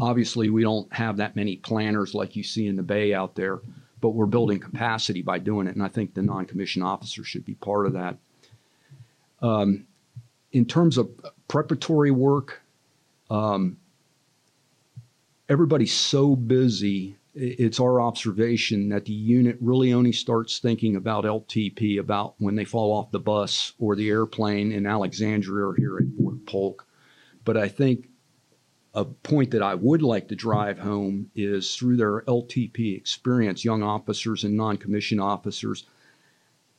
Obviously, 0.00 0.48
we 0.48 0.62
don't 0.62 0.92
have 0.92 1.16
that 1.18 1.36
many 1.36 1.56
planners 1.56 2.14
like 2.14 2.36
you 2.36 2.42
see 2.42 2.66
in 2.66 2.76
the 2.76 2.82
Bay 2.82 3.12
out 3.12 3.34
there, 3.34 3.60
but 4.00 4.10
we're 4.10 4.26
building 4.26 4.58
capacity 4.58 5.22
by 5.22 5.38
doing 5.38 5.66
it, 5.66 5.74
and 5.74 5.84
I 5.84 5.88
think 5.88 6.14
the 6.14 6.22
non-commissioned 6.22 6.84
officer 6.84 7.24
should 7.24 7.44
be 7.44 7.54
part 7.54 7.86
of 7.86 7.92
that. 7.94 8.16
Um, 9.42 9.86
in 10.52 10.64
terms 10.64 10.98
of 10.98 11.10
preparatory 11.48 12.10
work, 12.10 12.62
um, 13.30 13.76
everybody's 15.48 15.92
so 15.92 16.34
busy. 16.36 17.16
It's 17.34 17.78
our 17.78 18.00
observation 18.00 18.88
that 18.88 19.04
the 19.04 19.12
unit 19.12 19.56
really 19.60 19.92
only 19.92 20.12
starts 20.12 20.58
thinking 20.58 20.96
about 20.96 21.24
LTP 21.24 21.98
about 21.98 22.34
when 22.38 22.56
they 22.56 22.64
fall 22.64 22.92
off 22.92 23.12
the 23.12 23.20
bus 23.20 23.72
or 23.78 23.94
the 23.94 24.08
airplane 24.08 24.72
in 24.72 24.86
Alexandria 24.86 25.66
or 25.66 25.74
here 25.76 25.98
at 25.98 26.16
Fort 26.18 26.44
Polk. 26.46 26.86
But 27.44 27.56
I 27.56 27.68
think 27.68 28.08
a 28.94 29.04
point 29.04 29.52
that 29.52 29.62
I 29.62 29.76
would 29.76 30.02
like 30.02 30.28
to 30.28 30.34
drive 30.34 30.80
home 30.80 31.30
is 31.36 31.76
through 31.76 31.96
their 31.96 32.22
LTP 32.22 32.96
experience, 32.96 33.64
young 33.64 33.84
officers 33.84 34.42
and 34.42 34.56
non 34.56 34.76
commissioned 34.76 35.20
officers. 35.20 35.84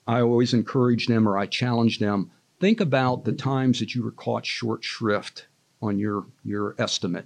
I 0.05 0.21
always 0.21 0.53
encourage 0.53 1.07
them 1.07 1.27
or 1.27 1.37
I 1.37 1.45
challenge 1.45 1.99
them 1.99 2.31
think 2.59 2.79
about 2.79 3.25
the 3.25 3.31
times 3.31 3.79
that 3.79 3.95
you 3.95 4.03
were 4.03 4.11
caught 4.11 4.45
short 4.45 4.83
shrift 4.83 5.47
on 5.81 5.97
your, 5.97 6.25
your 6.43 6.75
estimate. 6.77 7.25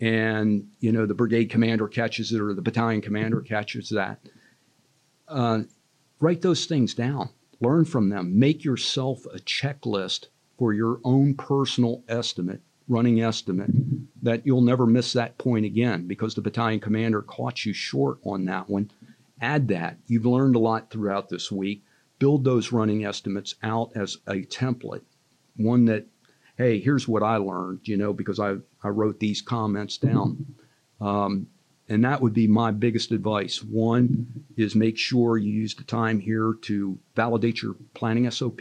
And, 0.00 0.68
you 0.80 0.92
know, 0.92 1.04
the 1.06 1.14
brigade 1.14 1.50
commander 1.50 1.86
catches 1.86 2.32
it 2.32 2.40
or 2.40 2.54
the 2.54 2.62
battalion 2.62 3.02
commander 3.02 3.40
catches 3.40 3.90
that. 3.90 4.18
Uh, 5.28 5.62
write 6.20 6.40
those 6.42 6.66
things 6.66 6.94
down, 6.94 7.30
learn 7.60 7.84
from 7.84 8.08
them, 8.08 8.38
make 8.38 8.64
yourself 8.64 9.26
a 9.26 9.38
checklist 9.38 10.28
for 10.58 10.72
your 10.72 11.00
own 11.04 11.34
personal 11.34 12.02
estimate 12.08 12.62
running 12.90 13.22
estimate 13.22 13.70
that 14.20 14.44
you'll 14.44 14.60
never 14.60 14.84
miss 14.84 15.12
that 15.12 15.38
point 15.38 15.64
again 15.64 16.06
because 16.08 16.34
the 16.34 16.42
battalion 16.42 16.80
commander 16.80 17.22
caught 17.22 17.64
you 17.64 17.72
short 17.72 18.18
on 18.24 18.44
that 18.44 18.68
one. 18.68 18.90
Add 19.40 19.68
that. 19.68 19.96
You've 20.08 20.26
learned 20.26 20.56
a 20.56 20.58
lot 20.58 20.90
throughout 20.90 21.28
this 21.28 21.52
week. 21.52 21.84
Build 22.18 22.44
those 22.44 22.72
running 22.72 23.04
estimates 23.04 23.54
out 23.62 23.92
as 23.94 24.18
a 24.26 24.42
template, 24.42 25.02
one 25.56 25.84
that, 25.86 26.06
hey, 26.60 26.78
here's 26.78 27.08
what 27.08 27.22
I 27.22 27.38
learned, 27.38 27.80
you 27.84 27.96
know, 27.96 28.12
because 28.12 28.38
I, 28.38 28.56
I 28.84 28.88
wrote 28.88 29.18
these 29.18 29.40
comments 29.40 29.96
down. 29.96 30.44
Um, 31.00 31.46
and 31.88 32.04
that 32.04 32.20
would 32.20 32.34
be 32.34 32.46
my 32.46 32.70
biggest 32.70 33.12
advice. 33.12 33.62
One 33.62 34.44
is 34.58 34.74
make 34.74 34.98
sure 34.98 35.38
you 35.38 35.50
use 35.50 35.74
the 35.74 35.84
time 35.84 36.20
here 36.20 36.52
to 36.64 36.98
validate 37.16 37.62
your 37.62 37.76
planning 37.94 38.30
SOP, 38.30 38.60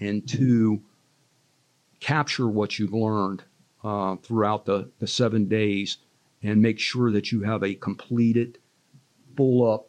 and 0.00 0.26
two, 0.26 0.80
capture 2.00 2.48
what 2.48 2.78
you've 2.78 2.94
learned 2.94 3.44
uh, 3.84 4.16
throughout 4.22 4.64
the, 4.64 4.88
the 4.98 5.06
seven 5.06 5.46
days 5.46 5.98
and 6.42 6.62
make 6.62 6.78
sure 6.78 7.12
that 7.12 7.30
you 7.30 7.42
have 7.42 7.62
a 7.62 7.74
completed, 7.74 8.56
full 9.36 9.70
up 9.70 9.88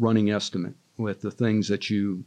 running 0.00 0.28
estimate 0.28 0.74
with 0.96 1.20
the 1.20 1.30
things 1.30 1.68
that 1.68 1.88
you 1.88 2.24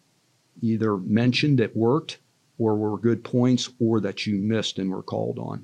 either 0.62 0.96
mentioned 0.96 1.60
that 1.60 1.76
worked 1.76 2.20
or 2.60 2.76
were 2.76 2.98
good 2.98 3.24
points 3.24 3.70
or 3.80 4.00
that 4.02 4.26
you 4.26 4.36
missed 4.40 4.80
and 4.80 4.90
were 4.90 5.04
called 5.04 5.40
on. 5.40 5.64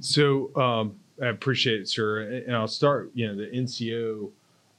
So 0.00 0.54
um, 0.56 0.96
I 1.22 1.26
appreciate 1.26 1.80
it, 1.80 1.88
sir. 1.88 2.20
And 2.20 2.56
I'll 2.56 2.68
start, 2.68 3.10
you 3.14 3.28
know, 3.28 3.36
the 3.36 3.46
NCO, 3.46 4.30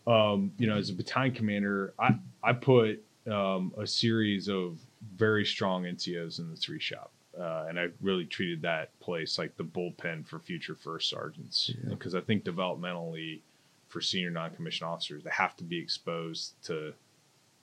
um, 0.08 0.52
you 0.58 0.68
know, 0.68 0.78
as 0.78 0.90
a 0.90 0.94
battalion 0.94 1.34
commander, 1.34 1.94
I, 2.00 2.16
I 2.44 2.54
put 2.54 3.04
um, 3.30 3.74
a 3.78 3.88
series 3.88 4.50
of 4.50 4.80
very 5.16 5.46
strong 5.46 5.84
NCOs 5.84 6.40
in 6.40 6.50
the 6.50 6.56
three 6.56 6.80
shop 6.80 7.12
uh, 7.40 7.66
and 7.70 7.80
I 7.80 7.88
really 8.02 8.26
treated 8.26 8.62
that 8.64 8.98
place 9.00 9.38
like 9.38 9.56
the 9.56 9.64
bullpen 9.64 10.28
for 10.28 10.40
future 10.40 10.76
first 10.76 11.10
sergeants 11.10 11.72
because 11.88 12.14
yeah. 12.14 12.20
I 12.20 12.24
think 12.24 12.44
developmentally 12.44 13.40
for 13.88 14.02
senior 14.02 14.30
non-commissioned 14.30 14.88
officers 14.88 15.24
they 15.24 15.30
have 15.32 15.56
to 15.58 15.64
be 15.64 15.78
exposed 15.78 16.54
to 16.66 16.94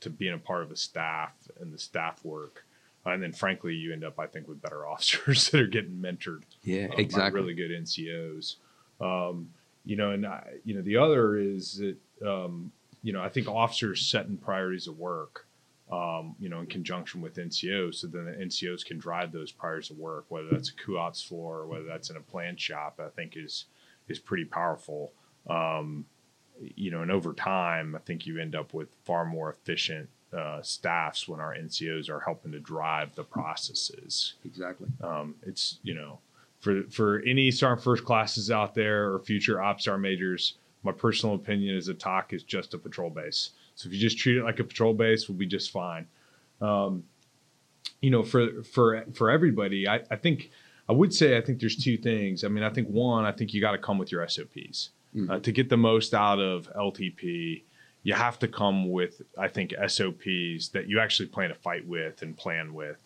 to 0.00 0.10
being 0.10 0.34
a 0.34 0.38
part 0.38 0.62
of 0.62 0.68
the 0.68 0.76
staff 0.76 1.32
and 1.60 1.72
the 1.72 1.78
staff 1.78 2.24
work 2.24 2.64
and 3.12 3.22
then 3.22 3.32
frankly 3.32 3.74
you 3.74 3.92
end 3.92 4.04
up 4.04 4.18
I 4.18 4.26
think 4.26 4.48
with 4.48 4.60
better 4.62 4.86
officers 4.88 5.50
that 5.50 5.60
are 5.60 5.66
getting 5.66 5.98
mentored 5.98 6.42
yeah 6.62 6.86
um, 6.86 6.98
exactly 6.98 7.40
really 7.40 7.54
good 7.54 7.70
NCOs 7.70 8.56
um, 9.00 9.50
you 9.84 9.96
know 9.96 10.10
and 10.10 10.26
I, 10.26 10.44
you 10.64 10.74
know 10.74 10.82
the 10.82 10.96
other 10.96 11.36
is 11.36 11.78
that 11.78 11.96
um, 12.26 12.72
you 13.02 13.12
know 13.12 13.22
I 13.22 13.28
think 13.28 13.48
officers 13.48 14.06
setting 14.06 14.36
priorities 14.36 14.88
of 14.88 14.98
work 14.98 15.46
um, 15.90 16.36
you 16.38 16.48
know, 16.48 16.60
in 16.60 16.66
conjunction 16.66 17.22
with 17.22 17.36
NCOs, 17.36 17.96
so 17.96 18.08
then 18.08 18.26
the 18.26 18.32
NCOs 18.32 18.84
can 18.84 18.98
drive 18.98 19.32
those 19.32 19.52
priorities 19.52 19.90
of 19.90 19.98
work, 19.98 20.26
whether 20.28 20.48
that's 20.50 20.68
a 20.68 20.74
co-ops 20.74 21.22
floor 21.22 21.60
or 21.60 21.66
whether 21.66 21.84
that's 21.84 22.10
in 22.10 22.16
a 22.16 22.20
plant 22.20 22.60
shop. 22.60 23.00
I 23.02 23.08
think 23.08 23.36
is 23.36 23.64
is 24.06 24.18
pretty 24.18 24.44
powerful. 24.44 25.12
Um, 25.48 26.04
you 26.60 26.90
know, 26.90 27.02
and 27.02 27.10
over 27.10 27.32
time, 27.32 27.94
I 27.94 28.00
think 28.00 28.26
you 28.26 28.38
end 28.38 28.54
up 28.54 28.74
with 28.74 28.88
far 29.04 29.24
more 29.24 29.50
efficient 29.50 30.10
uh, 30.36 30.60
staffs 30.62 31.26
when 31.26 31.40
our 31.40 31.54
NCOs 31.54 32.08
are 32.08 32.20
helping 32.20 32.52
to 32.52 32.60
drive 32.60 33.14
the 33.14 33.24
processes. 33.24 34.34
Exactly. 34.44 34.88
Um, 35.02 35.34
it's 35.46 35.78
you 35.82 35.94
know, 35.94 36.18
for 36.60 36.82
for 36.84 37.20
any 37.26 37.50
sergeant 37.50 37.82
first 37.82 38.04
classes 38.04 38.50
out 38.50 38.74
there 38.74 39.12
or 39.12 39.20
future 39.20 39.62
ops 39.62 39.84
sergeant 39.84 40.02
majors, 40.02 40.54
my 40.82 40.92
personal 40.92 41.34
opinion 41.34 41.76
is 41.76 41.88
a 41.88 41.94
TOC 41.94 42.32
is 42.32 42.42
just 42.42 42.74
a 42.74 42.78
patrol 42.78 43.10
base. 43.10 43.50
So 43.74 43.86
if 43.86 43.94
you 43.94 44.00
just 44.00 44.18
treat 44.18 44.38
it 44.38 44.44
like 44.44 44.58
a 44.58 44.64
patrol 44.64 44.94
base, 44.94 45.28
we'll 45.28 45.38
be 45.38 45.46
just 45.46 45.70
fine. 45.70 46.06
Um, 46.60 47.04
you 48.00 48.10
know, 48.10 48.22
for 48.22 48.62
for 48.62 49.04
for 49.14 49.30
everybody, 49.30 49.88
I, 49.88 50.00
I 50.10 50.16
think 50.16 50.50
I 50.88 50.92
would 50.92 51.14
say 51.14 51.36
I 51.36 51.40
think 51.40 51.60
there's 51.60 51.76
two 51.76 51.96
things. 51.96 52.44
I 52.44 52.48
mean, 52.48 52.64
I 52.64 52.70
think 52.70 52.88
one, 52.88 53.24
I 53.24 53.32
think 53.32 53.54
you 53.54 53.60
got 53.60 53.72
to 53.72 53.78
come 53.78 53.98
with 53.98 54.10
your 54.10 54.26
SOPs 54.28 54.90
mm-hmm. 55.14 55.30
uh, 55.30 55.38
to 55.40 55.52
get 55.52 55.68
the 55.68 55.76
most 55.76 56.14
out 56.14 56.38
of 56.38 56.72
LTP. 56.74 57.62
You 58.08 58.14
have 58.14 58.38
to 58.38 58.48
come 58.48 58.90
with, 58.90 59.20
I 59.36 59.48
think, 59.48 59.74
SOPs 59.86 60.68
that 60.68 60.84
you 60.88 60.98
actually 60.98 61.26
plan 61.26 61.50
to 61.50 61.54
fight 61.54 61.86
with 61.86 62.22
and 62.22 62.34
plan 62.34 62.72
with. 62.72 62.96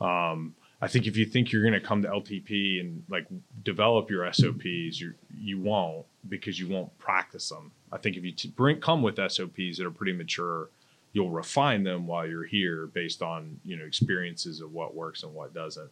Um, 0.00 0.54
I 0.80 0.86
think 0.86 1.08
if 1.08 1.16
you 1.16 1.26
think 1.26 1.50
you're 1.50 1.62
going 1.62 1.74
to 1.74 1.80
come 1.80 2.02
to 2.02 2.08
LTP 2.08 2.80
and 2.80 3.02
like 3.08 3.26
develop 3.64 4.10
your 4.10 4.32
SOPs, 4.32 5.00
you 5.00 5.14
you 5.36 5.58
won't 5.58 6.06
because 6.28 6.60
you 6.60 6.68
won't 6.68 6.96
practice 6.98 7.48
them. 7.48 7.72
I 7.90 7.98
think 7.98 8.16
if 8.16 8.24
you 8.24 8.30
t- 8.30 8.52
bring 8.54 8.80
come 8.80 9.02
with 9.02 9.16
SOPs 9.16 9.78
that 9.78 9.86
are 9.86 9.90
pretty 9.90 10.12
mature, 10.12 10.68
you'll 11.12 11.30
refine 11.30 11.82
them 11.82 12.06
while 12.06 12.24
you're 12.24 12.44
here 12.44 12.86
based 12.86 13.22
on 13.22 13.58
you 13.64 13.76
know 13.76 13.84
experiences 13.84 14.60
of 14.60 14.72
what 14.72 14.94
works 14.94 15.24
and 15.24 15.34
what 15.34 15.52
doesn't. 15.52 15.90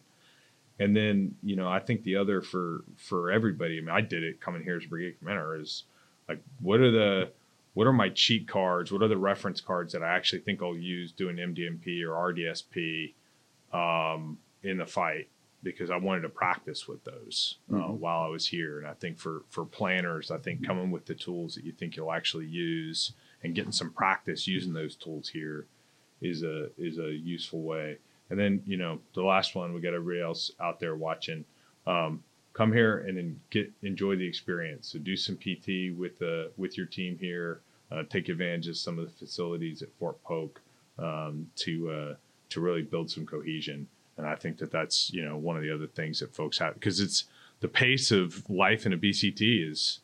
And 0.79 0.95
then 0.95 1.35
you 1.43 1.57
know 1.57 1.67
I 1.67 1.79
think 1.79 2.03
the 2.03 2.15
other 2.15 2.41
for 2.41 2.85
for 2.95 3.29
everybody. 3.29 3.77
I 3.77 3.81
mean 3.81 3.89
I 3.89 3.99
did 3.99 4.23
it 4.23 4.39
coming 4.39 4.63
here 4.63 4.77
as 4.77 4.85
a 4.85 4.87
brigade 4.87 5.19
commander 5.19 5.59
is 5.59 5.83
like 6.29 6.41
what 6.61 6.79
are 6.79 6.91
the 6.91 7.29
what 7.73 7.87
are 7.87 7.93
my 7.93 8.09
cheat 8.09 8.47
cards? 8.47 8.91
What 8.91 9.01
are 9.01 9.07
the 9.07 9.17
reference 9.17 9.61
cards 9.61 9.93
that 9.93 10.03
I 10.03 10.15
actually 10.15 10.39
think 10.39 10.61
I'll 10.61 10.77
use 10.77 11.11
doing 11.11 11.37
MDMP 11.37 12.03
or 12.03 12.33
RDSP 12.33 13.13
um, 13.73 14.37
in 14.63 14.77
the 14.77 14.85
fight? 14.85 15.27
because 15.63 15.89
I 15.89 15.95
wanted 15.95 16.21
to 16.21 16.29
practice 16.29 16.87
with 16.87 17.03
those 17.03 17.57
uh, 17.71 17.75
mm-hmm. 17.75 17.99
while 17.99 18.21
I 18.23 18.27
was 18.27 18.45
here. 18.45 18.79
And 18.79 18.87
I 18.87 18.93
think 18.93 19.17
for 19.17 19.43
for 19.49 19.65
planners, 19.65 20.29
I 20.29 20.37
think 20.37 20.65
coming 20.65 20.91
with 20.91 21.05
the 21.05 21.15
tools 21.15 21.55
that 21.55 21.63
you 21.63 21.71
think 21.71 21.95
you'll 21.95 22.11
actually 22.11 22.45
use 22.45 23.13
and 23.43 23.55
getting 23.55 23.71
some 23.71 23.91
practice 23.91 24.47
using 24.47 24.73
those 24.73 24.95
tools 24.95 25.29
here 25.29 25.65
is 26.21 26.43
a 26.43 26.67
is 26.77 26.99
a 26.99 27.11
useful 27.11 27.61
way. 27.61 27.97
And 28.29 28.37
then 28.37 28.61
you 28.65 28.77
know 28.77 28.99
the 29.13 29.23
last 29.23 29.55
one, 29.55 29.73
we 29.73 29.81
got 29.81 29.93
everybody 29.93 30.21
else 30.21 30.51
out 30.59 30.79
there 30.79 30.95
watching. 30.95 31.45
Um, 31.87 32.23
come 32.53 32.71
here 32.71 32.99
and 32.99 33.17
then 33.17 33.39
get 33.49 33.71
enjoy 33.81 34.15
the 34.15 34.27
experience. 34.27 34.89
So 34.91 34.99
do 34.99 35.17
some 35.17 35.37
PT 35.37 35.97
with 35.97 36.19
the 36.19 36.51
with 36.57 36.77
your 36.77 36.85
team 36.85 37.17
here. 37.19 37.61
Uh, 37.91 38.03
take 38.09 38.29
advantage 38.29 38.67
of 38.67 38.77
some 38.77 38.97
of 38.97 39.05
the 39.05 39.11
facilities 39.11 39.81
at 39.83 39.89
Fort 39.99 40.21
Polk 40.23 40.61
um, 40.97 41.47
to 41.57 41.91
uh, 41.91 42.15
to 42.49 42.61
really 42.61 42.81
build 42.81 43.09
some 43.11 43.25
cohesion 43.25 43.87
and 44.17 44.27
I 44.27 44.35
think 44.35 44.57
that 44.57 44.71
that's 44.71 45.11
you 45.11 45.23
know 45.25 45.37
one 45.37 45.57
of 45.57 45.63
the 45.63 45.73
other 45.73 45.87
things 45.87 46.19
that 46.19 46.35
folks 46.35 46.57
have 46.59 46.75
because 46.75 46.99
it's 46.99 47.25
the 47.59 47.67
pace 47.67 48.11
of 48.11 48.47
life 48.49 48.85
in 48.85 48.93
a 48.93 48.97
BCT 48.97 49.69
is 49.69 49.99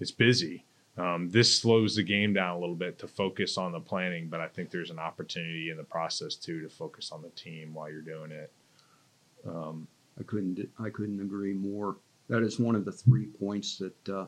it's 0.00 0.10
busy. 0.10 0.64
Um, 0.98 1.30
this 1.30 1.58
slows 1.58 1.96
the 1.96 2.02
game 2.02 2.34
down 2.34 2.56
a 2.56 2.58
little 2.58 2.74
bit 2.74 2.98
to 2.98 3.08
focus 3.08 3.56
on 3.56 3.72
the 3.72 3.80
planning, 3.80 4.28
but 4.28 4.40
I 4.40 4.48
think 4.48 4.70
there's 4.70 4.90
an 4.90 4.98
opportunity 4.98 5.70
in 5.70 5.78
the 5.78 5.84
process 5.84 6.34
too 6.34 6.60
to 6.60 6.68
focus 6.68 7.12
on 7.12 7.22
the 7.22 7.30
team 7.30 7.72
while 7.72 7.90
you're 7.90 8.02
doing 8.02 8.30
it. 8.30 8.52
Um, 9.46 9.86
I 10.18 10.22
couldn't 10.24 10.68
I 10.78 10.90
couldn't 10.90 11.20
agree 11.20 11.54
more. 11.54 11.96
That 12.28 12.42
is 12.42 12.58
one 12.58 12.76
of 12.76 12.84
the 12.84 12.92
three 12.92 13.26
points 13.26 13.78
that 13.78 14.08
uh, 14.08 14.26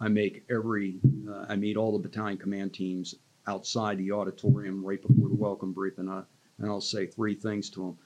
I 0.00 0.08
make 0.08 0.44
every 0.50 1.00
uh, 1.28 1.46
I 1.48 1.56
meet 1.56 1.76
all 1.76 1.92
the 1.92 2.08
battalion 2.08 2.38
command 2.38 2.74
teams 2.74 3.14
outside 3.46 3.98
the 3.98 4.12
auditorium 4.12 4.84
right 4.84 5.02
before 5.02 5.28
the 5.28 5.34
welcome 5.34 5.72
brief, 5.72 5.98
and 5.98 6.10
I 6.10 6.22
and 6.58 6.68
I'll 6.68 6.80
say 6.80 7.06
three 7.06 7.34
things 7.34 7.70
to 7.70 7.80
them 7.80 7.98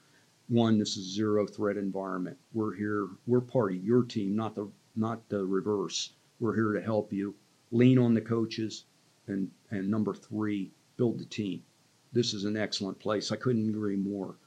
one, 0.49 0.77
this 0.77 0.95
is 0.95 1.13
zero 1.13 1.45
threat 1.45 1.75
environment. 1.75 2.37
We're 2.53 2.73
here, 2.73 3.09
we're 3.25 3.41
part 3.41 3.73
of 3.73 3.83
your 3.83 4.03
team, 4.03 4.35
not 4.35 4.55
the 4.55 4.69
not 4.95 5.27
the 5.29 5.45
reverse. 5.45 6.13
We're 6.39 6.55
here 6.55 6.73
to 6.73 6.81
help 6.81 7.11
you. 7.11 7.35
Lean 7.71 7.97
on 7.97 8.13
the 8.13 8.21
coaches. 8.21 8.85
And 9.27 9.51
and 9.71 9.89
number 9.89 10.13
three, 10.13 10.71
build 10.95 11.19
the 11.19 11.25
team. 11.25 11.63
This 12.13 12.33
is 12.33 12.45
an 12.45 12.55
excellent 12.55 12.97
place. 12.99 13.31
I 13.31 13.35
couldn't 13.35 13.67
agree 13.67 13.97
more. 13.97 14.37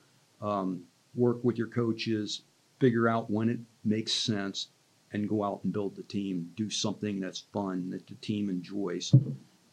Um, 0.41 0.85
work 1.15 1.43
with 1.43 1.59
your 1.59 1.69
coaches, 1.69 2.43
figure 2.79 3.09
out 3.09 3.31
when 3.31 3.49
it 3.49 3.59
makes 3.85 4.13
sense, 4.13 4.69
and 5.13 5.29
go 5.29 5.43
out 5.43 5.61
and 5.65 5.73
build 5.73 5.97
the 5.97 6.03
team. 6.05 6.51
Do 6.57 6.71
something 6.71 7.21
that's 7.21 7.41
fun 7.53 7.91
that 7.91 8.07
the 8.07 8.15
team 8.17 8.49
enjoys. 8.49 9.13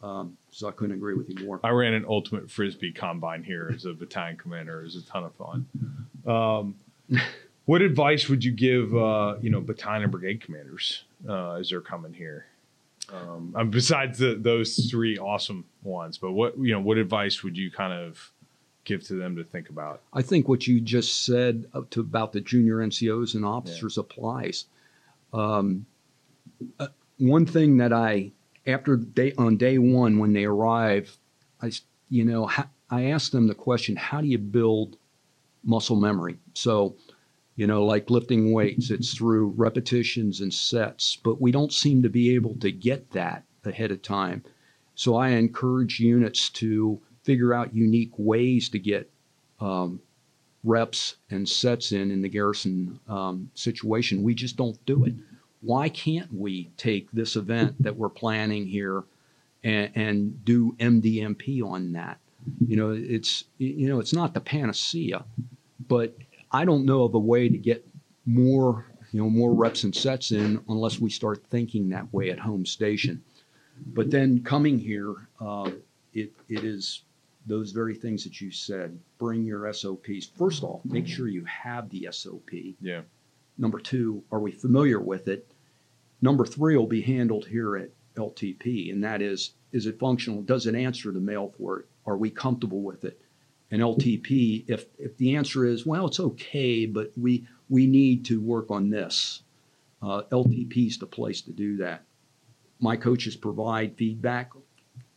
Um, 0.02 0.38
so 0.52 0.68
I 0.68 0.72
couldn't 0.72 0.96
agree 0.96 1.16
with 1.16 1.30
you 1.30 1.46
more. 1.46 1.60
I 1.64 1.70
ran 1.70 1.94
an 1.94 2.06
ultimate 2.08 2.50
frisbee 2.50 2.92
combine 2.92 3.44
here 3.44 3.72
as 3.74 3.86
a 3.86 3.94
battalion 3.94 4.38
commander. 4.38 4.82
It 4.82 4.84
was 4.84 4.96
a 4.96 5.06
ton 5.06 5.24
of 5.24 5.34
fun. 5.36 5.66
Um, 6.26 6.76
what 7.66 7.82
advice 7.82 8.30
would 8.30 8.44
you 8.44 8.52
give, 8.52 8.96
uh, 8.96 9.36
you 9.42 9.50
know, 9.50 9.62
battalion 9.62 10.04
and 10.04 10.12
brigade 10.12 10.42
commanders 10.42 11.04
uh, 11.28 11.54
as 11.54 11.70
they're 11.70 11.82
coming 11.82 12.14
here? 12.14 12.46
Um, 13.12 13.70
besides 13.70 14.20
the, 14.20 14.36
those 14.36 14.90
three 14.92 15.18
awesome 15.18 15.66
ones, 15.82 16.18
but 16.18 16.34
what 16.34 16.58
you 16.58 16.74
know, 16.74 16.82
what 16.82 16.98
advice 16.98 17.42
would 17.42 17.58
you 17.58 17.72
kind 17.72 17.94
of 17.94 18.32
give 18.88 19.04
to 19.04 19.16
them 19.16 19.36
to 19.36 19.44
think 19.44 19.70
about? 19.70 20.02
I 20.14 20.22
think 20.22 20.48
what 20.48 20.66
you 20.66 20.80
just 20.80 21.26
said 21.26 21.66
to 21.92 22.00
about 22.00 22.32
the 22.32 22.42
junior 22.42 22.78
NCOs 22.78 23.36
and 23.36 23.46
officers 23.46 23.98
applies. 23.98 24.66
Um, 25.34 25.86
uh, 26.80 26.88
one 27.18 27.46
thing 27.46 27.78
that 27.78 27.92
I, 27.92 28.32
after 28.66 28.96
day 28.96 29.34
on 29.38 29.58
day 29.58 29.78
one 29.78 30.18
when 30.18 30.34
they 30.34 30.46
arrive, 30.46 31.16
I 31.62 31.72
you 32.10 32.24
know, 32.24 32.48
ha- 32.48 32.70
I 32.90 33.06
asked 33.06 33.34
them 33.34 33.48
the 33.48 33.56
question, 33.56 33.98
how 33.98 34.22
do 34.22 34.28
you 34.28 34.38
build 34.38 34.98
muscle 35.64 35.98
memory? 35.98 36.38
So, 36.54 36.96
you 37.58 37.68
know, 37.68 37.86
like 37.86 38.10
lifting 38.10 38.54
weights, 38.54 38.90
it's 38.90 39.14
through 39.14 39.54
repetitions 39.58 40.40
and 40.40 40.54
sets, 40.54 41.18
but 41.18 41.42
we 41.42 41.52
don't 41.52 41.74
seem 41.74 42.02
to 42.04 42.10
be 42.10 42.34
able 42.34 42.56
to 42.60 42.72
get 42.72 43.12
that 43.12 43.44
ahead 43.66 43.92
of 43.92 44.02
time. 44.02 44.44
So 44.96 45.16
I 45.16 45.30
encourage 45.30 46.00
units 46.00 46.50
to 46.52 47.02
figure 47.28 47.54
out 47.54 47.76
unique 47.76 48.14
ways 48.18 48.70
to 48.70 48.80
get 48.80 49.12
um, 49.60 50.00
reps 50.64 51.18
and 51.30 51.48
sets 51.48 51.92
in 51.92 52.10
in 52.10 52.22
the 52.22 52.30
garrison 52.30 52.98
um, 53.10 53.52
situation. 53.54 54.24
We 54.24 54.34
just 54.34 54.56
don't 54.56 54.84
do 54.86 55.04
it. 55.04 55.14
Why 55.60 55.90
can't 55.90 56.34
we 56.34 56.72
take 56.78 57.12
this 57.12 57.36
event 57.36 57.76
that 57.84 57.98
we're 57.98 58.08
planning 58.08 58.66
here 58.66 59.04
and, 59.62 59.92
and 59.94 60.46
do 60.46 60.72
MDMP 60.80 61.62
on 61.62 61.92
that? 61.92 62.18
You 62.66 62.78
know, 62.78 62.92
it's 62.92 63.44
you 63.58 63.90
know 63.90 64.00
it's 64.00 64.14
not 64.14 64.34
the 64.34 64.40
panacea, 64.40 65.26
but 65.90 66.16
I 66.54 66.64
don't 66.64 66.86
know 66.86 67.04
of 67.04 67.14
a 67.14 67.20
way 67.20 67.50
to 67.50 67.58
get 67.58 67.86
more 68.26 68.86
you 69.12 69.22
know 69.22 69.30
more 69.30 69.54
reps 69.54 69.84
and 69.84 69.94
sets 69.94 70.32
in 70.32 70.64
unless 70.70 70.98
we 70.98 71.10
start 71.10 71.44
thinking 71.50 71.90
that 71.90 72.14
way 72.14 72.30
at 72.30 72.40
home 72.40 72.66
station. 72.66 73.22
But 73.86 74.12
then 74.12 74.44
coming 74.44 74.80
here, 74.80 75.28
uh, 75.42 75.72
it 76.14 76.32
it 76.48 76.64
is 76.64 77.04
those 77.48 77.72
very 77.72 77.96
things 77.96 78.24
that 78.24 78.42
you 78.42 78.52
said. 78.52 79.00
Bring 79.18 79.44
your 79.44 79.72
SOPs. 79.74 80.28
First 80.36 80.64
off, 80.64 80.82
make 80.84 81.08
sure 81.08 81.28
you 81.28 81.46
have 81.46 81.90
the 81.90 82.10
SOP. 82.12 82.50
Yeah. 82.82 83.02
Number 83.58 83.80
two, 83.80 84.24
are 84.32 84.40
we 84.40 84.52
familiar 84.52 85.00
with 85.00 85.28
it? 85.28 85.52
Number 86.22 86.46
three 86.46 86.76
will 86.76 86.88
be 86.88 87.02
handled 87.02 87.48
here 87.48 87.78
at 87.78 87.92
LTP, 88.16 88.92
and 88.92 89.04
that 89.04 89.22
is, 89.22 89.54
is 89.72 89.86
it 89.86 90.00
functional? 90.00 90.42
Does 90.42 90.68
it 90.68 90.76
answer 90.76 91.12
the 91.12 91.20
mail 91.20 91.54
for 91.58 91.80
it? 91.80 91.86
Are 92.06 92.18
we 92.18 92.30
comfortable 92.30 92.82
with 92.82 93.04
it? 93.06 93.20
And 93.70 93.82
LTP, 93.82 94.64
if 94.68 94.86
if 94.98 95.18
the 95.18 95.36
answer 95.36 95.66
is, 95.66 95.86
well, 95.86 96.08
it's 96.08 96.22
okay, 96.22 96.86
but 96.86 97.12
we 97.18 97.46
we 97.70 97.86
need 97.86 98.24
to 98.26 98.40
work 98.40 98.72
on 98.72 98.90
this, 98.90 99.44
uh, 100.02 100.22
LTP 100.32 100.88
is 100.88 100.98
the 100.98 101.06
place 101.06 101.42
to 101.42 101.52
do 101.52 101.76
that. 101.78 102.04
My 102.80 102.96
coaches 102.96 103.36
provide 103.36 103.98
feedback 103.98 104.52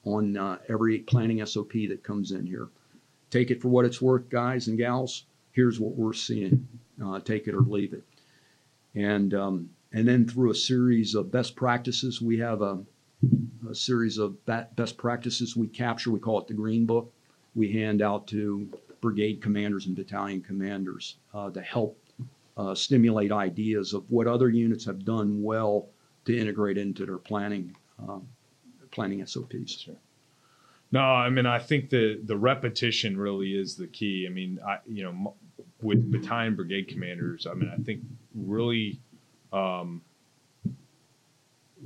on 0.05 0.37
uh, 0.37 0.59
every 0.69 1.01
planning 1.01 1.45
SOP 1.45 1.73
that 1.89 2.03
comes 2.03 2.33
in 2.33 2.47
here. 2.47 2.69
Take 3.31 3.51
it 3.51 3.61
for 3.61 3.69
what 3.69 3.85
it's 3.85 4.01
worth, 4.01 4.29
guys 4.29 4.69
and 4.69 4.79
gals. 4.79 5.25
Here's 5.53 5.79
what 5.79 5.95
we're 5.95 6.13
seeing. 6.13 6.67
Uh, 7.03 7.21
take 7.21 7.47
it 7.47 7.55
or 7.55 7.61
leave 7.61 7.93
it. 7.93 8.05
And 8.95 9.35
um, 9.35 9.71
and 9.93 10.07
then 10.07 10.27
through 10.27 10.51
a 10.51 10.55
series 10.55 11.15
of 11.15 11.33
best 11.33 11.57
practices, 11.57 12.21
we 12.21 12.39
have 12.39 12.63
a, 12.63 12.79
a 13.69 13.75
series 13.75 14.19
of 14.19 14.37
best 14.47 14.97
practices 14.97 15.57
we 15.57 15.69
capture. 15.69 16.11
We 16.11 16.21
call 16.21 16.41
it 16.41 16.47
the 16.47 16.55
Green 16.55 16.87
Book. 16.87 17.13
We 17.55 17.73
hand 17.73 18.03
out 18.03 18.27
to 18.29 18.69
brigade 19.01 19.43
commanders 19.43 19.87
and 19.87 19.97
battalion 19.97 20.43
commanders 20.43 21.17
uh, 21.35 21.51
to 21.51 21.61
help 21.61 21.99
uh, 22.57 22.75
stimulate 22.75 23.33
ideas 23.33 23.95
of 23.95 24.05
what 24.11 24.27
other 24.27 24.49
units 24.49 24.85
have 24.85 25.05
done 25.05 25.43
well 25.43 25.89
to 26.27 26.39
integrate 26.39 26.77
into 26.79 27.07
their 27.07 27.19
planning 27.19 27.75
um, 27.99 28.27
planning 28.91 29.25
SOPs. 29.25 29.89
No, 30.93 31.01
I 31.01 31.31
mean 31.31 31.47
I 31.47 31.59
think 31.59 31.91
the 31.91 32.21
the 32.25 32.37
repetition 32.37 33.17
really 33.17 33.53
is 33.53 33.77
the 33.77 33.87
key. 33.87 34.27
I 34.29 34.33
mean, 34.33 34.59
I 34.67 34.79
you 34.87 35.05
know 35.05 35.35
with 35.83 36.11
battalion 36.11 36.57
brigade 36.57 36.89
commanders, 36.89 37.47
I 37.47 37.55
mean 37.55 37.73
I 37.73 37.81
think 37.83 38.03
really 38.35 39.01
um, 39.53 40.03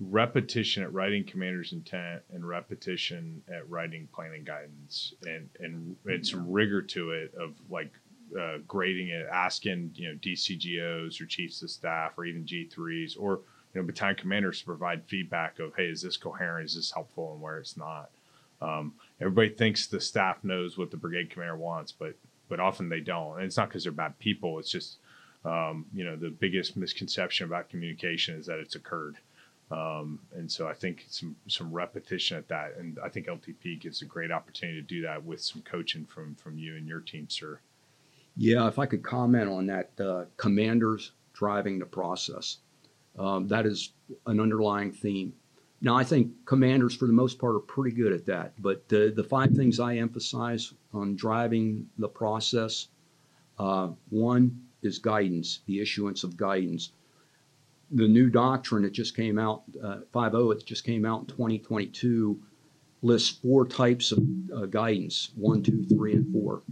repetition 0.00 0.82
at 0.82 0.92
writing 0.92 1.24
commander's 1.24 1.72
intent 1.72 2.22
and 2.32 2.46
repetition 2.46 3.42
at 3.52 3.68
writing 3.68 4.08
planning 4.12 4.44
guidance 4.44 5.14
and 5.26 5.48
and 5.60 5.96
and 6.06 6.26
some 6.26 6.50
rigor 6.50 6.82
to 6.82 7.10
it 7.10 7.34
of 7.34 7.54
like 7.70 7.92
uh, 8.38 8.58
grading 8.66 9.08
it, 9.08 9.26
asking 9.30 9.90
you 9.94 10.08
know 10.08 10.18
DCGOs 10.18 11.20
or 11.20 11.26
chiefs 11.26 11.62
of 11.62 11.70
staff 11.70 12.12
or 12.16 12.24
even 12.24 12.44
G3s 12.44 13.16
or 13.18 13.40
you 13.74 13.80
know 13.80 13.86
battalion 13.86 14.16
commanders 14.16 14.60
to 14.60 14.66
provide 14.66 15.04
feedback 15.04 15.58
of 15.58 15.74
hey 15.76 15.86
is 15.86 16.02
this 16.02 16.16
coherent, 16.16 16.66
is 16.66 16.76
this 16.76 16.92
helpful, 16.92 17.32
and 17.32 17.42
where 17.42 17.58
it's 17.58 17.76
not. 17.76 18.10
Um, 18.62 18.94
everybody 19.20 19.50
thinks 19.50 19.86
the 19.86 20.00
staff 20.00 20.42
knows 20.42 20.78
what 20.78 20.90
the 20.90 20.96
brigade 20.96 21.30
commander 21.30 21.56
wants, 21.56 21.92
but 21.92 22.14
but 22.48 22.60
often 22.60 22.88
they 22.88 23.00
don't. 23.00 23.36
And 23.36 23.44
it's 23.44 23.56
not 23.56 23.68
because 23.68 23.84
they're 23.84 23.92
bad 23.92 24.18
people. 24.18 24.58
It's 24.58 24.70
just 24.70 24.98
um, 25.44 25.86
you 25.92 26.04
know 26.04 26.16
the 26.16 26.30
biggest 26.30 26.76
misconception 26.76 27.46
about 27.46 27.68
communication 27.68 28.38
is 28.38 28.46
that 28.46 28.58
it's 28.58 28.76
occurred. 28.76 29.16
Um, 29.70 30.20
and 30.34 30.50
so 30.50 30.68
I 30.68 30.74
think 30.74 31.06
some 31.08 31.36
some 31.48 31.72
repetition 31.72 32.36
at 32.36 32.48
that, 32.48 32.74
and 32.78 32.98
I 33.02 33.08
think 33.08 33.26
LTP 33.26 33.80
gives 33.80 34.02
a 34.02 34.04
great 34.04 34.30
opportunity 34.30 34.80
to 34.80 34.86
do 34.86 35.02
that 35.02 35.24
with 35.24 35.40
some 35.40 35.62
coaching 35.62 36.04
from 36.04 36.34
from 36.36 36.58
you 36.58 36.76
and 36.76 36.86
your 36.86 37.00
team, 37.00 37.28
sir. 37.28 37.60
Yeah, 38.36 38.66
if 38.66 38.78
I 38.78 38.86
could 38.86 39.02
comment 39.02 39.48
on 39.48 39.66
that, 39.66 39.90
uh, 40.00 40.24
commanders 40.36 41.12
driving 41.32 41.78
the 41.78 41.86
process. 41.86 42.58
Um, 43.18 43.48
that 43.48 43.66
is 43.66 43.92
an 44.26 44.40
underlying 44.40 44.92
theme. 44.92 45.34
Now, 45.80 45.96
I 45.96 46.04
think 46.04 46.32
commanders, 46.46 46.94
for 46.94 47.06
the 47.06 47.12
most 47.12 47.38
part, 47.38 47.54
are 47.54 47.60
pretty 47.60 47.94
good 47.94 48.12
at 48.12 48.26
that. 48.26 48.54
But 48.60 48.88
the, 48.88 49.12
the 49.14 49.24
five 49.24 49.52
things 49.52 49.78
I 49.78 49.96
emphasize 49.96 50.72
on 50.92 51.14
driving 51.14 51.88
the 51.98 52.08
process 52.08 52.88
uh, 53.58 53.88
one 54.10 54.62
is 54.82 54.98
guidance, 54.98 55.60
the 55.66 55.80
issuance 55.80 56.24
of 56.24 56.36
guidance. 56.36 56.92
The 57.90 58.08
new 58.08 58.30
doctrine 58.30 58.82
that 58.82 58.92
just 58.92 59.14
came 59.14 59.38
out, 59.38 59.62
uh, 59.82 60.00
5.0, 60.12 60.54
it 60.54 60.66
just 60.66 60.84
came 60.84 61.04
out 61.04 61.20
in 61.20 61.26
2022, 61.26 62.40
lists 63.02 63.38
four 63.38 63.66
types 63.66 64.10
of 64.10 64.20
uh, 64.54 64.66
guidance 64.66 65.30
one, 65.36 65.62
two, 65.62 65.84
three, 65.84 66.14
and 66.14 66.32
four. 66.32 66.62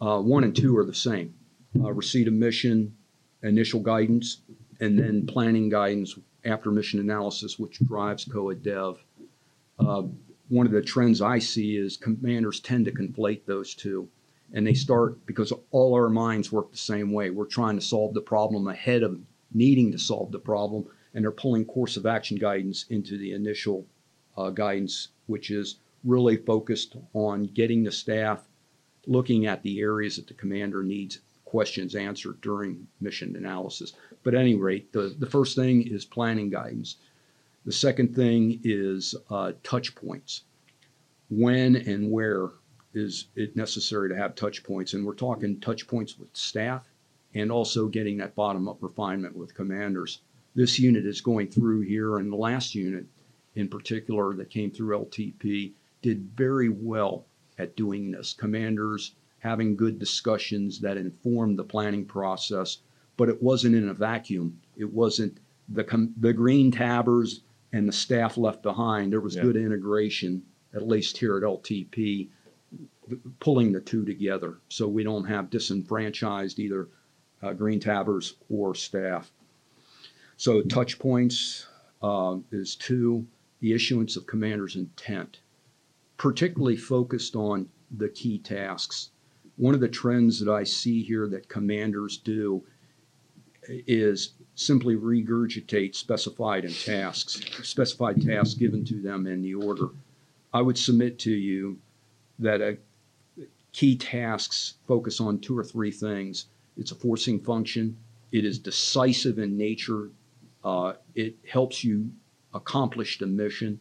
Uh, 0.00 0.20
one 0.20 0.44
and 0.44 0.56
two 0.56 0.76
are 0.78 0.84
the 0.84 0.94
same 0.94 1.34
uh, 1.78 1.92
receipt 1.92 2.28
of 2.28 2.32
mission, 2.32 2.94
initial 3.42 3.80
guidance, 3.80 4.38
and 4.80 4.98
then 4.98 5.26
planning 5.26 5.68
guidance 5.68 6.18
after 6.44 6.70
mission 6.70 7.00
analysis, 7.00 7.58
which 7.58 7.78
drives 7.80 8.24
COA 8.24 8.54
dev. 8.54 9.04
Uh, 9.78 10.02
one 10.48 10.66
of 10.66 10.72
the 10.72 10.82
trends 10.82 11.20
I 11.20 11.38
see 11.38 11.76
is 11.76 11.96
commanders 11.96 12.60
tend 12.60 12.86
to 12.86 12.92
conflate 12.92 13.44
those 13.44 13.74
two. 13.74 14.08
And 14.52 14.66
they 14.66 14.74
start 14.74 15.24
because 15.26 15.52
all 15.70 15.94
our 15.94 16.08
minds 16.08 16.50
work 16.50 16.72
the 16.72 16.76
same 16.76 17.12
way. 17.12 17.30
We're 17.30 17.44
trying 17.44 17.76
to 17.76 17.84
solve 17.84 18.14
the 18.14 18.20
problem 18.20 18.66
ahead 18.66 19.02
of 19.02 19.20
needing 19.52 19.92
to 19.92 19.98
solve 19.98 20.32
the 20.32 20.38
problem, 20.38 20.86
and 21.14 21.24
they're 21.24 21.30
pulling 21.30 21.64
course 21.64 21.96
of 21.96 22.06
action 22.06 22.36
guidance 22.36 22.86
into 22.88 23.16
the 23.16 23.32
initial 23.32 23.86
uh, 24.36 24.50
guidance, 24.50 25.08
which 25.26 25.50
is 25.50 25.76
really 26.02 26.36
focused 26.36 26.96
on 27.14 27.44
getting 27.44 27.84
the 27.84 27.92
staff 27.92 28.42
looking 29.06 29.46
at 29.46 29.62
the 29.62 29.80
areas 29.80 30.16
that 30.16 30.26
the 30.26 30.34
commander 30.34 30.82
needs 30.82 31.20
questions 31.50 31.96
answered 31.96 32.40
during 32.40 32.86
mission 33.00 33.34
analysis. 33.34 33.92
But 34.22 34.34
at 34.34 34.40
any 34.40 34.54
rate, 34.54 34.92
the, 34.92 35.16
the 35.18 35.26
first 35.26 35.56
thing 35.56 35.84
is 35.84 36.04
planning 36.04 36.48
guidance. 36.48 36.94
The 37.66 37.72
second 37.72 38.14
thing 38.14 38.60
is 38.62 39.16
uh, 39.30 39.52
touch 39.64 39.96
points. 39.96 40.44
When 41.28 41.74
and 41.74 42.12
where 42.12 42.50
is 42.94 43.26
it 43.34 43.56
necessary 43.56 44.08
to 44.10 44.16
have 44.16 44.36
touch 44.36 44.62
points? 44.62 44.94
And 44.94 45.04
we're 45.04 45.14
talking 45.16 45.58
touch 45.58 45.88
points 45.88 46.16
with 46.16 46.28
staff 46.34 46.88
and 47.34 47.50
also 47.50 47.88
getting 47.88 48.18
that 48.18 48.36
bottom 48.36 48.68
up 48.68 48.80
refinement 48.80 49.36
with 49.36 49.52
commanders. 49.52 50.20
This 50.54 50.78
unit 50.78 51.04
is 51.04 51.20
going 51.20 51.48
through 51.48 51.80
here, 51.80 52.18
and 52.18 52.30
the 52.30 52.36
last 52.36 52.76
unit 52.76 53.06
in 53.56 53.66
particular 53.66 54.34
that 54.34 54.50
came 54.50 54.70
through 54.70 54.96
LTP 54.96 55.72
did 56.00 56.30
very 56.36 56.68
well 56.68 57.26
at 57.58 57.74
doing 57.74 58.12
this. 58.12 58.34
Commanders 58.34 59.16
having 59.40 59.74
good 59.76 59.98
discussions 59.98 60.80
that 60.80 60.96
informed 60.96 61.58
the 61.58 61.64
planning 61.64 62.04
process, 62.04 62.78
but 63.16 63.28
it 63.28 63.42
wasn't 63.42 63.74
in 63.74 63.88
a 63.88 63.94
vacuum. 63.94 64.60
It 64.76 64.90
wasn't 64.92 65.38
the 65.68 65.84
com- 65.84 66.14
the 66.18 66.32
green 66.32 66.70
tabbers 66.70 67.40
and 67.72 67.88
the 67.88 67.92
staff 67.92 68.36
left 68.36 68.62
behind. 68.62 69.12
There 69.12 69.20
was 69.20 69.36
Yeah. 69.36 69.42
good 69.42 69.56
integration 69.56 70.42
at 70.72 70.86
least 70.86 71.18
here 71.18 71.36
at 71.36 71.42
LTP, 71.42 72.28
pulling 73.40 73.72
the 73.72 73.80
two 73.80 74.04
together 74.04 74.58
so 74.68 74.86
we 74.86 75.02
don't 75.02 75.24
have 75.24 75.50
disenfranchised 75.50 76.58
either 76.60 76.88
uh, 77.42 77.52
green 77.52 77.80
tabbers 77.80 78.34
or 78.48 78.74
staff. 78.74 79.32
So 80.36 80.62
touch 80.62 80.98
points 80.98 81.66
uh, 82.02 82.36
is 82.52 82.76
two, 82.76 83.26
the 83.60 83.72
issuance 83.72 84.16
of 84.16 84.26
commander's 84.26 84.76
intent, 84.76 85.40
particularly 86.18 86.76
focused 86.76 87.34
on 87.34 87.68
the 87.90 88.08
key 88.08 88.38
tasks. 88.38 89.10
One 89.60 89.74
of 89.74 89.80
the 89.80 89.88
trends 89.88 90.40
that 90.40 90.50
I 90.50 90.64
see 90.64 91.02
here 91.02 91.28
that 91.28 91.50
commanders 91.50 92.16
do 92.16 92.64
is 93.68 94.32
simply 94.54 94.96
regurgitate 94.96 95.94
specified 95.94 96.64
and 96.64 96.74
tasks, 96.74 97.42
specified 97.62 98.22
tasks 98.22 98.54
given 98.54 98.86
to 98.86 99.02
them 99.02 99.26
in 99.26 99.42
the 99.42 99.54
order. 99.54 99.90
I 100.54 100.62
would 100.62 100.78
submit 100.78 101.18
to 101.20 101.30
you 101.30 101.78
that 102.38 102.62
a 102.62 102.78
key 103.72 103.98
tasks 103.98 104.76
focus 104.88 105.20
on 105.20 105.40
two 105.40 105.58
or 105.58 105.62
three 105.62 105.92
things. 105.92 106.46
It's 106.78 106.92
a 106.92 106.94
forcing 106.94 107.38
function. 107.38 107.98
It 108.32 108.46
is 108.46 108.58
decisive 108.58 109.38
in 109.38 109.58
nature. 109.58 110.08
Uh, 110.64 110.94
it 111.14 111.36
helps 111.46 111.84
you 111.84 112.10
accomplish 112.54 113.18
the 113.18 113.26
mission. 113.26 113.78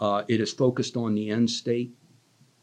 Uh, 0.00 0.24
it 0.26 0.40
is 0.40 0.54
focused 0.54 0.96
on 0.96 1.14
the 1.14 1.28
end 1.28 1.50
state. 1.50 1.92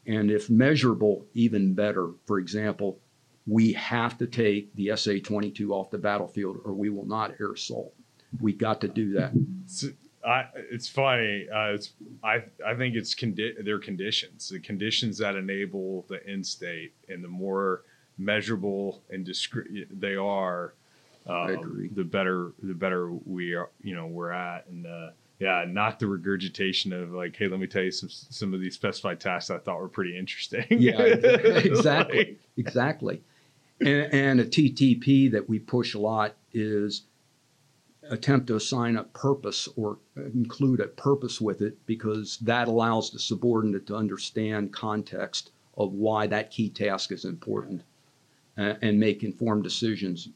And 0.06 0.30
if 0.30 0.50
measurable, 0.50 1.26
even 1.34 1.74
better. 1.74 2.10
For 2.26 2.38
example, 2.38 2.98
we 3.46 3.72
have 3.72 4.18
to 4.18 4.26
take 4.26 4.74
the 4.74 4.96
SA 4.96 5.14
22 5.22 5.72
off 5.72 5.90
the 5.90 5.98
battlefield 5.98 6.58
or 6.64 6.72
we 6.72 6.90
will 6.90 7.06
not 7.06 7.34
air 7.40 7.52
assault. 7.52 7.94
We 8.40 8.52
got 8.52 8.80
to 8.80 8.88
do 8.88 9.12
that. 9.14 9.32
So, 9.66 9.88
I, 10.26 10.46
it's 10.70 10.88
funny. 10.88 11.46
Uh, 11.54 11.74
it's 11.74 11.92
I 12.22 12.44
I 12.66 12.74
think 12.74 12.96
it's 12.96 13.14
condi- 13.14 13.62
their 13.62 13.78
conditions, 13.78 14.48
the 14.48 14.58
conditions 14.58 15.18
that 15.18 15.36
enable 15.36 16.06
the 16.08 16.26
end 16.26 16.46
state, 16.46 16.94
and 17.08 17.22
the 17.22 17.28
more 17.28 17.82
measurable 18.16 19.02
and 19.10 19.24
discrete 19.24 20.00
they 20.00 20.16
are, 20.16 20.74
I 21.28 21.52
um, 21.52 21.58
agree. 21.58 21.88
the 21.88 22.04
better 22.04 22.52
the 22.62 22.74
better 22.74 23.12
we 23.12 23.54
are. 23.54 23.70
You 23.82 23.96
know, 23.96 24.06
we're 24.06 24.32
at, 24.32 24.66
and 24.68 24.86
uh, 24.86 25.10
yeah, 25.38 25.64
not 25.68 25.98
the 25.98 26.06
regurgitation 26.06 26.92
of 26.92 27.12
like, 27.12 27.36
hey, 27.36 27.48
let 27.48 27.58
me 27.60 27.66
tell 27.66 27.82
you 27.82 27.90
some 27.90 28.08
some 28.08 28.54
of 28.54 28.60
these 28.60 28.74
specified 28.74 29.20
tasks 29.20 29.50
I 29.50 29.58
thought 29.58 29.80
were 29.80 29.88
pretty 29.88 30.16
interesting. 30.16 30.64
Yeah, 30.70 31.00
exactly. 31.02 32.18
like- 32.18 32.40
Exactly. 32.56 33.22
And, 33.80 34.12
and 34.14 34.40
a 34.40 34.44
TTP 34.44 35.30
that 35.32 35.48
we 35.48 35.58
push 35.58 35.94
a 35.94 35.98
lot 35.98 36.36
is 36.52 37.02
attempt 38.10 38.46
to 38.46 38.54
assign 38.56 38.96
a 38.96 39.02
purpose 39.04 39.68
or 39.76 39.98
include 40.16 40.80
a 40.80 40.86
purpose 40.86 41.40
with 41.40 41.62
it 41.62 41.84
because 41.86 42.36
that 42.38 42.68
allows 42.68 43.10
the 43.10 43.18
subordinate 43.18 43.86
to 43.86 43.96
understand 43.96 44.72
context 44.72 45.50
of 45.76 45.92
why 45.92 46.26
that 46.26 46.50
key 46.50 46.68
task 46.68 47.10
is 47.10 47.24
important 47.24 47.82
uh, 48.58 48.74
and 48.82 49.00
make 49.00 49.24
informed 49.24 49.64
decisions, 49.64 50.28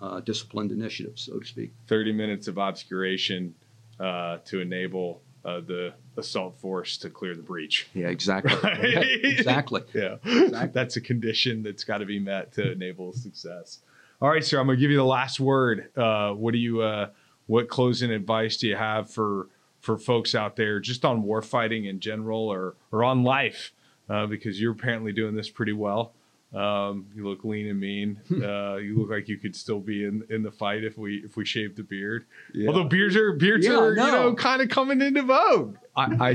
uh, 0.00 0.20
disciplined 0.20 0.72
initiatives, 0.72 1.22
so 1.22 1.38
to 1.38 1.46
speak. 1.46 1.72
30 1.86 2.12
minutes 2.12 2.48
of 2.48 2.58
obscuration 2.58 3.54
uh, 4.00 4.38
to 4.46 4.60
enable 4.60 5.22
uh, 5.44 5.60
the 5.60 5.94
assault 6.16 6.58
force 6.58 6.96
to 6.98 7.10
clear 7.10 7.34
the 7.34 7.42
breach. 7.42 7.88
Yeah, 7.94 8.08
exactly. 8.08 8.54
Right. 8.62 9.24
exactly. 9.24 9.82
Yeah. 9.94 10.16
Exactly. 10.24 10.70
That's 10.72 10.96
a 10.96 11.00
condition 11.00 11.62
that's 11.62 11.84
got 11.84 11.98
to 11.98 12.06
be 12.06 12.18
met 12.18 12.52
to 12.52 12.72
enable 12.72 13.12
success. 13.12 13.80
All 14.20 14.28
right, 14.28 14.44
sir, 14.44 14.58
I'm 14.58 14.66
going 14.66 14.76
to 14.76 14.80
give 14.80 14.90
you 14.90 14.96
the 14.96 15.04
last 15.04 15.38
word. 15.38 15.96
Uh, 15.96 16.32
what 16.32 16.52
do 16.52 16.58
you, 16.58 16.82
uh, 16.82 17.10
what 17.46 17.68
closing 17.68 18.10
advice 18.10 18.56
do 18.56 18.66
you 18.66 18.76
have 18.76 19.10
for, 19.10 19.48
for 19.80 19.96
folks 19.96 20.34
out 20.34 20.56
there 20.56 20.80
just 20.80 21.04
on 21.04 21.22
warfighting 21.22 21.88
in 21.88 22.00
general 22.00 22.48
or, 22.52 22.74
or 22.90 23.04
on 23.04 23.22
life? 23.22 23.72
Uh, 24.10 24.26
because 24.26 24.60
you're 24.60 24.72
apparently 24.72 25.12
doing 25.12 25.36
this 25.36 25.50
pretty 25.50 25.72
well. 25.72 26.14
Um, 26.54 27.06
you 27.14 27.28
look 27.28 27.44
lean 27.44 27.68
and 27.68 27.78
mean. 27.78 28.20
Uh, 28.30 28.76
you 28.76 28.98
look 28.98 29.10
like 29.10 29.28
you 29.28 29.36
could 29.36 29.54
still 29.54 29.80
be 29.80 30.04
in, 30.04 30.22
in 30.30 30.42
the 30.42 30.50
fight 30.50 30.82
if 30.82 30.96
we 30.96 31.16
if 31.16 31.36
we 31.36 31.44
shaved 31.44 31.76
the 31.76 31.82
beard. 31.82 32.24
Yeah. 32.54 32.68
Although 32.68 32.84
beards 32.84 33.16
are 33.16 33.32
beards 33.32 33.66
Yeah, 33.66 33.78
are 33.78 33.94
no. 33.94 34.06
you 34.06 34.12
know 34.12 34.34
kind 34.34 34.62
of 34.62 34.70
coming 34.70 35.02
into 35.02 35.22
vogue. 35.22 35.76
I, 35.94 36.34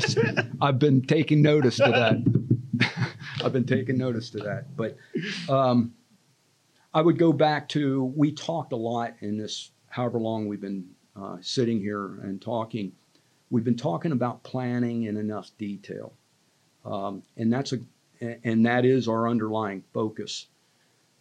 I, 0.62 0.66
have 0.66 0.78
been 0.78 1.02
taking 1.02 1.42
notice 1.42 1.78
to 1.78 1.84
that. 1.84 3.08
I've 3.44 3.54
been 3.54 3.66
taking 3.66 3.98
notice 3.98 4.30
to 4.32 4.40
that. 4.40 4.76
But 4.76 4.98
um, 5.50 5.94
I 6.94 7.02
would 7.02 7.18
go 7.18 7.34
back 7.34 7.70
to 7.70 8.04
we 8.16 8.32
talked 8.32 8.74
a 8.74 8.78
lot 8.78 9.16
in 9.22 9.38
this, 9.38 9.72
however 9.88 10.20
long 10.20 10.48
we've 10.48 10.62
been 10.62 10.90
uh, 11.16 11.38
sitting 11.42 11.80
here 11.80 12.20
and 12.22 12.42
talking. 12.42 12.92
We've 13.50 13.64
been 13.64 13.78
talking 13.78 14.12
about 14.12 14.44
planning 14.44 15.04
in 15.04 15.18
enough 15.18 15.50
detail, 15.58 16.14
um, 16.86 17.24
and 17.38 17.52
that's 17.52 17.74
a 17.74 17.80
and 18.44 18.66
that 18.66 18.86
is 18.86 19.08
our 19.08 19.28
underlying 19.28 19.84
focus. 19.94 20.48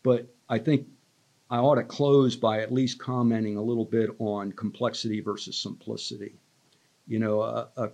But 0.03 0.27
I 0.49 0.59
think 0.59 0.87
I 1.51 1.59
ought 1.59 1.77
to 1.77 1.85
close 1.85 2.37
by 2.37 2.61
at 2.61 2.73
least 2.73 2.99
commenting 2.99 3.57
a 3.57 3.63
little 3.63 3.85
bit 3.85 4.11
on 4.19 4.53
complexity 4.53 5.21
versus 5.21 5.57
simplicity. 5.57 6.35
You 7.07 7.19
know, 7.19 7.43
a, 7.43 7.69
a 7.77 7.91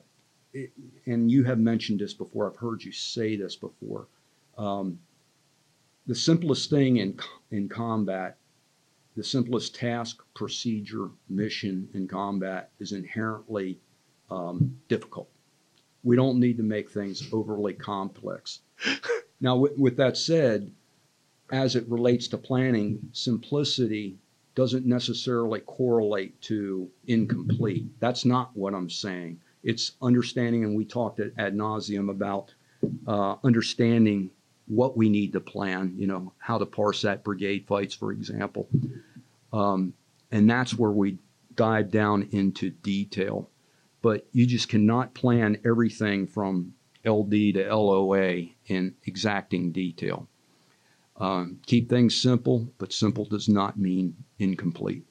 it, 0.52 0.72
and 1.06 1.30
you 1.30 1.44
have 1.44 1.58
mentioned 1.58 2.00
this 2.00 2.14
before. 2.14 2.50
I've 2.50 2.56
heard 2.56 2.82
you 2.82 2.92
say 2.92 3.36
this 3.36 3.56
before. 3.56 4.06
Um, 4.56 4.98
the 6.06 6.14
simplest 6.14 6.70
thing 6.70 6.96
in 6.98 7.18
in 7.50 7.68
combat, 7.68 8.38
the 9.16 9.24
simplest 9.24 9.74
task, 9.74 10.22
procedure, 10.34 11.10
mission 11.28 11.88
in 11.94 12.08
combat 12.08 12.70
is 12.78 12.92
inherently 12.92 13.78
um, 14.30 14.78
difficult. 14.88 15.28
We 16.04 16.16
don't 16.16 16.40
need 16.40 16.56
to 16.58 16.62
make 16.62 16.90
things 16.90 17.28
overly 17.32 17.74
complex. 17.74 18.60
now, 19.40 19.56
with, 19.56 19.76
with 19.76 19.96
that 19.96 20.16
said, 20.16 20.70
as 21.50 21.76
it 21.76 21.88
relates 21.88 22.28
to 22.28 22.38
planning, 22.38 23.10
simplicity 23.12 24.18
doesn't 24.54 24.86
necessarily 24.86 25.60
correlate 25.60 26.40
to 26.42 26.90
incomplete. 27.06 27.86
That's 28.00 28.24
not 28.24 28.56
what 28.56 28.74
I'm 28.74 28.90
saying 28.90 29.40
it's 29.62 29.92
understanding, 30.00 30.64
and 30.64 30.76
we 30.76 30.84
talked 30.84 31.20
at 31.20 31.32
ad 31.36 31.54
nauseum 31.54 32.10
about 32.10 32.54
uh, 33.06 33.36
understanding 33.44 34.30
what 34.66 34.96
we 34.96 35.08
need 35.08 35.32
to 35.32 35.40
plan. 35.40 35.94
You 35.98 36.06
know, 36.06 36.32
how 36.38 36.58
to 36.58 36.66
parse 36.66 37.02
that 37.02 37.24
brigade 37.24 37.66
fights, 37.66 37.94
for 37.94 38.12
example, 38.12 38.68
um, 39.52 39.94
and 40.30 40.48
that's 40.48 40.74
where 40.74 40.90
we 40.90 41.18
dive 41.54 41.90
down 41.90 42.28
into 42.32 42.70
detail. 42.70 43.50
But 44.00 44.26
you 44.32 44.46
just 44.46 44.68
cannot 44.68 45.14
plan 45.14 45.58
everything 45.64 46.26
from 46.26 46.74
LD 47.04 47.54
to 47.54 47.74
LOA 47.74 48.46
in 48.66 48.94
exacting 49.04 49.72
detail. 49.72 50.28
Um, 51.16 51.58
keep 51.66 51.88
things 51.88 52.16
simple, 52.16 52.68
but 52.78 52.92
simple 52.92 53.24
does 53.24 53.48
not 53.48 53.76
mean 53.76 54.14
incomplete. 54.38 55.04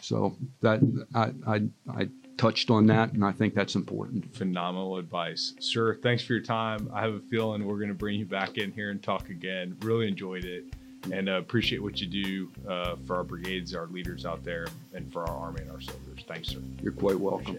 So 0.00 0.36
that 0.62 0.80
I, 1.14 1.32
I, 1.46 1.62
I 1.88 2.08
touched 2.36 2.70
on 2.70 2.86
that, 2.86 3.12
and 3.12 3.24
I 3.24 3.32
think 3.32 3.54
that's 3.54 3.74
important. 3.74 4.34
Phenomenal 4.34 4.96
advice, 4.96 5.54
sir. 5.60 5.94
Thanks 6.02 6.22
for 6.22 6.32
your 6.32 6.42
time. 6.42 6.90
I 6.92 7.00
have 7.02 7.14
a 7.14 7.20
feeling 7.20 7.66
we're 7.66 7.78
going 7.78 7.88
to 7.88 7.94
bring 7.94 8.18
you 8.18 8.26
back 8.26 8.58
in 8.58 8.72
here 8.72 8.90
and 8.90 9.02
talk 9.02 9.28
again. 9.28 9.76
Really 9.82 10.08
enjoyed 10.08 10.44
it, 10.44 10.64
and 11.12 11.28
uh, 11.28 11.32
appreciate 11.32 11.82
what 11.82 12.00
you 12.00 12.06
do 12.06 12.50
uh, 12.68 12.96
for 13.06 13.16
our 13.16 13.24
brigades, 13.24 13.74
our 13.74 13.86
leaders 13.86 14.26
out 14.26 14.44
there, 14.44 14.66
and 14.94 15.12
for 15.12 15.28
our 15.28 15.36
army 15.36 15.62
and 15.62 15.70
our 15.70 15.80
soldiers. 15.80 16.24
Thanks, 16.26 16.48
sir. 16.48 16.60
You're 16.82 16.92
quite 16.92 17.18
welcome. 17.18 17.58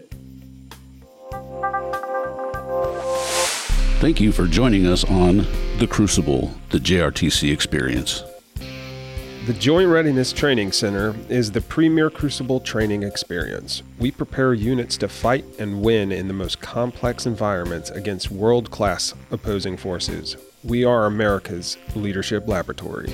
Thank 4.00 4.18
you 4.18 4.32
for 4.32 4.46
joining 4.46 4.86
us 4.86 5.04
on 5.04 5.46
The 5.78 5.86
Crucible, 5.86 6.54
the 6.70 6.78
JRTC 6.78 7.52
experience. 7.52 8.24
The 9.44 9.52
Joint 9.52 9.90
Readiness 9.90 10.32
Training 10.32 10.72
Center 10.72 11.14
is 11.28 11.52
the 11.52 11.60
premier 11.60 12.08
crucible 12.08 12.60
training 12.60 13.02
experience. 13.02 13.82
We 13.98 14.10
prepare 14.10 14.54
units 14.54 14.96
to 14.98 15.08
fight 15.08 15.44
and 15.58 15.82
win 15.82 16.12
in 16.12 16.28
the 16.28 16.34
most 16.34 16.60
complex 16.60 17.26
environments 17.26 17.90
against 17.90 18.30
world 18.30 18.70
class 18.70 19.12
opposing 19.30 19.76
forces. 19.76 20.36
We 20.64 20.84
are 20.84 21.04
America's 21.06 21.76
leadership 21.94 22.48
laboratory. 22.48 23.12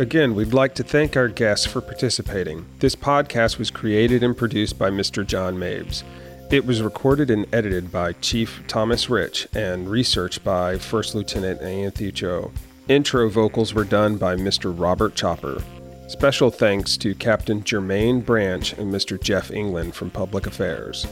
Again, 0.00 0.34
we'd 0.34 0.52
like 0.52 0.74
to 0.74 0.82
thank 0.82 1.16
our 1.16 1.28
guests 1.28 1.66
for 1.66 1.80
participating. 1.80 2.66
This 2.80 2.96
podcast 2.96 3.58
was 3.58 3.70
created 3.70 4.24
and 4.24 4.36
produced 4.36 4.76
by 4.76 4.90
Mr. 4.90 5.24
John 5.24 5.56
Mabes. 5.56 6.02
It 6.50 6.66
was 6.66 6.82
recorded 6.82 7.30
and 7.30 7.46
edited 7.54 7.92
by 7.92 8.14
Chief 8.14 8.64
Thomas 8.66 9.08
Rich 9.08 9.46
and 9.54 9.88
researched 9.88 10.42
by 10.42 10.78
First 10.78 11.14
Lieutenant 11.14 11.62
Anthony 11.62 12.10
Cho. 12.10 12.50
Intro 12.88 13.30
vocals 13.30 13.72
were 13.72 13.84
done 13.84 14.16
by 14.16 14.34
Mr. 14.34 14.74
Robert 14.76 15.14
Chopper. 15.14 15.62
Special 16.08 16.50
thanks 16.50 16.96
to 16.96 17.14
Captain 17.14 17.62
Jermaine 17.62 18.24
Branch 18.24 18.72
and 18.72 18.92
Mr. 18.92 19.20
Jeff 19.20 19.52
England 19.52 19.94
from 19.94 20.10
Public 20.10 20.48
Affairs. 20.48 21.06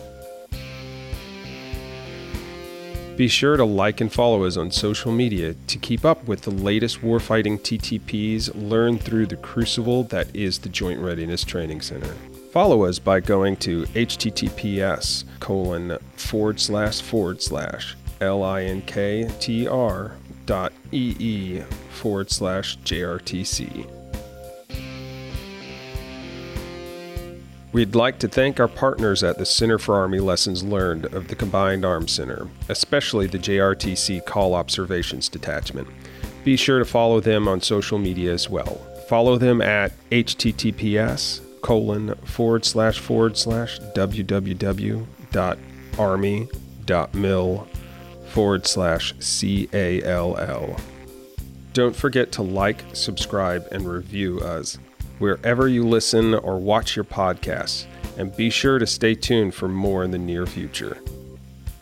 Be 3.17 3.29
sure 3.29 3.59
to 3.59 3.65
like 3.65 4.01
and 4.01 4.11
follow 4.11 4.45
us 4.45 4.57
on 4.57 4.71
social 4.71 5.13
media 5.13 5.55
to 5.67 5.79
keep 5.79 6.05
up 6.05 6.25
with 6.27 6.43
the 6.43 6.51
latest 6.51 7.03
warfighting 7.03 7.61
TTPs 7.61 8.51
learned 8.55 9.03
through 9.03 9.27
the 9.27 9.37
crucible 9.37 10.05
that 10.05 10.35
is 10.35 10.59
the 10.59 10.71
Joint 10.71 10.99
Readiness 10.99 11.45
Training 11.45 11.83
Center. 11.83 12.15
Follow 12.53 12.85
us 12.85 12.99
by 12.99 13.21
going 13.21 13.57
to 13.57 13.83
https 13.85 15.25
colon 15.41 15.99
forward 16.17 16.59
slash 16.59 17.03
forward 17.03 17.43
slash 17.43 17.97
linktr 18.21 20.13
dot 20.47 20.73
ee 20.91 21.61
forward 21.91 22.31
slash 22.31 22.79
jrtc. 22.79 24.02
We'd 27.73 27.95
like 27.95 28.19
to 28.19 28.29
thank 28.29 28.61
our 28.61 28.69
partners 28.69 29.23
at 29.23 29.39
the 29.39 29.47
Center 29.47 29.79
for 29.79 29.95
Army 29.95 30.21
Lessons 30.21 30.63
Learned 30.63 31.07
of 31.07 31.29
the 31.29 31.35
Combined 31.35 31.87
Arms 31.87 32.13
Center, 32.13 32.47
especially 32.69 33.27
the 33.27 33.39
JRTC 33.39 34.27
CALL 34.27 34.55
Observations 34.55 35.31
Detachment. 35.31 35.89
Be 36.45 36.57
sure 36.57 36.79
to 36.81 36.85
follow 36.85 37.19
them 37.21 37.49
on 37.49 37.63
social 37.63 37.99
media 37.99 38.31
as 38.31 38.51
well. 38.51 38.75
Follow 39.09 39.39
them 39.39 39.63
at 39.63 39.93
https 40.11 41.41
colon 41.63 42.15
forward 42.25 42.67
slash 42.67 42.99
forward 42.99 43.39
slash 43.39 43.81
www.army.mil 43.95 45.07
forward 48.29 48.67
slash 48.67 49.15
C-A-L-L. 49.19 50.77
Don't 51.73 51.97
forget 51.97 52.33
to 52.33 52.43
like, 52.43 52.85
subscribe, 52.93 53.67
and 53.73 53.89
review 53.89 54.41
us 54.41 54.79
wherever 55.23 55.69
you 55.69 55.87
listen 55.87 56.35
or 56.35 56.59
watch 56.59 56.97
your 56.97 57.05
podcasts, 57.05 57.87
and 58.19 58.35
be 58.35 58.51
sure 58.51 58.81
to 58.81 58.87
stay 58.87 59.15
tuned 59.15 59.55
for 59.55 59.69
more 59.69 60.03
in 60.03 60.11
the 60.11 60.19
near 60.19 60.47
future. 60.47 60.99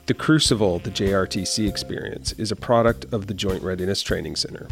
The 0.04 0.12
Crucible, 0.12 0.78
the 0.80 0.90
JRTC 0.90 1.66
experience, 1.66 2.32
is 2.32 2.52
a 2.52 2.56
product 2.56 3.06
of 3.14 3.28
the 3.28 3.34
Joint 3.34 3.62
Readiness 3.62 4.02
Training 4.02 4.36
Center. 4.36 4.68